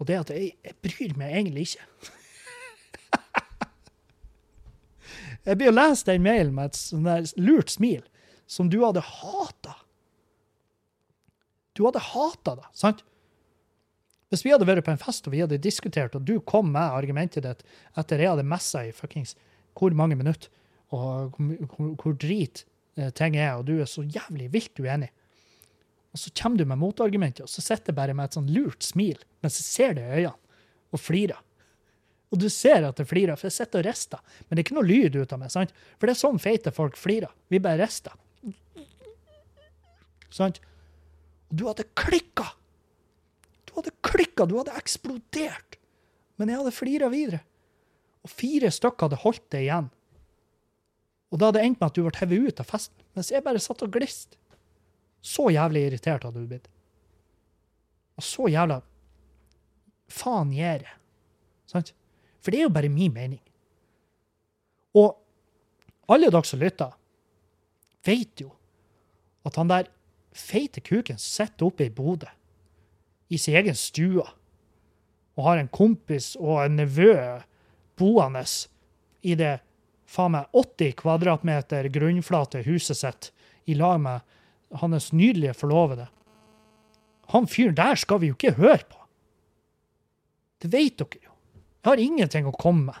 Og 0.00 0.08
det 0.08 0.16
at 0.16 0.32
jeg, 0.32 0.54
jeg 0.64 0.78
bryr 0.80 1.12
meg 1.20 1.34
egentlig 1.36 1.66
ikke. 1.66 1.84
jeg 5.50 5.60
blir 5.60 5.74
å 5.74 5.76
lese 5.76 6.08
den 6.08 6.24
mailen 6.24 6.56
med 6.56 6.72
et 6.72 6.80
sånt 6.80 7.36
lurt 7.36 7.74
smil, 7.74 8.00
som 8.48 8.72
du 8.72 8.78
hadde 8.80 9.04
hata. 9.04 9.76
Du 11.76 11.84
hadde 11.84 12.00
hata 12.00 12.56
det, 12.62 12.68
sant? 12.76 13.04
Hvis 14.32 14.46
vi 14.46 14.56
hadde 14.56 14.68
vært 14.68 14.88
på 14.88 14.94
en 14.94 15.00
fest 15.00 15.28
og 15.28 15.36
vi 15.36 15.44
hadde 15.44 15.60
diskutert, 15.60 16.16
og 16.16 16.24
du 16.24 16.38
kom 16.48 16.72
med 16.72 16.96
argumentet 16.96 17.44
ditt 17.44 17.60
etter 18.00 18.24
jeg 18.24 18.32
hadde 18.32 18.48
messa 18.48 18.86
i 18.88 18.96
fuckings 18.96 19.36
hvor 19.76 19.92
mange 19.96 20.16
minutter, 20.16 20.48
og 20.92 21.38
hvor, 21.38 21.92
hvor 22.00 22.16
drit 22.20 22.64
eh, 22.98 23.10
ting 23.16 23.36
er, 23.38 23.56
og 23.56 23.66
du 23.68 23.78
er 23.80 23.88
så 23.88 24.04
jævlig 24.04 24.50
vilt 24.52 24.80
uenig. 24.82 25.10
Og 26.12 26.20
så 26.20 26.32
kommer 26.36 26.60
du 26.60 26.66
med 26.68 26.80
motargumenter, 26.80 27.46
og 27.46 27.50
så 27.52 27.64
sitter 27.64 27.92
jeg 27.92 27.98
bare 27.98 28.16
med 28.16 28.28
et 28.28 28.36
sånn 28.36 28.50
lurt 28.52 28.84
smil 28.84 29.20
mens 29.42 29.56
jeg 29.58 29.68
ser 29.68 29.96
det 29.96 30.04
i 30.04 30.20
øynene. 30.20 30.38
og 30.92 31.00
flirer. 31.00 31.38
Og 32.32 32.40
du 32.40 32.48
ser 32.52 32.84
at 32.84 32.98
det 33.00 33.06
flirer, 33.08 33.36
for 33.36 33.48
jeg 33.48 33.54
sitter 33.56 33.80
og 33.80 33.86
rister. 33.86 34.20
Men 34.44 34.56
det 34.56 34.60
er 34.60 34.66
ikke 34.66 34.76
noe 34.76 34.88
lyd 34.88 35.16
ut 35.16 35.32
av 35.32 35.40
meg. 35.40 35.50
sant? 35.52 35.72
For 35.96 36.08
det 36.08 36.14
er 36.14 36.20
sånn 36.20 36.40
feite 36.40 36.72
folk 36.72 36.98
flirer. 37.00 37.32
Vi 37.48 37.60
bare 37.64 37.80
rister. 37.80 38.12
Sant? 40.32 40.60
Og 41.48 41.56
du 41.60 41.64
hadde 41.68 41.88
klikka! 41.96 42.44
Du 43.68 43.74
hadde 43.78 43.92
klikka, 44.04 44.44
du 44.48 44.58
hadde 44.58 44.76
eksplodert. 44.76 45.76
Men 46.36 46.52
jeg 46.52 46.60
hadde 46.60 46.76
flira 46.76 47.08
videre. 47.12 47.40
Og 48.24 48.32
fire 48.32 48.72
stykker 48.72 49.08
hadde 49.08 49.20
holdt 49.24 49.44
det 49.52 49.64
igjen. 49.66 49.88
Og 51.32 51.40
da 51.40 51.48
hadde 51.48 51.58
det 51.58 51.66
endt 51.66 51.80
med 51.80 51.88
at 51.88 51.96
du 51.96 52.04
ble 52.04 52.12
hevet 52.20 52.48
ut 52.52 52.60
av 52.60 52.68
festen, 52.68 53.04
mens 53.16 53.32
jeg 53.32 53.44
bare 53.44 53.60
satt 53.62 53.82
og 53.84 53.92
gliste. 53.94 54.36
Så 55.24 55.48
jævlig 55.54 55.86
irritert 55.86 56.26
hadde 56.26 56.42
du 56.42 56.48
blitt. 56.50 56.68
Og 58.20 58.26
så 58.26 58.50
jævla 58.52 58.82
faen 60.12 60.52
gjør 60.52 60.84
jeg? 60.84 60.98
Sant? 61.70 61.94
For 62.44 62.52
det 62.52 62.60
er 62.60 62.66
jo 62.66 62.74
bare 62.74 62.92
min 62.92 63.14
mening. 63.14 63.40
Og 64.98 65.16
alle 66.12 66.28
dere 66.28 66.44
som 66.44 66.60
lytter, 66.60 66.92
vet 68.04 68.42
jo 68.42 68.50
at 69.46 69.56
han 69.56 69.70
der 69.70 69.88
feite 70.36 70.82
kuken 70.84 71.20
sitter 71.20 71.70
oppe 71.70 71.86
i 71.86 71.92
Bodø, 71.94 72.28
i 73.32 73.38
sin 73.40 73.56
egen 73.56 73.76
stue, 73.78 74.24
og 75.32 75.46
har 75.46 75.62
en 75.62 75.70
kompis 75.72 76.34
og 76.36 76.60
en 76.66 76.76
nevø 76.76 77.14
boende 77.96 78.44
i 79.24 79.36
det 79.38 79.54
faen 80.12 80.34
meg 80.34 80.56
80 80.56 80.96
kvadratmeter 81.00 81.88
grunnflate 81.92 82.64
huset 82.66 83.00
sitt 83.00 83.30
i 83.70 83.76
lag 83.78 84.00
med 84.02 84.20
hans 84.82 85.12
nydelige 85.12 85.54
forlovede. 85.56 86.08
Han 87.32 87.48
fyren 87.48 87.76
der 87.78 87.96
skal 88.00 88.20
vi 88.20 88.32
jo 88.32 88.36
ikke 88.36 88.58
høre 88.58 88.82
på. 88.88 88.98
Det 90.62 90.72
vet 90.72 90.98
dere 91.00 91.22
jo. 91.22 91.30
Jeg 91.82 91.90
har 91.90 92.02
ingenting 92.02 92.46
å 92.46 92.54
komme 92.54 92.92
med. 92.92 92.98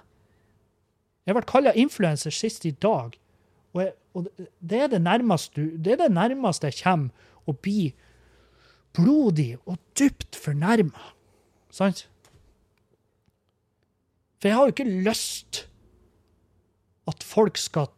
Jeg 1.28 1.36
ble 1.36 1.44
kalla 1.46 1.74
influenser 1.78 2.34
sist 2.34 2.64
i 2.66 2.72
dag, 2.82 3.14
og, 3.72 3.78
jeg, 3.78 3.92
og 4.16 4.26
det, 4.58 4.78
er 4.78 4.88
det, 4.90 4.98
nærmeste, 5.04 5.68
det 5.78 5.94
er 5.94 6.00
det 6.00 6.14
nærmeste 6.16 6.72
jeg 6.72 6.80
kommer 6.80 7.28
å 7.46 7.54
bli 7.54 7.92
blodig 8.96 9.54
og 9.62 9.78
dypt 9.98 10.36
fornærma. 10.36 11.12
Sant? 11.72 12.06
For 14.40 14.50
jeg 14.50 14.58
har 14.58 14.66
jo 14.66 14.74
ikke 14.74 15.04
lyst 15.06 15.62
at 17.10 17.24
folk 17.26 17.58
skal 17.58 17.90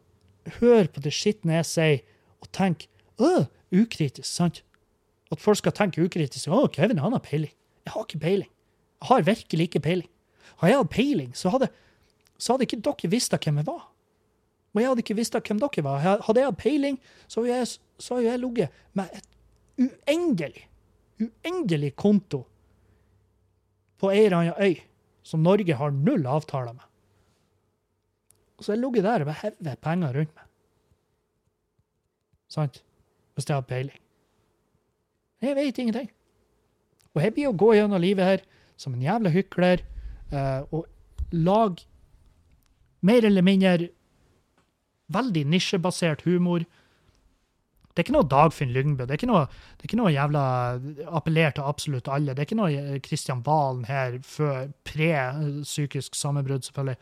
høre 0.59 0.87
på 0.91 1.01
det 1.03 1.13
skitne 1.13 1.59
jeg 1.59 1.69
sier, 1.69 2.03
og 2.41 2.49
tenke 2.53 2.89
øh, 3.21 3.45
ukritisk, 3.73 4.27
sant? 4.27 4.63
At 5.33 5.41
folk 5.41 5.57
skal 5.57 5.73
tenke 5.75 6.03
ukritisk. 6.03 6.49
Å, 6.53 6.67
Kevin, 6.73 7.01
han 7.01 7.15
har 7.15 7.23
peiling. 7.25 7.53
Jeg 7.85 7.93
har 7.93 8.05
ikke 8.05 8.21
peiling. 8.21 8.51
Jeg 9.01 9.09
har 9.09 9.25
virkelig 9.25 9.67
ikke 9.69 9.83
peiling. 9.87 10.09
Har 10.61 10.71
jeg 10.71 10.79
hatt 10.79 10.93
peiling, 10.93 11.33
så 11.35 11.51
hadde, 11.53 11.69
så 12.37 12.53
hadde 12.53 12.67
ikke 12.67 12.81
dere 12.85 13.11
visst 13.11 13.33
hvem 13.35 13.61
jeg 13.61 13.67
var. 13.67 13.83
Og 14.75 14.81
jeg 14.81 14.91
hadde 14.91 15.03
ikke 15.05 15.17
visst 15.17 15.37
hvem 15.39 15.61
dere 15.61 15.85
var. 15.85 16.03
Hadde 16.25 16.41
jeg 16.41 16.51
hatt 16.51 16.61
peiling, 16.61 16.99
så 17.27 17.41
hadde 17.41 17.57
jeg, 17.57 17.71
så 17.99 18.19
jeg 18.23 18.41
ligget 18.41 18.83
med 18.93 19.17
et 19.17 19.31
uendelig, 19.85 20.67
uendelig 21.19 21.95
konto 21.99 22.45
på 23.99 24.11
ei 24.11 24.25
eller 24.25 24.37
annen 24.41 24.59
øy 24.59 24.83
som 25.25 25.43
Norge 25.43 25.75
har 25.79 25.93
null 25.95 26.27
avtaler 26.29 26.75
med. 26.75 26.85
Så 28.61 28.73
jeg 28.73 28.81
ligget 28.81 29.03
der 29.03 29.23
og 29.23 29.29
bare 29.29 29.41
hevet 29.41 29.81
penger 29.83 30.15
rundt 30.15 30.35
meg. 30.35 30.45
Sant? 32.47 32.83
Hvis 33.35 33.49
jeg 33.49 33.57
hadde 33.57 33.67
peiling. 33.67 33.99
Jeg 35.41 35.55
vet 35.55 35.77
ingenting. 35.77 36.11
Og 37.15 37.23
jeg 37.23 37.33
blir 37.35 37.51
å 37.51 37.57
gå 37.57 37.73
gjennom 37.75 38.01
livet 38.01 38.27
her 38.27 38.45
som 38.79 38.95
en 38.95 39.03
jævla 39.03 39.31
hykler 39.31 39.83
uh, 40.31 40.63
og 40.71 40.87
lage 41.35 41.85
mer 43.05 43.27
eller 43.27 43.45
mindre 43.45 43.89
veldig 45.13 45.45
nisjebasert 45.51 46.25
humor. 46.25 46.65
Det 47.95 48.01
er 48.01 48.07
ikke 48.07 48.15
noe 48.17 48.27
Dagfinn 48.27 48.73
Lyngbø. 48.75 49.05
Det 49.05 49.15
er 49.15 49.19
ikke 49.19 49.29
noe, 49.29 49.45
det 49.47 49.85
er 49.85 49.89
ikke 49.89 49.99
noe 50.01 50.11
jævla 50.15 50.45
appellert 51.15 51.55
til 51.59 51.69
absolutt 51.69 52.09
alle. 52.11 52.33
Det 52.33 52.43
er 52.43 52.49
ikke 52.49 52.59
noe 52.59 52.97
Kristian 53.05 53.43
Valen 53.45 53.85
her 53.87 54.17
før 54.25 54.71
pre-psykisk 54.87 56.17
sammenbrudd, 56.19 56.65
selvfølgelig. 56.67 56.97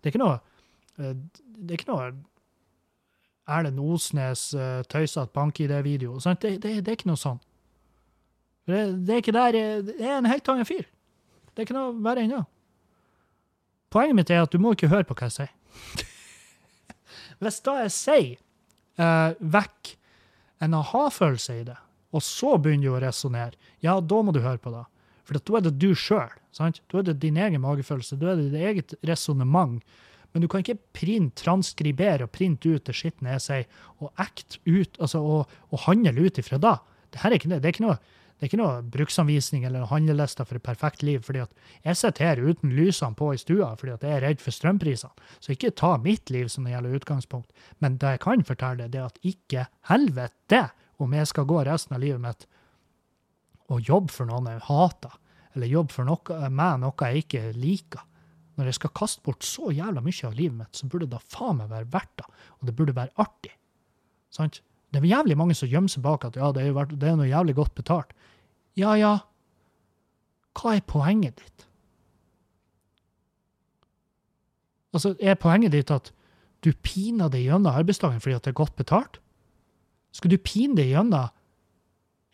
Det 0.00 0.10
er 0.10 0.12
ikke 0.12 0.24
noe 0.24 0.40
Det 0.96 1.68
er 1.68 1.76
ikke 1.78 1.90
noe 1.90 2.12
Erlend 3.50 3.80
Osnes 3.82 4.46
uh, 4.56 4.80
tøysete 4.88 5.32
bank-ID-video. 5.36 6.16
Det, 6.22 6.56
det, 6.62 6.78
det, 6.80 6.86
er 6.86 6.96
ikke 6.96 7.10
noe 7.10 7.20
sånn. 7.20 7.40
Det, 8.64 8.78
det, 9.04 9.12
er 9.12 9.20
ikke 9.20 9.36
der 9.36 9.58
Det 9.84 9.98
er 10.00 10.16
en 10.16 10.30
helt 10.30 10.48
annen 10.48 10.68
fyr. 10.68 10.86
Det 11.52 11.60
er 11.62 11.68
ikke 11.68 11.76
noe 11.76 11.92
verre 12.04 12.24
ennå. 12.24 12.40
Poenget 13.92 14.18
mitt 14.18 14.32
er 14.32 14.42
at 14.42 14.54
du 14.54 14.58
må 14.62 14.72
ikke 14.74 14.90
høre 14.90 15.06
på 15.06 15.16
hva 15.18 15.28
jeg 15.28 15.36
sier. 15.36 15.52
Hvis 17.44 17.60
da 17.66 17.76
jeg 17.82 17.92
sier 17.94 18.40
uh, 18.98 19.36
vekk 19.38 19.92
en 20.64 20.78
aha-følelse 20.80 21.60
i 21.60 21.66
det, 21.68 21.76
og 22.14 22.22
så 22.24 22.54
begynner 22.62 22.88
du 22.88 22.94
å 22.94 23.02
resonnere, 23.02 23.58
ja, 23.84 23.98
da 24.00 24.22
må 24.24 24.32
du 24.32 24.40
høre 24.40 24.62
på 24.62 24.72
det. 24.72 24.86
For 25.24 25.36
da 25.36 25.58
er 25.58 25.64
det 25.66 25.76
du 25.82 25.90
sjøl. 25.96 26.32
Da 26.56 26.70
er 26.70 27.06
det 27.08 27.16
din 27.22 27.38
egen 27.40 27.62
magefølelse. 27.64 28.18
Da 28.20 28.32
er 28.32 28.40
det 28.40 28.50
ditt 28.52 28.66
eget 28.70 28.94
resonnement. 29.08 29.80
Men 30.34 30.42
du 30.42 30.48
kan 30.50 30.64
ikke 30.64 30.80
print, 30.96 31.36
transkribere 31.38 32.26
og 32.26 32.32
printe 32.34 32.74
ut 32.74 32.84
det 32.88 32.96
skitne 32.98 33.36
jeg 33.36 33.44
sier, 33.44 33.80
og 34.02 34.10
ekte 34.20 34.58
ut, 34.66 34.98
altså, 34.98 35.22
og, 35.22 35.56
og 35.70 35.84
handle 35.86 36.26
ut 36.26 36.40
ifra 36.42 36.58
da. 36.58 36.76
Det, 37.14 37.22
er 37.22 37.36
ikke, 37.36 37.52
det, 37.52 37.62
er 37.62 37.70
ikke 37.70 37.84
noe, 37.84 37.94
det 38.34 38.42
er 38.42 38.50
ikke 38.50 38.58
noe 38.58 38.80
bruksanvisning 38.96 39.62
eller 39.68 39.86
handleliste 39.92 40.42
for 40.42 40.58
et 40.58 40.66
perfekt 40.66 41.04
liv. 41.06 41.22
fordi 41.22 41.44
at 41.44 41.52
jeg 41.86 42.00
sitter 42.00 42.26
her 42.26 42.42
uten 42.42 42.74
lysene 42.74 43.14
på 43.14 43.30
i 43.30 43.38
stua 43.38 43.70
fordi 43.78 43.94
at 43.94 44.02
jeg 44.02 44.16
er 44.16 44.24
redd 44.26 44.42
for 44.42 44.56
strømprisene. 44.56 45.14
Så 45.38 45.54
ikke 45.54 45.70
ta 45.70 45.94
mitt 46.02 46.34
liv 46.34 46.50
som 46.50 46.66
det 46.66 46.74
gjelder 46.74 46.98
utgangspunkt. 46.98 47.54
Men 47.78 48.00
det 48.02 48.16
jeg 48.16 48.24
kan 48.26 48.42
fortelle, 48.42 48.90
det 48.90 48.98
er 48.98 49.06
at 49.06 49.22
ikke 49.22 49.68
helvete 49.86 50.64
om 50.98 51.14
jeg 51.14 51.30
skal 51.30 51.46
gå 51.46 51.62
resten 51.68 51.94
av 51.94 52.02
livet 52.02 52.22
mitt 52.22 52.48
og 53.72 53.86
jobbe 53.86 54.12
for 54.12 54.28
noen 54.28 54.50
jeg 54.50 54.66
hater, 54.66 55.14
eller 55.54 55.70
jobbe 55.70 55.94
for 55.94 56.04
noe, 56.08 56.48
med 56.50 56.82
noe 56.82 57.08
jeg 57.08 57.24
ikke 57.24 57.44
liker. 57.56 58.02
Når 58.54 58.70
jeg 58.70 58.78
skal 58.78 58.92
kaste 58.94 59.24
bort 59.26 59.46
så 59.46 59.72
jævla 59.74 60.02
mye 60.04 60.28
av 60.28 60.36
livet 60.38 60.56
mitt, 60.60 60.76
så 60.78 60.86
burde 60.86 61.08
det 61.08 61.16
da 61.16 61.22
faen 61.34 61.58
meg 61.58 61.72
være 61.72 61.90
verdt 61.90 62.14
det. 62.20 62.26
Og 62.60 62.68
det 62.68 62.76
burde 62.78 62.96
være 62.96 63.14
artig. 63.22 63.52
Sant? 64.34 64.60
Det 64.94 65.00
er 65.02 65.10
jævlig 65.10 65.36
mange 65.38 65.56
som 65.58 65.70
gjemmer 65.70 65.90
seg 65.90 66.04
bak 66.04 66.26
at 66.28 66.36
ja, 66.38 66.52
det 66.54 66.62
er, 66.62 66.70
jo 66.70 66.84
det 66.94 67.08
er 67.10 67.16
noe 67.18 67.26
jævlig 67.26 67.56
godt 67.58 67.74
betalt. 67.74 68.12
Ja, 68.78 68.94
ja. 68.98 69.16
Hva 70.54 70.76
er 70.76 70.84
poenget 70.86 71.40
ditt? 71.42 71.66
Altså, 74.94 75.16
Er 75.18 75.34
poenget 75.34 75.74
ditt 75.74 75.90
at 75.90 76.12
du 76.62 76.70
piner 76.86 77.28
deg 77.28 77.48
gjennom 77.48 77.74
arbeidsdagen 77.74 78.22
fordi 78.22 78.38
at 78.38 78.46
det 78.46 78.54
er 78.54 78.62
godt 78.62 78.76
betalt? 78.78 79.18
Skal 80.14 80.30
du 80.30 80.38
pine 80.38 80.78
deg 80.78 80.92
gjennom 80.94 81.34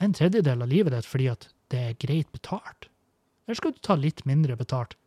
en 0.05 0.17
tredjedel 0.17 0.61
av 0.61 0.69
livet 0.69 0.93
ditt 0.93 1.09
fordi 1.09 1.31
at 1.33 1.49
det 1.73 1.81
er 1.81 2.01
greit 2.03 2.29
betalt? 2.37 2.91
Eller 3.49 3.57
skal 3.57 3.73
du 3.73 3.81
ta 3.83 3.97
litt 3.97 4.21
mindre 4.29 4.55
betalt, 4.61 4.99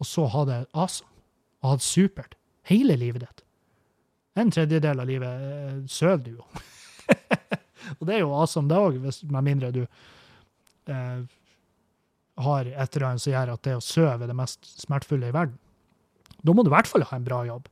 og 0.00 0.08
så 0.08 0.26
ha 0.32 0.44
det 0.48 0.60
awesome 0.72 1.12
og 1.62 1.70
ha 1.70 1.78
det 1.80 1.86
supert 1.86 2.36
hele 2.68 2.96
livet 3.00 3.24
ditt? 3.24 3.44
En 4.36 4.52
tredjedel 4.52 5.00
av 5.00 5.08
livet 5.08 5.46
eh, 5.48 5.78
sover 5.88 6.20
du 6.24 6.34
jo. 6.36 6.44
og 7.98 8.02
det 8.08 8.18
er 8.18 8.22
jo 8.22 8.34
awesome, 8.36 8.68
det 8.68 8.76
òg, 8.76 8.98
med 9.32 9.46
mindre 9.46 9.72
du 9.72 9.82
eh, 9.86 11.22
har 12.44 12.68
et 12.68 12.96
eller 12.96 13.08
annet 13.08 13.24
som 13.24 13.32
gjør 13.32 13.54
at 13.54 13.64
det 13.64 13.78
å 13.78 13.84
sove 13.84 14.26
er 14.26 14.28
det 14.28 14.36
mest 14.36 14.68
smertefulle 14.82 15.30
i 15.30 15.36
verden. 15.36 15.56
Da 16.44 16.52
må 16.52 16.62
du 16.62 16.70
i 16.70 16.76
hvert 16.76 16.90
fall 16.90 17.06
ha 17.08 17.16
en 17.16 17.26
bra 17.26 17.40
jobb. 17.48 17.70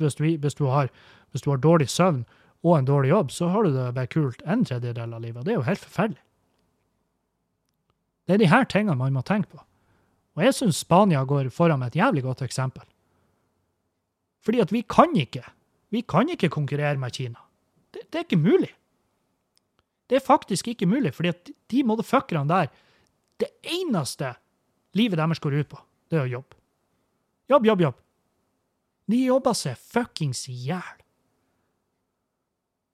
Hvis 0.00 0.16
du, 0.16 0.24
hvis 0.40 0.56
du, 0.56 0.66
har, 0.72 0.88
hvis 1.32 1.44
du 1.44 1.50
har 1.52 1.60
dårlig 1.60 1.88
søvn 1.92 2.24
og 2.64 2.78
en 2.78 2.88
dårlig 2.88 3.12
jobb, 3.12 3.30
så 3.32 3.48
har 3.52 3.64
du 3.64 3.74
det 3.74 3.90
bare 3.96 4.10
kult 4.12 4.42
en 4.44 4.64
tredjedel 4.66 5.12
av 5.14 5.22
livet. 5.22 5.44
Det 5.44 5.52
er 5.52 5.60
jo 5.60 5.68
helt 5.68 5.84
forferdelig. 5.84 6.22
Det 8.26 8.34
er 8.34 8.42
de 8.42 8.50
her 8.50 8.64
tingene 8.66 8.98
man 8.98 9.14
må 9.14 9.22
tenke 9.22 9.52
på. 9.52 9.62
Og 10.36 10.44
jeg 10.44 10.54
syns 10.54 10.82
Spania 10.84 11.22
går 11.24 11.48
foran 11.54 11.80
med 11.80 11.94
et 11.94 12.00
jævlig 12.02 12.22
godt 12.26 12.42
eksempel. 12.44 12.84
Fordi 14.44 14.60
at 14.62 14.72
vi 14.72 14.82
kan 14.82 15.14
ikke 15.16 15.42
vi 15.94 16.02
kan 16.02 16.28
ikke 16.28 16.50
konkurrere 16.50 16.98
med 16.98 17.14
Kina. 17.14 17.40
Det, 17.94 18.02
det 18.10 18.18
er 18.18 18.26
ikke 18.26 18.42
mulig. 18.42 18.72
Det 20.10 20.18
er 20.18 20.24
faktisk 20.26 20.68
ikke 20.68 20.86
mulig, 20.86 21.14
fordi 21.14 21.28
at 21.28 21.50
de 21.70 21.84
motherfuckerne 21.84 22.48
der 22.48 22.66
Det 23.40 23.48
eneste 23.62 24.34
livet 24.94 25.18
deres 25.18 25.38
går 25.38 25.60
ut 25.60 25.68
på, 25.68 25.78
det 26.10 26.16
er 26.16 26.22
å 26.24 26.30
jobbe. 26.30 26.56
Jobb, 27.50 27.66
jobb, 27.66 27.80
jobb. 27.80 27.98
De 29.12 29.18
jobber 29.26 29.52
seg 29.52 29.76
fuckings 29.76 30.48
i 30.48 30.54
hjel. 30.54 31.02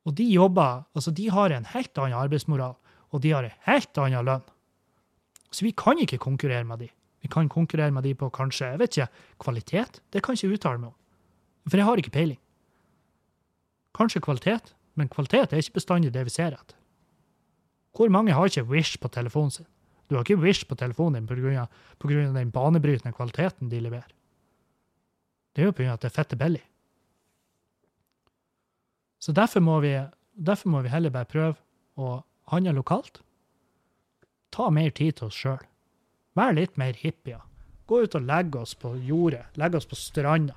Og 0.05 0.17
de 0.19 0.25
jobber 0.25 0.83
Altså, 0.95 1.11
de 1.11 1.29
har 1.31 1.51
en 1.51 1.65
helt 1.65 1.99
annen 1.99 2.19
arbeidsmoral, 2.19 2.75
og 3.11 3.23
de 3.23 3.31
har 3.31 3.45
en 3.45 3.55
helt 3.69 3.99
annen 3.99 4.27
lønn. 4.27 4.43
Så 5.53 5.65
vi 5.65 5.73
kan 5.73 5.99
ikke 5.99 6.19
konkurrere 6.19 6.65
med 6.65 6.79
de. 6.79 6.91
Vi 7.23 7.31
kan 7.31 7.49
konkurrere 7.49 7.95
med 7.95 8.03
de 8.03 8.15
på 8.19 8.31
kanskje, 8.35 8.73
jeg 8.73 8.81
vet 8.81 8.97
ikke, 8.97 9.25
kvalitet? 9.45 10.01
Det 10.11 10.23
kan 10.23 10.35
jeg 10.35 10.45
ikke 10.45 10.59
uttale 10.59 10.83
meg 10.83 10.91
om. 10.91 10.97
For 11.71 11.79
jeg 11.79 11.87
har 11.87 12.01
ikke 12.03 12.15
peiling. 12.15 12.41
Kanskje 13.95 14.23
kvalitet, 14.25 14.73
men 14.99 15.11
kvalitet 15.13 15.53
er 15.53 15.63
ikke 15.63 15.79
bestandig 15.79 16.13
det 16.13 16.25
vi 16.27 16.35
ser 16.35 16.57
etter. 16.57 16.77
Hvor 17.93 18.11
mange 18.11 18.33
har 18.33 18.49
ikke 18.49 18.67
Wish 18.71 18.99
på 18.99 19.09
telefonen 19.13 19.51
sin? 19.51 19.69
Du 20.09 20.17
har 20.17 20.25
ikke 20.25 20.43
Wish 20.43 20.67
på 20.67 20.75
telefonen 20.75 21.21
din 21.21 21.77
på 21.99 22.09
den 22.09 22.51
banebrytende 22.51 23.13
kvaliteten 23.13 23.71
de 23.71 23.81
leverer. 23.81 24.13
Det 25.55 25.63
er 25.63 25.67
jo 25.69 25.89
av 25.89 25.95
at 25.95 26.03
det 26.03 26.09
er 26.09 26.17
fette 26.17 26.37
billig. 26.37 26.63
Så 29.21 29.33
derfor 29.33 29.61
må, 29.61 29.81
vi, 29.81 29.93
derfor 30.35 30.69
må 30.69 30.81
vi 30.83 30.89
heller 30.89 31.11
bare 31.11 31.29
prøve 31.29 31.55
å 31.95 32.23
handle 32.51 32.73
lokalt. 32.73 33.21
Ta 34.51 34.71
mer 34.71 34.91
tid 34.91 35.13
til 35.13 35.29
oss 35.29 35.39
sjøl. 35.39 35.61
Vær 36.39 36.55
litt 36.57 36.79
mer 36.81 36.97
hippier. 36.97 37.43
Gå 37.87 38.05
ut 38.05 38.15
og 38.17 38.29
legge 38.29 38.61
oss 38.63 38.75
på 38.79 38.95
jordet. 39.05 39.45
Legge 39.61 39.81
oss 39.81 39.89
på 39.89 39.99
stranda. 39.99 40.57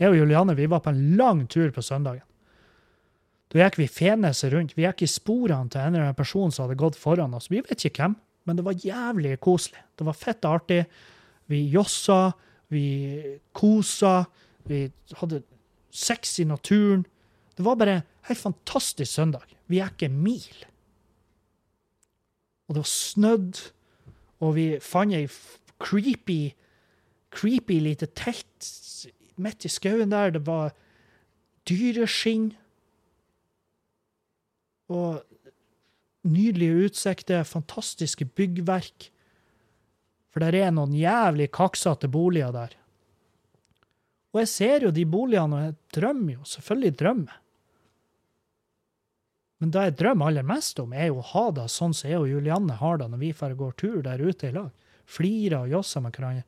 Jeg 0.00 0.12
og 0.12 0.16
Juliane 0.16 0.56
vi 0.56 0.68
var 0.68 0.82
på 0.84 0.92
en 0.92 1.16
lang 1.16 1.46
tur 1.48 1.70
på 1.72 1.84
søndagen. 1.84 2.24
Da 3.50 3.64
gikk 3.64 3.80
vi 3.80 3.88
feneset 3.90 4.52
rundt. 4.52 4.76
Vi 4.78 4.84
gikk 4.86 5.02
i 5.04 5.10
sporene 5.10 5.72
til 5.72 5.82
en 5.82 5.94
eller 5.94 6.10
annen 6.10 6.18
person 6.18 6.52
som 6.54 6.66
hadde 6.66 6.78
gått 6.80 6.98
foran 6.98 7.34
oss. 7.34 7.50
Vi 7.50 7.62
vet 7.66 7.84
ikke 7.88 8.04
hvem, 8.04 8.14
men 8.46 8.58
det 8.58 8.64
var 8.66 8.78
jævlig 8.78 9.34
koselig. 9.42 9.82
Det 9.98 10.06
var 10.06 10.16
fett 10.18 10.46
artig. 10.46 10.84
Vi 11.50 11.64
jossa, 11.72 12.30
vi 12.70 12.84
kosa, 13.56 14.22
vi 14.70 14.84
hadde 15.18 15.42
sex 15.90 16.38
i 16.38 16.46
naturen. 16.46 17.02
Det 17.58 17.66
var 17.66 17.80
bare 17.80 17.96
en 17.98 18.06
helt 18.30 18.42
fantastisk 18.44 19.10
søndag. 19.10 19.42
Vi 19.66 19.80
gikk 19.82 20.06
en 20.06 20.22
mil. 20.22 20.64
Og 22.68 22.76
det 22.76 22.84
var 22.84 22.92
snødd, 22.92 23.64
og 24.40 24.54
vi 24.56 24.66
fant 24.80 25.14
ei 25.16 25.26
creepy, 25.80 26.52
creepy 27.32 27.78
lite 27.80 28.08
telt 28.16 28.68
midt 29.40 29.64
i 29.64 29.72
skauen 29.72 30.12
der. 30.12 30.34
Det 30.36 30.42
var 30.46 30.72
dyreskinn. 31.68 32.50
Og 34.90 35.20
nydelige 36.26 36.88
utsikter, 36.88 37.46
fantastiske 37.48 38.26
byggverk. 38.26 39.10
For 40.30 40.42
der 40.44 40.56
er 40.58 40.74
noen 40.74 40.94
jævlig 40.94 41.50
kaksete 41.54 42.10
boliger 42.10 42.52
der. 42.54 42.74
Og 44.30 44.44
jeg 44.44 44.50
ser 44.50 44.86
jo 44.86 44.92
de 44.94 45.04
boligene, 45.10 45.56
og 45.56 45.64
jeg 45.64 45.78
drømmer 45.96 46.36
jo. 46.38 46.44
Selvfølgelig 46.46 46.98
drømmer. 47.00 47.39
Men 49.60 49.72
det 49.74 49.82
jeg 49.84 49.96
drømmer 50.00 50.30
aller 50.30 50.46
mest 50.46 50.78
om, 50.80 50.94
er 50.96 51.10
jo 51.10 51.18
å 51.20 51.26
ha 51.34 51.44
det 51.58 51.66
sånn 51.68 51.92
som 51.96 52.08
jeg 52.08 52.20
og 52.20 52.30
Julianne 52.30 52.78
har 52.80 53.00
det 53.00 53.10
når 53.12 53.20
vi 53.20 53.32
får 53.36 53.58
går 53.58 53.74
tur 53.80 53.98
der 54.06 54.22
ute 54.22 54.48
i 54.48 54.54
lag. 54.56 54.70
Flirer 55.10 55.58
og 55.66 55.74
josser 55.74 56.04
med 56.04 56.16
hverandre. 56.16 56.46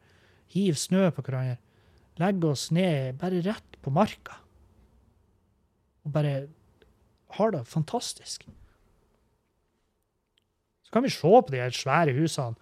Hiver 0.55 0.81
snø 0.81 1.11
på 1.13 1.25
hverandre. 1.27 1.59
Legger 2.21 2.55
oss 2.55 2.71
ned 2.73 3.19
bare 3.21 3.43
rett 3.45 3.79
på 3.85 3.93
marka. 3.93 4.39
Og 6.07 6.15
bare 6.15 6.35
har 7.37 7.53
det 7.53 7.63
fantastisk. 7.69 8.47
Så 10.83 10.95
kan 10.95 11.05
vi 11.05 11.13
se 11.13 11.21
på 11.29 11.53
de 11.53 11.61
her 11.61 11.77
svære 11.77 12.17
husene. 12.17 12.57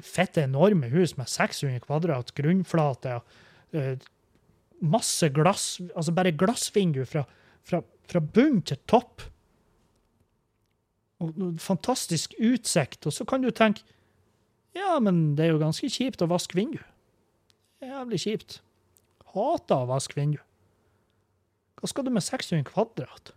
Fette, 0.00 0.46
enorme 0.46 0.88
hus 0.92 1.12
med 1.18 1.28
600 1.28 1.84
kvadrat 1.84 2.32
grunnflate. 2.36 3.20
og 3.20 3.76
eh, 3.76 4.00
masse 4.80 5.28
glass, 5.32 5.80
altså 5.94 6.12
bare 6.12 6.32
glassvindu 6.32 7.04
fra, 7.08 7.24
fra, 7.64 7.82
fra 8.08 8.20
bunn 8.20 8.62
til 8.64 8.80
topp. 8.88 9.22
Og 11.24 11.60
fantastisk 11.62 12.36
utsikt. 12.38 13.06
Og 13.08 13.14
så 13.16 13.26
kan 13.28 13.44
du 13.44 13.50
tenke 13.50 13.84
ja, 14.74 14.98
men 14.98 15.36
det 15.38 15.44
er 15.44 15.52
jo 15.52 15.60
ganske 15.62 15.86
kjipt 15.86 16.22
å 16.24 16.26
vaske 16.26 16.56
vindu. 16.58 16.80
Jævlig 17.84 18.18
kjipt. 18.24 18.56
Hater 19.34 19.84
å 19.84 19.90
vaske 19.92 20.18
vindu. 20.18 20.40
Hva 21.78 21.90
skal 21.90 22.06
du 22.06 22.10
med 22.14 22.24
600 22.26 22.64
kvadrat? 22.66 23.30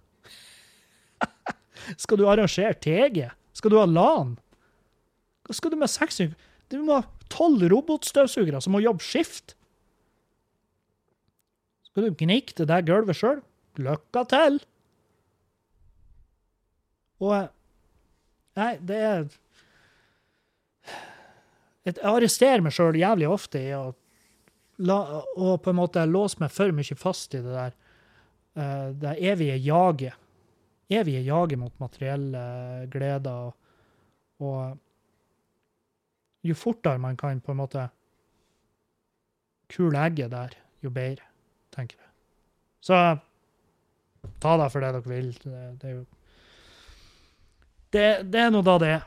skal 2.04 2.18
du 2.18 2.26
arrangere 2.26 2.74
TG? 2.74 3.28
Skal 3.58 3.74
du 3.74 3.78
ha 3.78 3.86
LAN? 3.86 4.34
Hva 5.46 5.58
skal 5.58 5.74
du 5.74 5.78
med 5.80 5.92
600 5.94 6.34
Du 6.74 6.82
må 6.82 6.98
ha 6.98 7.06
tolv 7.32 7.68
robotstøvsugere 7.72 8.62
som 8.64 8.74
må 8.76 8.82
jobbe 8.84 9.04
skift. 9.04 9.54
Skal 11.88 12.08
du 12.08 12.18
gnikke 12.18 12.56
det 12.58 12.68
der 12.70 12.86
gulvet 12.88 13.20
sjøl? 13.20 13.42
Lykke 13.82 14.24
til! 14.32 14.60
Og 17.24 17.50
Nei, 18.58 18.74
det 18.82 18.98
er 18.98 19.28
Jeg 21.88 22.00
arresterer 22.04 22.64
meg 22.66 22.74
sjøl 22.76 22.98
jævlig 23.00 23.28
ofte 23.32 23.62
i 23.62 23.70
å 23.78 23.94
la, 24.84 24.98
og 25.38 25.62
på 25.64 25.72
en 25.72 25.80
måte 25.80 26.04
låse 26.10 26.42
meg 26.42 26.52
for 26.52 26.74
mye 26.76 26.98
fast 27.00 27.38
i 27.38 27.44
det 27.44 27.54
der 27.54 27.76
uh, 28.58 28.90
det 28.98 29.14
evige 29.32 29.56
jaget. 29.64 30.18
Evige 30.92 31.22
jaget 31.24 31.60
mot 31.62 31.80
materielle 31.80 32.42
gleder. 32.92 33.48
Og, 33.48 33.54
og 34.44 34.78
jo 36.48 36.56
fortere 36.58 37.00
man 37.00 37.18
kan 37.20 37.40
på 37.44 37.54
en 37.54 37.62
måte 37.62 37.88
kule 39.72 40.00
egget 40.00 40.32
der, 40.32 40.54
jo 40.84 40.90
bedre, 40.92 41.26
tenker 41.76 41.98
jeg. 42.00 42.12
Så 42.88 43.00
ta 44.44 44.54
det 44.60 44.70
for 44.72 44.84
det 44.84 44.94
dere 44.96 45.12
vil. 45.12 45.34
Det, 45.44 45.64
det 45.82 45.90
er 45.90 45.98
jo 45.98 46.06
det, 47.94 48.08
det 48.32 48.42
er 48.42 48.52
nå 48.54 48.62
da 48.66 48.78
det 48.82 48.90
er. 48.98 49.06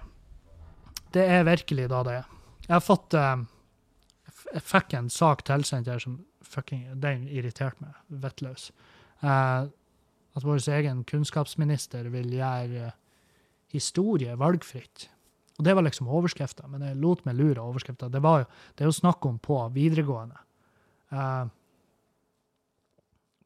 Det 1.14 1.24
er 1.26 1.46
virkelig 1.48 1.88
da 1.90 2.02
det 2.06 2.16
er. 2.20 2.28
Jeg 2.66 2.74
har 2.76 2.84
fått 2.84 3.16
eh, 3.18 3.42
Jeg 4.54 4.62
fikk 4.66 4.94
en 4.94 5.10
sak 5.10 5.44
tilsendt 5.46 5.90
her 5.90 6.02
som 6.02 6.20
fucking 6.50 6.86
Den 7.02 7.26
irriterte 7.28 7.82
meg 7.84 8.22
vettløs. 8.22 8.70
Uh, 9.22 9.68
at 10.34 10.46
vår 10.46 10.62
egen 10.72 11.02
kunnskapsminister 11.04 12.06
vil 12.12 12.30
gjøre 12.32 12.84
eh, 12.86 12.98
historie 13.74 14.36
valgfritt. 14.38 15.08
Og 15.58 15.64
det 15.66 15.74
var 15.76 15.84
liksom 15.84 16.08
overskrifta, 16.08 16.68
men 16.70 16.84
jeg 16.86 16.98
lot 17.02 17.24
meg 17.26 17.36
lure 17.36 17.58
av 17.58 17.72
overskrifta. 17.72 18.08
Det, 18.08 18.22
det 18.22 18.84
er 18.84 18.88
jo 18.88 18.94
snakk 18.94 19.26
om 19.26 19.40
på 19.42 19.58
videregående. 19.74 20.38
Uh, 21.10 21.50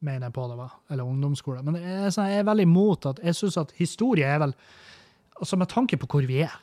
mener 0.05 0.29
jeg 0.29 0.37
på 0.37 0.45
det 0.51 0.59
var. 0.61 0.77
Eller 0.93 1.09
ungdomsskole. 1.09 1.65
Men 1.65 1.81
jeg, 1.81 2.13
sånn- 2.15 2.29
jeg 2.31 2.45
er 2.45 2.51
veldig 2.51 2.69
imot 2.69 3.07
at 3.11 3.23
Jeg 3.25 3.35
syns 3.41 3.57
at 3.61 3.73
historie 3.81 4.29
er 4.29 4.39
vel 4.45 4.55
Altså, 5.41 5.57
med 5.57 5.69
tanke 5.69 5.99
på 5.99 6.09
hvor 6.11 6.27
vi 6.27 6.41
er, 6.45 6.55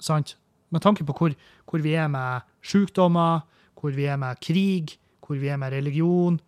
sant? 0.00 0.36
Med 0.70 0.80
tanke 0.80 1.04
på 1.04 1.14
hvor, 1.16 1.34
hvor 1.68 1.82
vi 1.82 1.94
er 1.98 2.08
med 2.08 2.46
sykdommer, 2.62 3.40
hvor 3.80 3.90
vi 3.96 4.04
er 4.04 4.16
med 4.16 4.40
krig, 4.40 4.96
hvor 5.26 5.38
vi 5.38 5.48
er 5.48 5.56
med 5.56 5.72
religion 5.72 6.40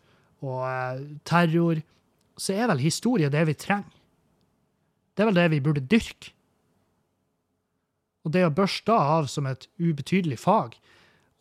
og 0.42 0.62
eh, 0.66 1.02
terror, 1.24 1.82
så 2.38 2.54
er 2.54 2.70
vel 2.70 2.82
historie 2.82 3.30
det 3.30 3.46
vi 3.46 3.54
trenger. 3.54 3.90
Det 5.12 5.22
er 5.22 5.28
vel 5.28 5.36
det 5.36 5.50
vi 5.52 5.60
burde 5.60 5.84
dyrke. 5.84 6.32
Og 8.24 8.32
det 8.32 8.44
å 8.46 8.54
børste 8.54 8.94
av 8.94 9.26
som 9.30 9.48
et 9.50 9.66
ubetydelig 9.82 10.38
fag, 10.38 10.76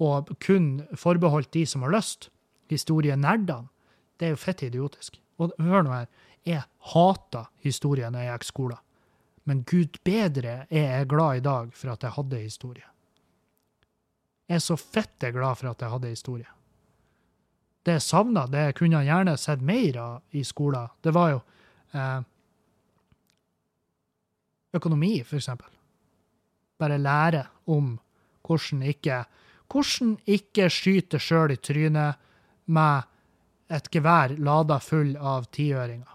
og 0.02 0.32
kun 0.42 0.82
forbeholdt 0.98 1.54
de 1.54 1.66
som 1.70 1.86
har 1.86 1.94
lyst, 1.94 2.32
historienerdene, 2.74 3.70
det 4.18 4.28
er 4.28 4.34
jo 4.34 4.42
fett 4.42 4.64
idiotisk. 4.66 5.20
Og 5.42 5.54
hør 5.62 5.86
nå 5.86 5.94
her, 5.94 6.10
jeg 6.46 6.66
hater 6.94 7.50
historie 7.62 8.10
når 8.10 8.26
jeg 8.26 8.40
gikk 8.40 8.48
skolen. 8.50 8.82
Men 9.50 9.64
gud 9.68 9.98
bedre 10.06 10.66
er 10.70 10.88
jeg 10.98 11.10
glad 11.10 11.40
i 11.40 11.46
dag 11.46 11.72
for 11.74 11.94
at 11.94 12.04
jeg 12.06 12.16
hadde 12.18 12.42
historie. 12.42 12.88
Jeg 14.48 14.60
er 14.60 14.64
så 14.64 14.78
fette 14.78 15.32
glad 15.32 15.58
for 15.58 15.72
at 15.72 15.82
jeg 15.82 15.94
hadde 15.94 16.12
historie. 16.12 16.50
Det 17.82 17.96
jeg 17.98 18.06
savna, 18.06 18.46
det 18.46 18.68
jeg 18.68 18.78
kunne 18.78 19.02
gjerne 19.06 19.38
sett 19.42 19.62
mer 19.66 19.98
av 19.98 20.38
i 20.38 20.44
skolen, 20.46 20.92
det 21.02 21.14
var 21.16 21.32
jo 21.32 21.40
eh, 21.98 22.20
økonomi, 24.78 25.16
for 25.26 25.40
eksempel. 25.40 25.72
Bare 26.78 27.02
lære 27.02 27.46
om 27.74 27.96
hvordan 28.46 28.84
ikke 28.92 29.24
hvordan 29.72 30.18
ikke 30.28 30.68
skyte 30.72 31.20
sjøl 31.22 31.54
i 31.56 31.60
trynet 31.64 32.20
med 32.72 33.08
et 33.72 33.88
gevær 33.94 34.34
lada 34.36 34.80
full 34.84 35.14
av 35.16 35.48
tiøringer. 35.56 36.10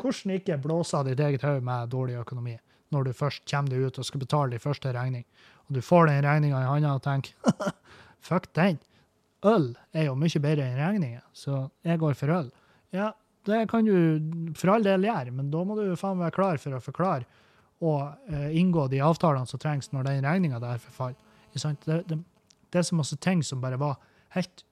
Hvordan 0.00 0.36
ikke 0.38 0.58
blåse 0.62 0.96
av 0.96 1.08
ditt 1.08 1.20
eget 1.20 1.44
hode 1.44 1.64
med 1.64 1.90
dårlig 1.92 2.18
økonomi 2.22 2.56
når 2.90 3.06
du 3.06 3.12
først 3.14 3.44
kommer 3.46 3.70
deg 3.70 3.86
ut 3.86 3.98
og 4.02 4.06
skal 4.06 4.22
betale 4.24 4.56
din 4.56 4.62
første 4.62 4.90
regning, 4.90 5.22
og 5.68 5.76
du 5.76 5.80
får 5.84 6.08
den 6.10 6.24
regninga 6.26 6.58
i 6.58 6.66
handa 6.66 6.96
og 6.98 7.04
tenker 7.04 7.68
fuck 8.26 8.48
den. 8.58 8.80
Øl 9.46 9.70
er 9.94 10.08
jo 10.08 10.16
mye 10.18 10.42
bedre 10.42 10.66
enn 10.66 10.80
regninger, 10.80 11.20
så 11.32 11.68
jeg 11.86 12.00
går 12.02 12.16
for 12.18 12.34
øl. 12.34 12.48
Ja, 12.92 13.12
det 13.46 13.60
kan 13.70 13.86
du 13.86 14.52
for 14.58 14.74
all 14.74 14.84
del 14.84 15.06
gjøre, 15.06 15.32
men 15.36 15.52
da 15.52 15.62
må 15.64 15.78
du 15.78 15.94
faen 15.96 16.18
være 16.20 16.34
klar 16.34 16.58
for 16.60 16.76
å 16.76 16.82
forklare 16.82 17.28
og 17.80 18.10
eh, 18.28 18.50
inngå 18.60 18.88
de 18.92 19.00
avtalene 19.00 19.48
som 19.48 19.60
trengs 19.60 19.88
når 19.94 20.08
den 20.08 20.26
regninga 20.26 20.58
der 20.60 20.82
forfaller. 20.82 21.16
Det, 21.54 22.02
det, 22.10 22.18
det 22.70 22.78
er 22.78 22.84
så 22.86 22.98
masse 22.98 23.16
ting 23.16 23.40
som 23.46 23.62
bare 23.62 23.78
var 23.80 23.96
helt 24.36 24.64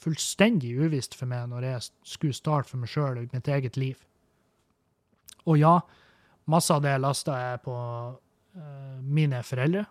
fullstendig 0.00 0.76
uvisst 0.78 1.16
for 1.18 1.28
meg 1.28 1.50
når 1.50 1.66
jeg 1.66 1.88
skulle 2.14 2.36
starte 2.36 2.70
for 2.70 2.80
meg 2.80 2.92
sjøl 2.92 3.18
og 3.20 3.34
mitt 3.34 3.50
eget 3.50 3.76
liv. 3.80 3.98
Og 5.48 5.58
ja, 5.60 5.76
masse 6.50 6.74
av 6.74 6.82
det 6.84 6.96
lasta 7.00 7.38
jeg 7.38 7.62
på 7.64 7.76
eh, 8.56 8.98
mine 9.00 9.42
foreldre. 9.46 9.84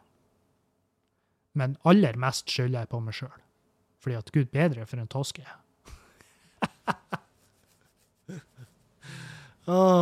Men 1.60 1.78
aller 1.90 2.20
mest 2.20 2.50
skylder 2.52 2.84
jeg 2.84 2.92
på 2.92 3.02
meg 3.04 3.18
sjøl. 3.18 3.40
Fordi 4.00 4.20
at 4.20 4.32
gud 4.36 4.52
bedre 4.54 4.86
for 4.88 5.02
en 5.02 5.12
toske 5.12 5.44
jeg 5.44 5.50
er. 5.52 5.66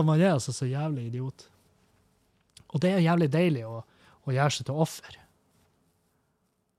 Man 0.08 0.22
er 0.22 0.32
altså 0.32 0.54
så 0.56 0.66
jævlig 0.66 1.10
idiot. 1.10 1.50
Og 2.72 2.82
det 2.82 2.92
er 2.94 3.04
jævlig 3.04 3.28
deilig 3.34 3.66
å, 3.68 3.82
å 4.24 4.32
gjøre 4.32 4.54
seg 4.56 4.68
til 4.70 4.80
offer. 4.80 5.18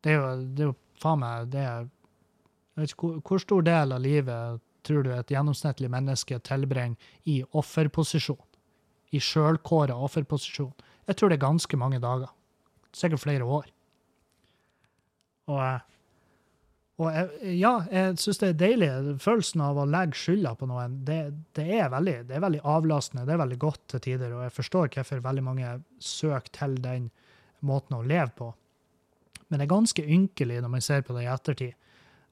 Det 0.05 0.15
er 0.15 0.17
jo, 0.17 0.31
det 0.57 0.65
er 0.65 0.71
jo 0.71 0.77
faen 1.03 1.21
meg 1.21 1.51
det 1.53 1.65
er, 1.65 1.89
Jeg 2.77 2.81
vet 2.81 2.93
ikke 2.95 3.09
hvor, 3.09 3.21
hvor 3.27 3.43
stor 3.43 3.65
del 3.67 3.95
av 3.97 4.01
livet 4.05 4.63
tror 4.87 5.05
du 5.05 5.11
et 5.13 5.33
gjennomsnittlig 5.35 5.91
menneske 5.91 6.39
tilbringer 6.47 7.13
i 7.29 7.41
offerposisjon? 7.59 8.48
I 9.15 9.21
sjølkåra 9.23 9.97
offerposisjon? 9.97 10.75
Jeg 11.09 11.17
tror 11.17 11.31
det 11.31 11.39
er 11.39 11.47
ganske 11.47 11.81
mange 11.81 12.01
dager. 12.03 12.33
Sikkert 12.97 13.23
flere 13.25 13.47
år. 13.47 13.69
Og, 15.49 15.61
eh, 15.65 15.81
og 16.99 17.15
jeg, 17.15 17.55
ja, 17.61 17.73
jeg 17.93 18.19
syns 18.21 18.41
det 18.43 18.49
er 18.51 18.59
deilig. 18.61 18.91
Følelsen 19.23 19.63
av 19.65 19.79
å 19.79 19.87
legge 19.89 20.19
skylda 20.19 20.55
på 20.59 20.69
noen, 20.69 20.99
det, 21.07 21.19
det, 21.57 21.67
er 21.79 21.93
veldig, 21.93 22.17
det 22.29 22.37
er 22.37 22.45
veldig 22.45 22.63
avlastende. 22.69 23.25
Det 23.29 23.37
er 23.37 23.43
veldig 23.45 23.61
godt 23.63 23.85
til 23.95 24.03
tider, 24.09 24.35
og 24.35 24.45
jeg 24.49 24.57
forstår 24.57 24.91
hvorfor 24.97 25.23
veldig 25.25 25.45
mange 25.47 25.75
søker 26.03 26.53
til 26.59 26.77
den 26.85 27.09
måten 27.65 27.97
å 27.99 28.05
leve 28.07 28.33
på. 28.37 28.51
Men 29.49 29.61
det 29.61 29.65
er 29.69 29.73
ganske 29.73 30.05
ynkelig 30.05 30.59
når 30.61 30.75
man 30.75 30.85
ser 30.85 31.07
på 31.07 31.17
det 31.17 31.25
i 31.25 31.31
ettertid. 31.33 31.73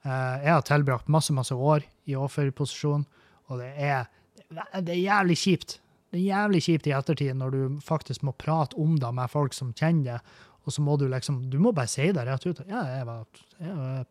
Eh, 0.05 0.37
Jeg 0.45 0.53
har 0.53 0.67
tilbrakt 0.67 1.09
masse, 1.09 1.33
masse 1.33 1.55
år 1.55 1.87
i 2.07 2.19
offerposisjon, 2.19 3.07
og 3.49 3.63
det 3.63 3.73
er, 3.81 4.11
det 4.51 4.93
er 4.93 5.03
jævlig 5.07 5.39
kjipt. 5.41 5.79
Det 6.17 6.23
er 6.23 6.31
jævlig 6.33 6.63
kjipt 6.65 6.87
i 6.89 6.93
ettertid 6.97 7.37
når 7.37 7.51
du 7.53 7.81
faktisk 7.85 8.23
må 8.25 8.33
prate 8.41 8.79
om 8.81 8.95
det 8.97 9.09
med 9.13 9.29
folk 9.29 9.53
som 9.53 9.75
kjenner 9.77 10.15
det, 10.15 10.37
og 10.65 10.73
så 10.73 10.81
må 10.81 10.95
du 10.97 11.05
liksom 11.13 11.43
Du 11.53 11.59
må 11.61 11.75
bare 11.77 11.91
si 11.93 12.07
det 12.09 12.25
rett 12.25 12.47
ut. 12.47 12.63
Ja, 12.71 12.87
jeg 12.89 13.05
var, 13.05 13.27
en 13.61 14.07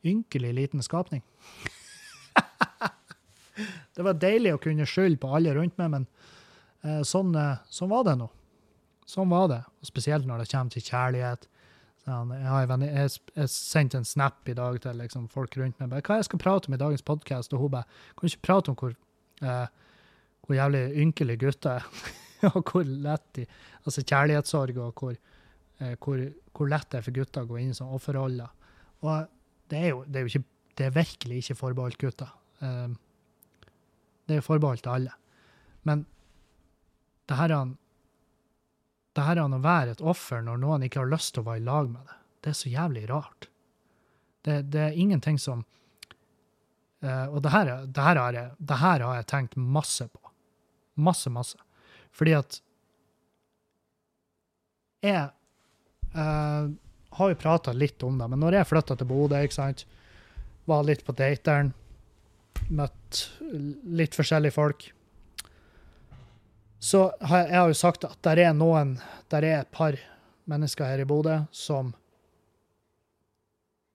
ynkelig 0.00 0.54
liten 0.56 0.82
skapning. 0.82 1.20
det 3.94 4.06
var 4.06 4.16
deilig 4.16 4.54
å 4.56 4.62
kunne 4.62 4.88
skylde 4.88 5.20
på 5.20 5.34
alle 5.36 5.52
rundt 5.58 5.76
meg, 5.76 5.92
men 5.92 6.08
eh, 6.80 7.02
sånn, 7.04 7.34
eh, 7.36 7.60
sånn 7.68 7.92
var 7.92 8.08
det 8.08 8.16
nå. 8.22 8.30
Sånn 9.04 9.28
var 9.28 9.52
det. 9.52 9.60
Og 9.82 9.90
spesielt 9.92 10.24
når 10.24 10.40
det 10.40 10.48
kommer 10.54 10.72
til 10.72 10.86
kjærlighet. 10.88 11.44
Sånn, 12.06 12.32
jeg, 12.40 12.80
jeg, 12.88 13.14
jeg 13.36 13.52
sendte 13.52 14.00
en 14.00 14.08
snap 14.08 14.48
i 14.48 14.56
dag 14.56 14.80
til 14.80 14.96
liksom, 15.04 15.28
folk 15.28 15.60
rundt 15.60 15.76
meg. 15.76 15.92
Bare, 15.92 16.08
hva 16.08 16.22
jeg 16.22 16.30
skal 16.30 16.40
prate 16.40 16.72
om 16.72 16.80
i 16.80 16.80
dagens 16.80 17.04
podkast? 17.04 17.52
Og 17.52 17.66
hun 17.66 17.76
bare 17.76 18.00
Kan 18.16 18.24
du 18.24 18.32
ikke 18.32 18.48
prate 18.48 18.72
om 18.72 18.80
hvor, 18.80 18.96
eh, 19.44 19.89
hvor 20.46 20.56
jævlig 20.56 20.82
ynkelig 21.04 21.36
gutter 21.42 21.80
er? 21.80 21.88
og 22.54 22.62
hvor 22.64 22.84
lett 22.88 23.26
de 23.36 23.44
Altså 23.80 24.02
kjærlighetssorg, 24.04 24.76
og 24.84 24.98
hvor, 25.00 25.14
eh, 25.80 25.94
hvor, 26.04 26.20
hvor 26.56 26.68
lett 26.68 26.88
det 26.92 26.98
er 26.98 27.04
for 27.06 27.16
gutter 27.16 27.46
å 27.46 27.48
gå 27.48 27.58
inn 27.62 27.70
i 27.72 27.76
sånne 27.76 27.96
offerroller. 27.96 28.50
Og 29.00 29.30
det 29.72 29.78
er 29.80 29.88
jo, 29.94 30.02
det 30.04 30.20
er 30.20 30.26
jo 30.26 30.32
ikke 30.34 30.46
Det 30.80 30.86
er 30.86 30.92
virkelig 30.94 31.38
ikke 31.42 31.56
forbeholdt 31.58 31.98
gutter. 32.00 32.28
Um, 32.60 32.92
det 34.28 34.36
er 34.38 34.44
forbeholdt 34.44 34.86
alle. 34.88 35.12
Men 35.84 36.04
det 37.28 37.36
her 37.36 37.52
er 37.56 37.72
det 39.18 39.24
her 39.26 39.40
er 39.42 39.42
å 39.56 39.58
være 39.60 39.96
et 39.96 40.00
offer 40.06 40.40
når 40.46 40.60
noen 40.62 40.84
ikke 40.86 41.00
har 41.02 41.10
lyst 41.10 41.34
til 41.34 41.42
å 41.42 41.48
være 41.50 41.60
i 41.60 41.66
lag 41.66 41.88
med 41.90 42.06
det. 42.06 42.16
Det 42.40 42.52
er 42.52 42.56
så 42.60 42.70
jævlig 42.72 43.02
rart. 43.10 43.48
Det, 44.46 44.54
det 44.72 44.80
er 44.86 44.96
ingenting 44.96 45.36
som 45.40 45.64
uh, 47.04 47.26
Og 47.28 47.40
det 47.44 47.52
her, 47.52 47.66
er- 47.74 47.86
det, 47.90 48.04
her 48.06 48.16
har 48.22 48.38
jeg, 48.38 48.52
det 48.58 48.78
her 48.80 49.04
har 49.04 49.18
jeg 49.18 49.26
tenkt 49.34 49.56
masse 49.56 50.06
på. 50.08 50.19
Masse, 50.94 51.30
masse. 51.30 51.58
Fordi 52.12 52.34
at 52.38 52.60
Jeg 55.00 55.30
uh, 56.12 56.68
har 57.16 57.30
jo 57.30 57.40
prata 57.40 57.72
litt 57.72 58.02
om 58.04 58.18
det, 58.20 58.26
men 58.28 58.42
når 58.42 58.58
jeg 58.58 58.68
flytta 58.68 58.96
til 58.98 59.08
Bodø, 59.08 59.38
ikke 59.40 59.56
sant, 59.56 59.86
var 60.68 60.84
litt 60.84 61.06
på 61.06 61.14
dateren, 61.16 61.72
møtt 62.68 63.22
litt 63.88 64.14
forskjellige 64.18 64.54
folk 64.54 64.90
så 66.80 67.10
har 67.20 67.42
jeg, 67.42 67.48
jeg 67.50 67.60
har 67.60 67.68
jo 67.68 67.76
sagt 67.76 68.06
at 68.08 68.20
der 68.24 68.40
er 68.40 68.54
noen, 68.56 68.94
der 69.28 69.44
er 69.44 69.58
et 69.60 69.72
par 69.74 69.98
mennesker 70.48 70.88
her 70.88 71.02
i 71.02 71.08
Bodø 71.08 71.42
som 71.52 71.92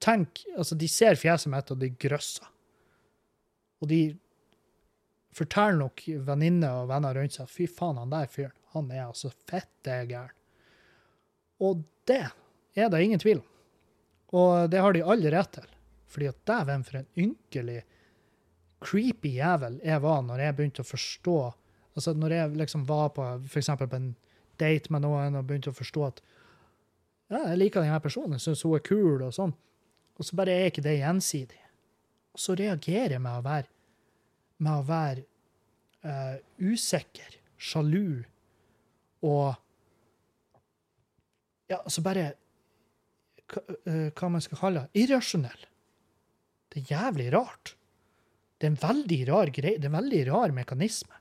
tenk, 0.05 0.43
altså 0.53 0.77
de 0.77 0.89
ser 0.91 1.17
fjeset 1.17 1.49
mitt, 1.49 1.71
og 1.73 1.81
de 1.81 1.89
grøsser. 1.89 2.45
Og 3.81 3.89
de 3.89 4.01
forteller 5.35 5.81
nok 5.81 6.03
venninner 6.27 6.81
og 6.81 6.89
venner 6.91 7.17
rundt 7.17 7.35
seg, 7.35 7.49
fy 7.51 7.67
faen, 7.67 7.99
han 7.99 8.13
der 8.13 8.29
fyren, 8.31 8.55
han 8.75 8.91
er 8.91 9.07
altså 9.07 9.31
fette 9.49 9.97
gæren. 10.09 10.33
Og 11.63 11.83
det 12.07 12.23
er 12.75 12.89
det 12.91 13.03
ingen 13.03 13.21
tvil 13.21 13.41
om. 13.41 13.51
Og 14.35 14.71
det 14.71 14.81
har 14.83 14.95
de 14.95 15.03
alle 15.03 15.31
rett 15.31 15.53
til. 15.55 15.67
Fordi 16.11 16.27
at 16.31 16.41
dæven 16.47 16.83
for 16.87 16.99
en 16.99 17.07
ynkelig, 17.19 17.81
creepy 18.83 19.35
jævel 19.37 19.79
jeg 19.83 20.01
var 20.03 20.23
når 20.23 20.43
jeg 20.43 20.55
begynte 20.57 20.83
å 20.83 20.87
forstå 20.87 21.37
Altså 21.95 22.11
når 22.11 22.33
jeg 22.35 22.55
liksom 22.59 22.81
var 22.83 23.13
på 23.15 23.23
eksempel 23.55 23.87
på 23.87 23.95
en 23.95 24.09
date 24.59 24.91
med 24.91 25.05
noen 25.05 25.37
og 25.39 25.45
begynte 25.47 25.71
å 25.71 25.77
forstå 25.77 26.01
at 26.03 26.17
ja, 27.31 27.39
jeg 27.39 27.59
liker 27.61 27.85
denne 27.85 28.01
personen, 28.03 28.41
syns 28.41 28.65
hun 28.67 28.75
er 28.75 28.83
kul, 28.83 29.23
og 29.23 29.31
sånn, 29.33 29.53
og 30.19 30.27
så 30.27 30.35
bare 30.35 30.53
er 30.53 30.67
ikke 30.69 30.83
det 30.83 30.97
gjensidig. 30.99 31.61
Og 32.35 32.41
så 32.43 32.57
reagerer 32.59 33.15
jeg 33.15 33.23
med 33.23 33.39
å 33.39 33.45
være, 33.45 33.71
med 34.63 34.71
å 34.71 34.85
være 34.87 35.25
uh, 36.05 36.37
usikker, 36.61 37.39
sjalu 37.57 38.23
og 39.25 39.55
Ja, 41.65 41.79
altså 41.79 42.03
bare 42.05 42.23
eh, 42.29 44.11
hva 44.13 44.27
man 44.29 44.43
skal 44.45 44.59
kalle 44.59 44.83
det, 44.83 45.01
irrasjonell. 45.01 45.63
Det 46.69 46.83
er 46.83 46.91
jævlig 46.91 47.31
rart. 47.33 47.71
Det 48.61 48.67
er 48.67 48.75
en 48.75 48.83
veldig 48.83 49.17
rar 49.31 49.49
greie, 49.49 49.79
det 49.79 49.87
er 49.87 49.89
en 49.89 49.97
veldig 49.97 50.19
rar 50.29 50.53
mekanisme. 50.53 51.17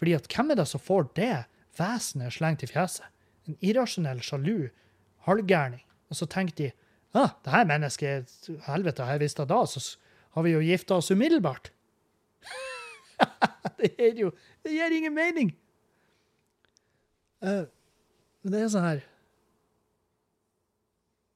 Fordi 0.00 0.14
at 0.16 0.30
hvem 0.32 0.54
er 0.54 0.60
det 0.62 0.66
som 0.70 0.80
får 0.80 1.10
det 1.18 1.34
vesenet 1.76 2.38
slengt 2.38 2.64
i 2.64 2.70
fjeset? 2.70 3.12
En 3.44 3.60
irrasjonell, 3.60 4.24
sjalu 4.24 4.70
halvgærning. 5.28 5.84
Og 6.08 6.16
så 6.16 6.28
tenker 6.30 6.56
de 6.56 6.72
ah, 7.12 7.34
det 7.44 7.52
her 7.52 7.68
mennesket, 7.68 8.32
helvete, 8.66 9.04
har 9.04 9.18
jeg 9.18 9.26
visst 9.26 9.40
det 9.42 9.48
da, 9.52 9.60
så 9.68 9.82
har 10.38 10.46
vi 10.46 10.54
jo 10.54 10.62
gifta 10.62 10.98
oss 11.00 11.10
umiddelbart. 11.10 11.72
det 13.80 13.90
gir 13.98 14.20
jo 14.22 14.30
det 14.62 14.74
gir 14.76 14.94
ingen 14.94 15.14
mening. 15.14 15.52
Uh, 17.42 17.66
men 18.42 18.54
det 18.54 18.60
er 18.60 18.70
sånn 18.72 18.82
her 18.86 19.00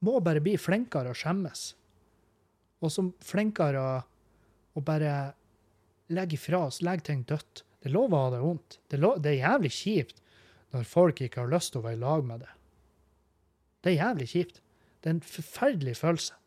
Må 0.03 0.16
bare 0.18 0.42
bli 0.42 0.57
flinkere 0.59 1.12
å 1.12 1.18
skjemmes. 1.18 1.61
Og 2.82 2.90
så 2.90 3.05
flinkere 3.22 3.82
å, 4.74 4.82
bare 4.82 5.12
legge 6.11 6.34
ifra 6.34 6.64
oss, 6.66 6.80
legge 6.82 7.07
ting 7.07 7.22
dødt. 7.28 7.62
Det 7.78 7.90
er 7.90 7.94
lov 7.94 8.14
å 8.14 8.24
ha 8.24 8.32
det 8.34 8.40
vondt. 8.42 8.78
Det 8.90 8.98
det 8.98 9.30
er 9.30 9.38
jævlig 9.38 9.70
kjipt 9.76 10.18
når 10.74 10.88
folk 10.88 11.22
ikke 11.22 11.44
har 11.44 11.53
lyst 11.53 11.74
til 11.74 11.82
å 11.82 11.86
være 11.86 11.98
i 12.00 12.03
lag 12.03 12.26
med 12.26 12.42
det. 12.42 12.50
Det 13.82 13.92
er 13.92 14.00
jævlig 14.00 14.28
kjipt. 14.32 14.62
Det 15.03 15.11
er 15.11 15.16
en 15.16 15.26
forferdelig 15.26 15.96
følelse. 15.98 16.41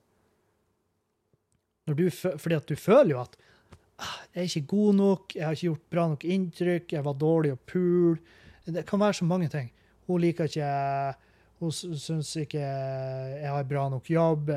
Du, 1.86 2.10
fordi 2.10 2.56
at 2.58 2.66
du 2.66 2.76
føler 2.76 3.12
jo 3.14 3.20
at 3.22 3.36
ah, 4.02 4.16
jeg 4.34 4.42
er 4.42 4.48
ikke 4.50 4.68
god 4.72 4.96
nok, 4.98 5.36
jeg 5.36 5.46
har 5.46 5.54
ikke 5.54 5.68
gjort 5.68 5.90
bra 5.94 6.08
nok 6.10 6.26
inntrykk, 6.26 6.96
jeg 6.98 7.06
var 7.06 7.18
dårlig 7.22 7.52
å 7.54 7.60
pule. 7.70 8.18
Det 8.66 8.82
kan 8.90 9.00
være 9.04 9.20
så 9.20 9.28
mange 9.30 9.50
ting. 9.54 9.70
Hun 10.08 10.22
liker 10.24 10.50
ikke 10.50 10.72
Hun 11.62 11.72
syns 11.72 12.34
ikke 12.42 12.60
jeg 12.60 13.48
har 13.48 13.64
bra 13.70 13.86
nok 13.90 14.10
jobb, 14.12 14.50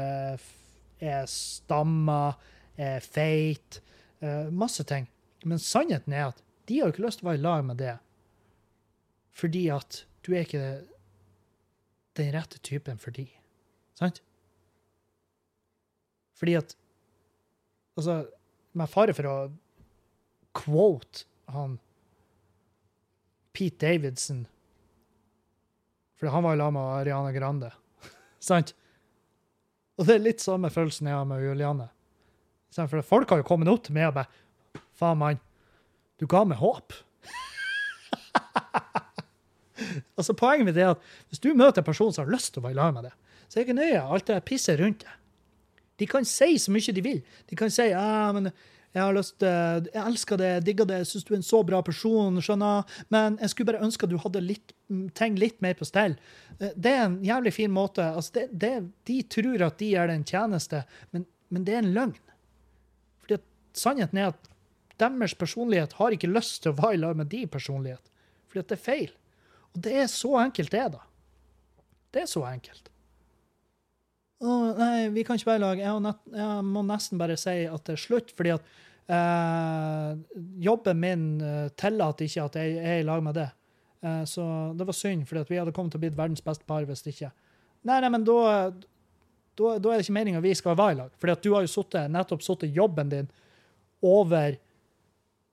jeg 0.99 1.29
stammer, 1.31 2.35
jeg 2.77 2.97
er 2.97 3.05
feit. 3.05 3.79
eh, 4.21 4.49
Masse 4.51 4.83
ting. 4.85 5.07
Men 5.45 5.61
sannheten 5.63 6.13
er 6.13 6.33
at 6.33 6.43
de 6.67 6.81
har 6.81 6.91
ikke 6.91 7.05
lyst 7.05 7.21
til 7.21 7.29
å 7.29 7.31
være 7.31 7.39
i 7.39 7.45
lag 7.45 7.63
med 7.65 7.79
det. 7.79 7.95
Fordi 9.31 9.69
at 9.71 10.01
du 10.27 10.33
er 10.35 10.43
ikke 10.43 10.65
den 12.19 12.33
rette 12.35 12.59
typen 12.67 12.99
for 12.99 13.15
de. 13.15 13.29
Sant? 13.95 14.19
Fordi 16.35 16.57
at 16.59 16.75
Altså, 17.99 18.21
med 18.79 18.91
fare 18.93 19.15
for 19.17 19.27
å 19.27 19.37
quote 20.59 21.27
han 21.51 21.79
Pete 23.57 23.81
Davidson 23.83 24.45
For 26.19 26.31
han 26.31 26.45
var 26.45 26.55
jo 26.55 26.63
sammen 26.63 26.79
med 26.79 26.99
Ariana 27.01 27.33
Grande. 27.35 27.73
Sant? 28.51 28.75
Og 29.99 30.07
det 30.07 30.15
er 30.15 30.23
litt 30.23 30.45
samme 30.45 30.71
følelsen 30.71 31.11
jeg 31.11 31.19
har 31.19 31.27
med 31.27 31.43
Julianne. 31.43 31.89
For 32.75 33.03
folk 33.03 33.33
har 33.33 33.41
jo 33.41 33.49
kommet 33.49 33.71
opp 33.73 33.87
til 33.87 33.97
meg 33.97 34.13
og 34.13 34.21
bare 34.21 34.83
Faen, 34.99 35.19
mann, 35.19 35.39
du 36.19 36.27
ga 36.31 36.43
meg 36.47 36.59
håp. 36.59 36.95
altså, 40.19 40.35
poenget 40.35 40.67
mitt 40.67 40.79
er 40.79 40.93
at 40.97 41.05
hvis 41.31 41.43
du 41.43 41.53
møter 41.55 41.83
en 41.83 41.87
person 41.87 42.11
som 42.15 42.27
har 42.27 42.35
lyst 42.35 42.53
til 42.55 42.63
å 42.63 42.67
være 42.67 42.89
i 42.91 42.95
med 42.97 43.07
deg, 43.07 43.15
så 43.47 43.53
er 43.55 43.61
det 43.61 43.67
ikke 43.67 43.79
nøye 43.79 44.03
alt 44.03 44.27
det 44.31 44.39
pisset 44.47 44.81
rundt 44.83 45.07
deg. 45.07 45.18
De 45.99 46.07
kan 46.07 46.27
si 46.29 46.57
så 46.61 46.73
mye 46.75 46.95
de 46.95 47.05
vil. 47.05 47.23
De 47.51 47.57
kan 47.59 47.71
si 47.73 47.89
ja, 47.91 48.33
men 48.35 48.51
jeg 48.95 49.03
har 49.03 49.13
lyst 49.15 49.37
til, 49.43 49.89
jeg 49.93 50.01
elsker 50.01 50.39
det, 50.41 50.49
jeg 50.49 50.65
digger 50.65 50.87
det, 50.89 50.99
jeg 51.03 51.09
syns 51.11 51.27
du 51.29 51.33
er 51.35 51.39
en 51.39 51.45
så 51.45 51.59
bra 51.67 51.81
person, 51.85 52.39
skjønner, 52.43 52.95
men 53.13 53.37
jeg 53.43 53.53
skulle 53.53 53.69
bare 53.69 53.85
ønske 53.85 54.07
at 54.09 54.13
du 54.15 54.17
hadde 54.23 54.41
litt, 54.43 54.73
mm, 54.89 55.11
ting 55.19 55.37
litt 55.39 55.59
mer 55.65 55.77
på 55.77 55.87
stell. 55.87 56.17
Eh, 56.59 56.73
Det 56.75 56.95
er 56.95 57.05
en 57.05 57.19
jævlig 57.25 57.53
fin 57.55 57.75
måte. 57.75 58.07
Altså, 58.17 58.33
det, 58.39 58.47
det, 58.65 58.73
de 59.11 59.19
tror 59.29 59.67
at 59.67 59.79
de 59.79 59.91
gjør 59.93 60.09
det 60.09 60.17
en 60.17 60.25
tjeneste, 60.33 60.83
men, 61.13 61.27
men 61.53 61.67
det 61.69 61.75
er 61.75 61.83
en 61.85 61.93
løgn. 61.99 62.17
Fordi 63.21 63.37
at 63.37 63.45
sannheten 63.77 64.23
er 64.23 64.33
at 64.33 64.49
deres 64.99 65.37
personlighet 65.39 65.93
har 66.01 66.17
ikke 66.17 66.33
lyst 66.33 66.63
til 66.65 66.73
å 66.73 66.81
være 66.81 66.97
i 66.97 67.03
lag 67.05 67.19
med 67.21 67.31
din 67.31 67.49
personlighet. 67.49 68.03
Fordi 68.49 68.65
at 68.65 68.73
det 68.73 68.79
er 68.79 68.87
feil. 68.89 69.13
Og 69.77 69.83
det 69.85 69.99
er 70.01 70.09
så 70.11 70.33
enkelt, 70.41 70.73
det, 70.73 70.87
da. 70.97 71.05
Det 72.17 72.25
er 72.25 72.31
så 72.31 72.43
enkelt. 72.49 72.89
Å, 74.39 74.57
nei, 74.79 75.09
vi 75.11 75.25
kan 75.27 75.39
ikke 75.39 75.51
være 75.51 75.59
i 75.59 75.65
lag. 75.65 75.81
Jeg, 75.83 76.03
nett, 76.05 76.21
jeg 76.39 76.67
må 76.67 76.85
nesten 76.87 77.19
bare 77.19 77.37
si 77.41 77.57
at 77.67 77.89
det 77.89 77.97
er 77.97 78.03
slutt, 78.03 78.31
fordi 78.39 78.53
at 78.55 78.69
eh, 79.11 80.13
jobben 80.63 81.01
min 81.03 81.25
eh, 81.43 81.65
tillater 81.79 82.29
ikke 82.29 82.45
at 82.45 82.59
jeg 82.61 82.77
er 82.79 83.01
i 83.01 83.09
lag 83.09 83.25
med 83.25 83.35
det. 83.41 83.49
Eh, 84.07 84.23
så 84.31 84.45
det 84.79 84.87
var 84.87 84.97
synd, 84.97 85.27
fordi 85.27 85.43
at 85.43 85.51
vi 85.51 85.59
hadde 85.59 85.75
kommet 85.75 85.95
til 85.95 85.99
å 85.99 86.05
bli 86.07 86.13
verdens 86.15 86.45
beste 86.45 86.69
par 86.69 86.87
hvis 86.87 87.03
ikke. 87.11 87.33
Nei, 87.89 87.99
nei, 88.05 88.13
men 88.15 88.27
da, 88.27 88.39
er 88.69 89.83
det 89.83 89.99
ikke 90.05 90.17
meninga 90.21 90.45
vi 90.45 90.55
skal 90.59 90.79
være 90.79 90.95
i 90.95 91.01
lag. 91.03 91.13
Fordi 91.19 91.35
at 91.35 91.45
du 91.45 91.51
har 91.57 91.67
jo 91.67 91.75
suttet, 91.75 92.15
nettopp 92.15 92.47
sittet 92.47 92.75
jobben 92.79 93.11
din 93.11 93.31
over 94.07 94.55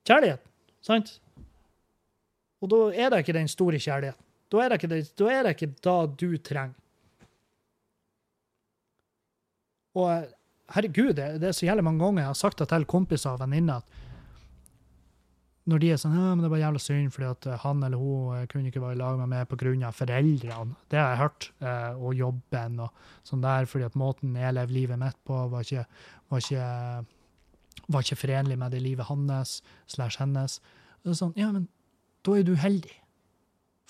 kjærligheten, 0.06 0.54
sant? 0.86 1.16
Og 2.62 2.70
da 2.70 2.82
er 2.94 3.10
det 3.10 3.24
ikke 3.24 3.34
den 3.34 3.50
store 3.50 3.82
kjærligheten. 3.82 4.22
Da 4.54 4.62
er 4.62 4.70
det 4.70 4.78
ikke 4.78 4.90
det, 4.94 5.04
da 5.18 5.30
er 5.34 5.42
det 5.42 5.56
ikke 5.56 5.74
da 5.82 5.96
du 6.06 6.28
trenger. 6.38 6.78
Og 9.96 10.26
herregud, 10.74 11.14
det, 11.16 11.28
det 11.42 11.50
er 11.50 11.56
så 11.56 11.68
jævlig 11.68 11.86
mange 11.86 12.02
ganger 12.02 12.24
jeg 12.24 12.32
har 12.32 12.38
sagt 12.38 12.60
det 12.60 12.68
til 12.72 12.86
kompiser 12.90 13.36
og 13.36 13.42
venninner 13.44 13.80
at 13.80 14.04
når 15.66 15.82
de 15.82 15.88
er 15.90 15.98
sånn 15.98 16.14
ja, 16.14 16.28
men 16.30 16.44
det 16.44 16.50
var 16.52 16.60
jævla 16.60 16.80
synd 16.82 17.10
fordi 17.14 17.26
at 17.26 17.46
han 17.64 17.80
eller 17.82 17.98
hun 17.98 18.36
eh, 18.36 18.44
kunne 18.50 18.70
ikke 18.70 18.82
være 18.82 18.94
i 18.94 19.00
lag 19.00 19.16
med 19.18 19.32
meg 19.32 19.48
pga. 19.50 19.90
foreldrene. 19.90 20.76
Det 20.90 21.00
har 21.00 21.08
jeg 21.10 21.22
hørt. 21.24 21.48
Eh, 21.58 21.96
og 21.98 22.14
jobben 22.14 22.78
og 22.84 23.00
sånn 23.26 23.42
der, 23.42 23.66
fordi 23.66 23.88
at 23.88 23.98
måten 23.98 24.36
jeg 24.38 24.54
lever 24.54 24.76
livet 24.76 25.00
mitt 25.00 25.18
på, 25.26 25.40
var 25.50 25.66
ikke, 25.66 25.82
var 26.30 26.44
ikke, 26.44 26.68
var 27.88 28.06
ikke 28.06 28.20
forenlig 28.20 28.58
med 28.62 28.76
det 28.76 28.84
livet 28.84 29.10
hans 29.10 29.56
slash 29.90 30.22
hennes. 30.22 30.60
Det 31.02 31.10
er 31.10 31.18
sånn, 31.18 31.34
ja, 31.38 31.50
men 31.50 31.66
da 32.22 32.38
er 32.38 32.46
du 32.46 32.54
heldig. 32.54 32.94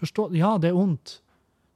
Forstå? 0.00 0.30
Ja, 0.36 0.57
det 0.61 0.72
er 0.72 0.80
ondt. 0.80 1.18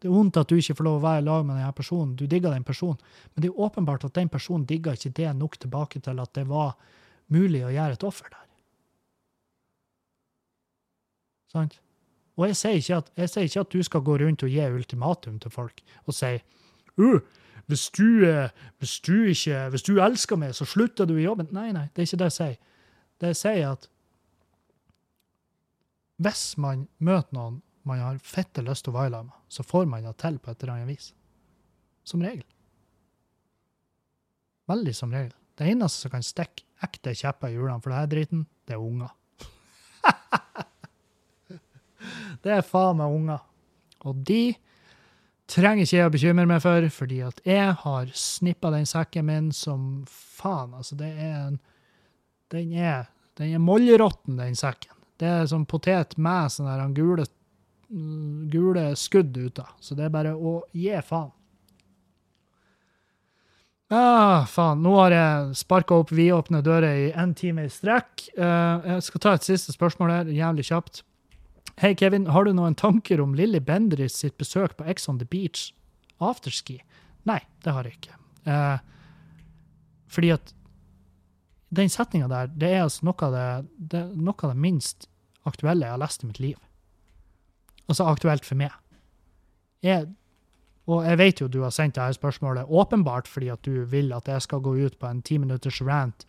Det 0.01 0.09
er 0.09 0.15
vondt 0.15 0.39
at 0.41 0.49
du 0.49 0.57
ikke 0.57 0.79
får 0.79 0.87
lov 0.87 0.99
å 0.99 1.05
være 1.05 1.21
i 1.21 1.27
lag 1.27 1.43
med 1.45 1.59
denne 1.59 1.73
personen. 1.77 2.15
Du 2.17 2.25
digger 2.25 2.55
den 2.55 2.65
personen. 2.65 3.01
Men 3.35 3.45
det 3.45 3.51
er 3.51 3.61
åpenbart 3.67 4.07
at 4.09 4.15
den 4.17 4.31
personen 4.33 4.65
digger 4.69 4.97
ikke 4.97 5.13
det 5.19 5.35
nok 5.37 5.59
tilbake 5.61 6.01
til 6.01 6.23
at 6.23 6.33
det 6.39 6.47
var 6.49 6.73
mulig 7.29 7.61
å 7.67 7.73
gjøre 7.75 7.99
et 7.99 8.07
offer 8.09 8.33
der. 8.33 8.47
Sant? 11.53 11.77
Og 12.39 12.47
jeg 12.49 12.57
sier, 12.57 12.79
ikke 12.81 13.03
at, 13.03 13.37
ikke 13.37 13.61
at 13.61 13.75
du 13.75 13.83
skal 13.85 14.05
gå 14.07 14.17
rundt 14.23 14.47
og 14.47 14.49
gi 14.49 14.65
ultimatum 14.73 15.37
til 15.43 15.53
folk 15.53 15.83
og 16.07 16.17
si 16.17 16.33
uh, 16.39 17.19
hvis, 17.69 17.91
du, 17.93 18.25
eh, 18.25 18.49
hvis, 18.81 19.01
du 19.05 19.29
ikke, 19.29 19.69
hvis 19.71 19.85
du 19.87 19.99
elsker 20.01 20.39
meg, 20.41 20.55
så 20.57 20.65
slutter 20.65 21.07
du 21.07 21.19
i 21.19 21.27
jobben. 21.27 21.51
Nei, 21.55 21.69
nei, 21.77 21.87
det 21.95 22.03
er 22.03 22.09
ikke 22.09 22.23
det 22.23 22.31
jeg 22.31 22.37
sier. 22.39 22.57
Det 23.21 23.31
jeg 23.31 23.39
sier, 23.39 23.59
er 23.61 23.75
at 23.77 23.91
hvis 26.21 26.47
man 26.59 26.89
møter 26.99 27.37
noen 27.37 27.61
man 27.89 28.01
har 28.03 28.19
fette 28.25 28.63
lyst 28.65 28.85
til 28.85 28.95
å 28.95 28.99
være 28.99 29.13
sammen 29.15 29.31
med, 29.31 29.43
så 29.49 29.65
får 29.67 29.87
man 29.89 30.07
det 30.07 30.17
til 30.21 30.39
på 30.39 30.53
et 30.53 30.63
eller 30.63 30.75
annet 30.77 30.93
vis. 30.93 31.13
Som 32.05 32.23
regel. 32.25 32.47
Veldig 34.71 34.95
som 34.97 35.13
regel. 35.15 35.33
Det 35.59 35.69
eneste 35.69 36.05
som 36.05 36.13
kan 36.13 36.25
stikke 36.25 36.67
ekte 36.85 37.15
kjepper 37.17 37.51
i 37.51 37.57
hjulene 37.57 37.83
for 37.85 37.93
denne 37.93 38.11
driten, 38.11 38.47
det 38.69 38.77
er 38.77 38.85
unger. 38.85 39.13
Det 42.41 42.53
er 42.55 42.63
faen 42.65 42.97
meg 42.97 43.13
unger. 43.13 43.41
Og 44.09 44.23
de 44.25 44.55
trenger 45.51 45.85
ikke 45.85 45.97
jeg 45.99 46.09
å 46.09 46.13
bekymre 46.15 46.47
meg 46.49 46.63
for, 46.65 46.87
fordi 46.95 47.19
at 47.27 47.43
jeg 47.45 47.75
har 47.83 48.13
snippa 48.17 48.71
den 48.73 48.87
sekken 48.89 49.27
min 49.29 49.51
som 49.53 50.07
faen. 50.09 50.73
Altså, 50.79 50.97
det 50.97 51.11
er 51.11 51.35
en 51.51 51.59
Den 52.51 52.73
er, 52.73 53.05
den 53.39 53.53
er 53.55 53.61
mollråtten, 53.63 54.41
den 54.41 54.57
sekken. 54.59 54.97
Det 55.21 55.29
er 55.29 55.45
som 55.47 55.67
potet 55.69 56.17
med 56.19 56.51
sånn 56.51 56.95
gule, 56.97 57.29
gule 57.91 58.97
skudd 58.97 59.37
ut 59.37 59.59
av. 59.59 59.75
Så 59.81 59.97
det 59.99 60.07
er 60.07 60.15
bare 60.15 60.35
å 60.35 60.61
gi 60.77 60.95
faen. 61.07 61.31
Ah, 63.91 64.45
faen. 64.47 64.85
Nå 64.85 64.93
har 65.01 65.11
jeg 65.11 65.55
sparka 65.59 65.97
opp 65.99 66.13
vidåpne 66.15 66.61
dører 66.63 67.09
i 67.09 67.09
én 67.11 67.33
time 67.35 67.65
i 67.67 67.73
strekk. 67.73 68.29
Uh, 68.39 68.79
jeg 68.87 69.07
skal 69.09 69.23
ta 69.25 69.33
et 69.35 69.49
siste 69.49 69.75
spørsmål 69.75 70.13
her, 70.15 70.31
jævlig 70.31 70.69
kjapt. 70.69 71.03
Hei, 71.83 71.97
Kevin, 71.99 72.29
har 72.31 72.47
du 72.47 72.53
noen 72.55 72.77
tanker 72.79 73.23
om 73.25 73.35
Lilly 73.35 73.59
Bendriss 73.59 74.21
sitt 74.23 74.37
besøk 74.39 74.77
på 74.79 74.87
Ex 74.87 75.09
on 75.11 75.19
the 75.19 75.27
Beach 75.27 75.73
afterski? 76.23 76.79
Nei, 77.27 77.41
det 77.67 77.75
har 77.75 77.89
jeg 77.89 77.99
ikke. 77.99 78.15
Uh, 78.47 78.79
fordi 80.11 80.31
at 80.39 80.55
den 81.75 81.91
setninga 81.91 82.31
der, 82.31 82.55
det 82.55 82.71
er 82.71 82.85
altså 82.85 83.11
noe 83.11 83.27
av 83.27 83.35
det, 83.35 83.51
det, 83.91 84.07
noe 84.15 84.39
av 84.39 84.55
det 84.55 84.63
minst 84.69 85.11
aktuelle 85.49 85.89
jeg 85.89 85.97
har 85.97 86.03
lest 86.05 86.23
i 86.23 86.31
mitt 86.31 86.43
liv. 86.43 86.59
Altså 87.91 88.07
aktuelt 88.07 88.47
for 88.47 88.59
meg. 88.59 88.75
Jeg, 89.83 90.07
og 90.87 91.03
jeg 91.07 91.19
vet 91.19 91.41
jo 91.43 91.49
du 91.51 91.63
har 91.65 91.75
sendt 91.75 91.97
dette 91.99 92.19
spørsmålet 92.19 92.69
åpenbart 92.69 93.29
fordi 93.29 93.49
at 93.51 93.65
du 93.67 93.83
vil 93.89 94.13
at 94.15 94.29
jeg 94.29 94.47
skal 94.47 94.63
gå 94.63 94.77
ut 94.79 94.99
på 95.01 95.09
en 95.09 95.23
ti 95.27 95.41
minutters 95.43 95.81
rant 95.83 96.27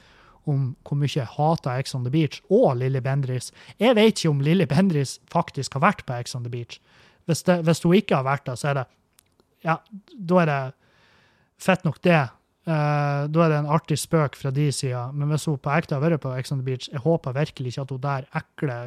om 0.49 0.71
hvor 0.87 0.97
mye 0.97 1.13
jeg 1.13 1.29
hater 1.35 1.77
Ex 1.77 1.93
on 1.93 2.05
the 2.07 2.11
Beach 2.13 2.41
og 2.49 2.79
Lilly 2.79 3.01
Bendris. 3.03 3.51
Jeg 3.79 3.95
vet 3.95 4.17
ikke 4.17 4.31
om 4.31 4.41
Lilly 4.41 4.65
Bendris 4.65 5.19
faktisk 5.29 5.77
har 5.77 5.85
vært 5.85 6.05
på 6.07 6.17
Ex 6.17 6.33
on 6.35 6.47
the 6.47 6.51
Beach. 6.53 6.79
Hvis, 7.29 7.43
det, 7.45 7.59
hvis 7.67 7.83
hun 7.85 7.93
ikke 7.99 8.17
har 8.17 8.25
vært 8.25 8.47
der, 8.49 8.57
så 8.57 8.71
er 8.71 8.81
det 8.81 8.87
Ja, 9.61 9.75
da 10.17 10.37
er 10.41 10.47
det 10.49 10.61
fett 11.61 11.83
nok 11.85 11.99
det. 12.01 12.23
Uh, 12.65 13.29
da 13.29 13.43
er 13.43 13.51
det 13.51 13.59
en 13.59 13.69
artig 13.69 13.99
spøk 14.01 14.33
fra 14.37 14.49
de 14.53 14.71
sida. 14.73 15.11
Men 15.13 15.29
hvis 15.29 15.45
hun 15.45 15.59
på 15.61 15.69
ekte 15.75 15.93
har 15.93 16.01
vært 16.01 16.23
på 16.23 16.33
Ex 16.33 16.49
on 16.53 16.63
the 16.63 16.65
Beach, 16.65 16.89
jeg 16.89 17.03
håper 17.05 17.37
virkelig 17.37 17.75
ikke 17.75 17.85
at 17.85 17.93
hun 17.93 18.01
der 18.01 18.25
ekle 18.41 18.77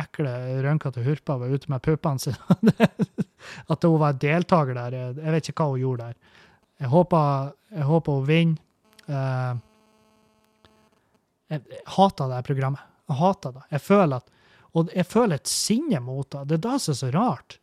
ekle 0.00 0.32
rønkete 0.64 1.02
hurpa 1.04 1.36
var 1.40 1.52
ute 1.52 1.68
med 1.72 1.82
puppene 1.84 2.22
sine. 2.22 2.72
at 3.72 3.84
hun 3.84 3.98
var 4.00 4.16
deltaker 4.20 4.78
der. 4.78 4.96
Jeg 5.20 5.34
vet 5.34 5.50
ikke 5.50 5.66
hva 5.66 5.74
hun 5.74 5.82
gjorde 5.82 6.08
der. 6.08 6.38
Jeg 6.82 6.90
håper, 6.92 7.52
jeg 7.76 7.88
håper 7.88 8.18
hun 8.18 8.28
vinner. 8.28 8.68
Uh, 9.10 9.58
jeg 11.52 11.82
hater 11.96 12.30
det 12.32 12.44
programmet. 12.46 12.86
Jeg 13.10 13.18
hater 13.20 13.56
det. 13.58 13.64
Jeg 13.74 13.84
føler 13.84 14.22
at, 14.22 14.30
og 14.72 14.94
jeg 14.96 15.06
føler 15.06 15.36
et 15.36 15.50
sinne 15.50 16.00
mot 16.00 16.30
det. 16.32 16.46
Det 16.48 16.58
er 16.58 16.64
det 16.70 16.78
som 16.80 16.94
er 16.94 17.00
så 17.02 17.10
rart. 17.12 17.58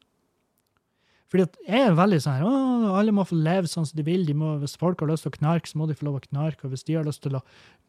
Fordi 1.30 1.46
at 1.46 1.58
jeg 1.68 1.86
er 1.86 1.98
veldig 1.98 2.20
sånn 2.24 2.40
her, 2.40 2.94
alle 2.98 3.14
må 3.14 3.26
få 3.28 3.38
leve 3.38 3.70
sånn 3.70 3.86
som 3.86 3.98
de 4.00 4.06
vil. 4.08 4.24
De 4.26 4.34
må, 4.34 4.56
hvis 4.64 4.74
folk 4.82 5.04
har 5.04 5.12
lyst 5.12 5.28
til 5.28 5.34
å 5.34 5.38
knarke, 5.38 5.70
så 5.70 5.78
må 5.78 5.86
de 5.90 5.98
få 5.98 6.08
lov 6.08 6.18
å 6.18 6.24
knarke. 6.24 6.66
Og 6.66 6.74
hvis 6.74 6.88
de 6.88 6.96
har 6.98 7.06
lyst 7.06 7.22
til 7.22 7.38
å 7.38 7.44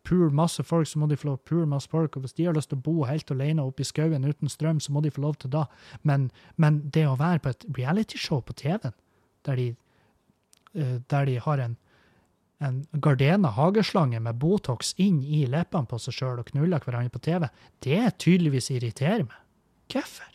pule 0.04 0.28
masse 0.36 0.64
folk, 0.66 0.88
så 0.88 1.00
må 1.00 1.08
de 1.08 1.16
få 1.16 1.30
lov 1.30 1.38
å 1.38 1.44
pule 1.48 1.68
masse 1.70 1.88
folk. 1.88 2.18
Og 2.18 2.26
hvis 2.26 2.36
de 2.36 2.48
har 2.50 2.56
lyst 2.56 2.72
til 2.72 2.80
å 2.80 2.84
bo 2.84 3.06
helt 3.08 3.32
alene 3.32 3.64
oppe 3.64 3.84
i 3.84 3.88
skauen 3.88 4.28
uten 4.28 4.52
strøm, 4.52 4.82
så 4.84 4.92
må 4.92 5.00
de 5.04 5.12
få 5.14 5.24
lov 5.24 5.40
til 5.40 5.54
det. 5.54 5.64
Men, 6.04 6.28
men 6.60 6.82
det 6.92 7.06
å 7.08 7.16
være 7.20 7.40
på 7.44 7.54
et 7.54 7.68
realityshow 7.80 8.44
på 8.44 8.58
TV-en, 8.60 8.96
der 9.48 9.56
de, 9.56 9.70
eh, 10.76 10.98
der 11.08 11.30
de 11.30 11.38
har 11.40 11.64
en 11.64 11.78
en 12.60 12.82
Gardena 12.92 13.48
hageslange 13.56 14.20
med 14.20 14.36
Botox 14.40 14.92
inn 15.00 15.22
i 15.24 15.46
leppene 15.48 15.88
på 15.88 15.96
seg 16.02 16.16
sjøl 16.16 16.42
og 16.42 16.50
knuller 16.52 16.82
hverandre 16.84 17.12
på 17.14 17.22
TV, 17.24 17.46
det 17.80 18.02
tydeligvis 18.20 18.68
irriterer 18.74 19.24
meg. 19.24 19.38
Hvorfor? 19.90 20.29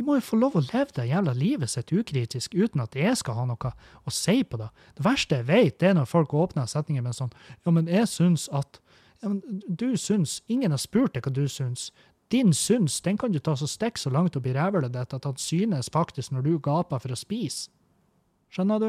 De 0.00 0.04
må 0.06 0.14
jo 0.16 0.22
få 0.24 0.38
lov 0.40 0.54
å 0.56 0.62
leve 0.64 0.94
det 0.96 1.10
jævla 1.10 1.34
livet 1.36 1.68
sitt 1.68 1.90
ukritisk 1.92 2.54
uten 2.56 2.80
at 2.80 2.94
jeg 2.96 3.18
skal 3.20 3.34
ha 3.36 3.42
noe 3.50 3.72
å 4.08 4.12
si 4.16 4.38
på 4.48 4.56
det. 4.56 4.70
Det 4.96 5.04
verste 5.04 5.36
jeg 5.36 5.44
vet, 5.50 5.74
det 5.76 5.90
er 5.90 5.98
når 5.98 6.06
folk 6.08 6.32
åpner 6.32 6.70
setninger 6.70 7.04
med 7.04 7.18
sånn 7.18 7.34
Ja, 7.66 7.74
men 7.76 7.84
jeg 7.84 8.08
syns 8.08 8.46
at 8.48 8.78
ja, 9.20 9.28
men 9.28 9.60
Du 9.68 9.98
syns 10.00 10.38
Ingen 10.48 10.72
har 10.72 10.80
spurt 10.80 11.12
deg 11.12 11.28
hva 11.28 11.34
du 11.36 11.42
syns. 11.52 11.90
Din 12.32 12.54
syns 12.56 12.96
den 13.04 13.20
kan 13.20 13.34
du 13.34 13.42
ta 13.44 13.52
så 13.60 13.68
stikk 13.68 14.00
så 14.00 14.08
langt 14.08 14.40
opp 14.40 14.48
i 14.48 14.54
rævhølet 14.56 14.94
ditt 14.96 15.12
at 15.18 15.28
han 15.28 15.36
synes 15.36 15.92
faktisk 15.92 16.32
når 16.32 16.48
du 16.48 16.54
gaper 16.56 17.04
for 17.04 17.12
å 17.12 17.20
spise. 17.20 17.68
Skjønner 18.48 18.80
du? 18.80 18.88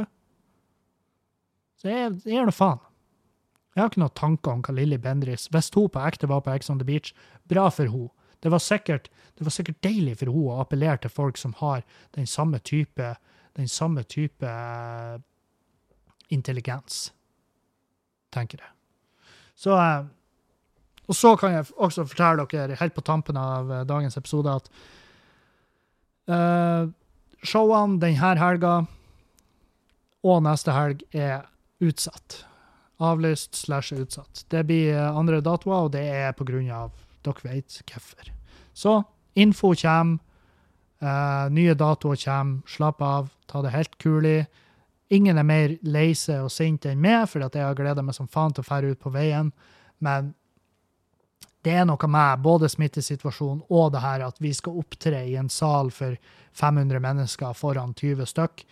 Så 1.83 1.91
jeg, 1.91 2.15
gir 2.23 2.47
nå 2.47 2.55
faen. 2.55 2.79
Jeg 3.75 3.83
har 3.83 3.91
ikke 3.91 4.05
noen 4.05 4.15
tanker 4.15 4.55
om 4.55 4.63
hva 4.63 4.79
Lilly 4.79 4.95
Bendriss 4.95 5.51
Hvis 5.51 5.73
hun 5.75 5.91
på 5.91 6.07
ekte 6.07 6.31
var 6.31 6.47
på 6.47 6.55
Ex 6.55 6.71
on 6.71 6.79
the 6.79 6.87
Beach, 6.87 7.11
bra 7.51 7.67
for 7.67 7.91
hun. 7.91 8.07
Det 8.41 8.51
var 8.51 8.59
sikkert, 8.63 9.09
det 9.37 9.45
var 9.45 9.53
sikkert 9.53 9.81
deilig 9.85 10.17
for 10.19 10.31
henne 10.31 10.53
å 10.55 10.61
appellere 10.63 11.01
til 11.03 11.13
folk 11.13 11.37
som 11.37 11.53
har 11.61 11.83
den 12.17 12.27
samme 12.29 12.59
type, 12.59 13.15
den 13.57 13.67
samme 13.69 14.03
type 14.03 14.47
uh, 14.47 15.19
intelligens, 16.29 17.11
tenker 18.33 18.63
jeg. 18.63 18.73
Så 19.55 19.77
uh, 19.77 20.07
Og 21.11 21.15
så 21.17 21.35
kan 21.35 21.53
jeg 21.53 21.65
også 21.75 22.05
fortelle 22.07 22.45
dere 22.49 22.79
helt 22.79 22.95
på 22.95 23.03
tampen 23.03 23.37
av 23.37 23.69
uh, 23.69 23.83
dagens 23.85 24.17
episode 24.17 24.57
at 24.61 24.73
showene 27.41 27.97
denne 27.99 28.35
helga 28.39 28.73
og 30.23 30.43
neste 30.45 30.73
helg 30.75 31.01
er 31.17 31.47
utsatt. 31.81 32.43
Avlyst 33.01 33.57
slash 33.57 33.95
utsatt. 33.97 34.45
Det 34.53 34.63
blir 34.69 34.93
eh, 34.93 35.17
andre 35.17 35.41
datoer, 35.41 35.87
og 35.87 35.93
det 35.95 36.03
er 36.05 36.35
på 36.37 36.45
grunn 36.47 36.69
av 36.75 36.93
dere 37.25 37.47
vet 37.47 37.81
hvorfor. 37.85 38.33
Så 38.73 39.01
info 39.33 39.73
kommer. 39.75 40.19
Uh, 41.01 41.49
nye 41.49 41.73
datoer 41.73 42.19
kommer. 42.25 42.61
Slapp 42.67 43.01
av. 43.01 43.31
Ta 43.49 43.61
det 43.61 43.73
helt 43.73 43.97
kulig. 43.97 44.45
Ingen 45.11 45.37
er 45.37 45.43
mer 45.43 45.73
lei 45.83 46.13
seg 46.15 46.45
og 46.45 46.53
sint 46.53 46.85
enn 46.87 47.01
meg, 47.01 47.25
for 47.27 47.43
jeg 47.43 47.65
har 47.65 47.75
gleda 47.75 48.03
meg 48.05 48.15
som 48.15 48.29
faen 48.31 48.53
til 48.55 48.63
å 48.63 48.69
fære 48.69 48.93
ut 48.93 49.01
på 49.01 49.11
veien. 49.11 49.49
Men 49.99 50.31
det 51.65 51.73
er 51.77 51.85
noe 51.85 52.09
med 52.09 52.41
både 52.41 52.69
smittesituasjonen 52.71 53.65
og 53.69 53.91
det 53.93 54.01
her 54.01 54.23
at 54.25 54.39
vi 54.41 54.53
skal 54.55 54.79
opptre 54.81 55.19
i 55.29 55.35
en 55.37 55.49
sal 55.51 55.91
for 55.93 56.15
500 56.57 57.03
mennesker 57.03 57.53
foran 57.57 57.93
20 57.97 58.29
stykk. 58.31 58.63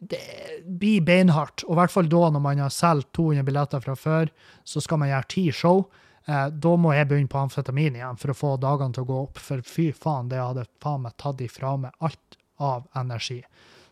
Det 0.00 0.20
blir 0.64 1.04
beinhardt, 1.04 1.64
og 1.66 1.74
i 1.74 1.78
hvert 1.78 1.92
fall 1.92 2.08
da 2.08 2.28
når 2.32 2.44
man 2.44 2.62
har 2.64 2.72
solgt 2.72 3.12
200 3.16 3.46
billetter 3.46 3.82
fra 3.84 3.96
før, 3.96 4.30
så 4.64 4.80
skal 4.80 5.00
man 5.00 5.12
gjøre 5.12 5.30
ti 5.32 5.46
show. 5.52 5.84
Eh, 6.28 6.46
da 6.52 6.72
må 6.76 6.92
jeg 6.94 7.08
begynne 7.08 7.30
på 7.30 7.40
amfetamin 7.40 7.96
igjen 7.96 8.18
for 8.20 8.32
å 8.32 8.36
få 8.36 8.54
dagene 8.60 8.94
til 8.96 9.06
å 9.06 9.10
gå 9.10 9.20
opp, 9.24 9.40
for 9.40 9.62
fy 9.66 9.90
faen, 9.96 10.28
det 10.30 10.40
hadde 10.40 10.66
faen 10.82 11.06
meg 11.06 11.16
tatt 11.20 11.40
ifra 11.44 11.76
meg 11.80 11.96
alt 12.04 12.38
av 12.60 12.86
energi. 12.98 13.40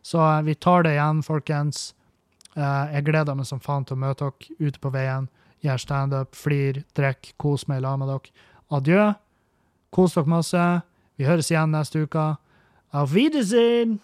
Så 0.04 0.20
eh, 0.22 0.42
vi 0.46 0.54
tar 0.54 0.84
det 0.86 0.96
igjen, 0.96 1.22
folkens. 1.26 1.92
Eh, 2.54 2.94
jeg 2.96 3.06
gleder 3.08 3.38
meg 3.38 3.48
som 3.48 3.62
faen 3.64 3.86
til 3.88 3.98
å 3.98 4.02
møte 4.04 4.28
dere 4.28 4.68
ute 4.68 4.82
på 4.82 4.92
veien. 4.94 5.30
Gjør 5.64 5.80
standup, 5.82 6.36
flir, 6.38 6.84
drikk, 6.94 7.32
kos 7.40 7.66
meg 7.70 7.80
i 7.80 7.86
lag 7.86 7.98
med 8.00 8.12
dere. 8.12 8.44
Adjø. 8.78 9.06
Kos 9.94 10.14
dere 10.14 10.30
masse. 10.30 10.66
Vi 11.18 11.26
høres 11.26 11.50
igjen 11.50 11.72
neste 11.74 12.04
uke. 12.04 12.34
Auf 12.94 13.16
Wiedersehen! 13.16 13.98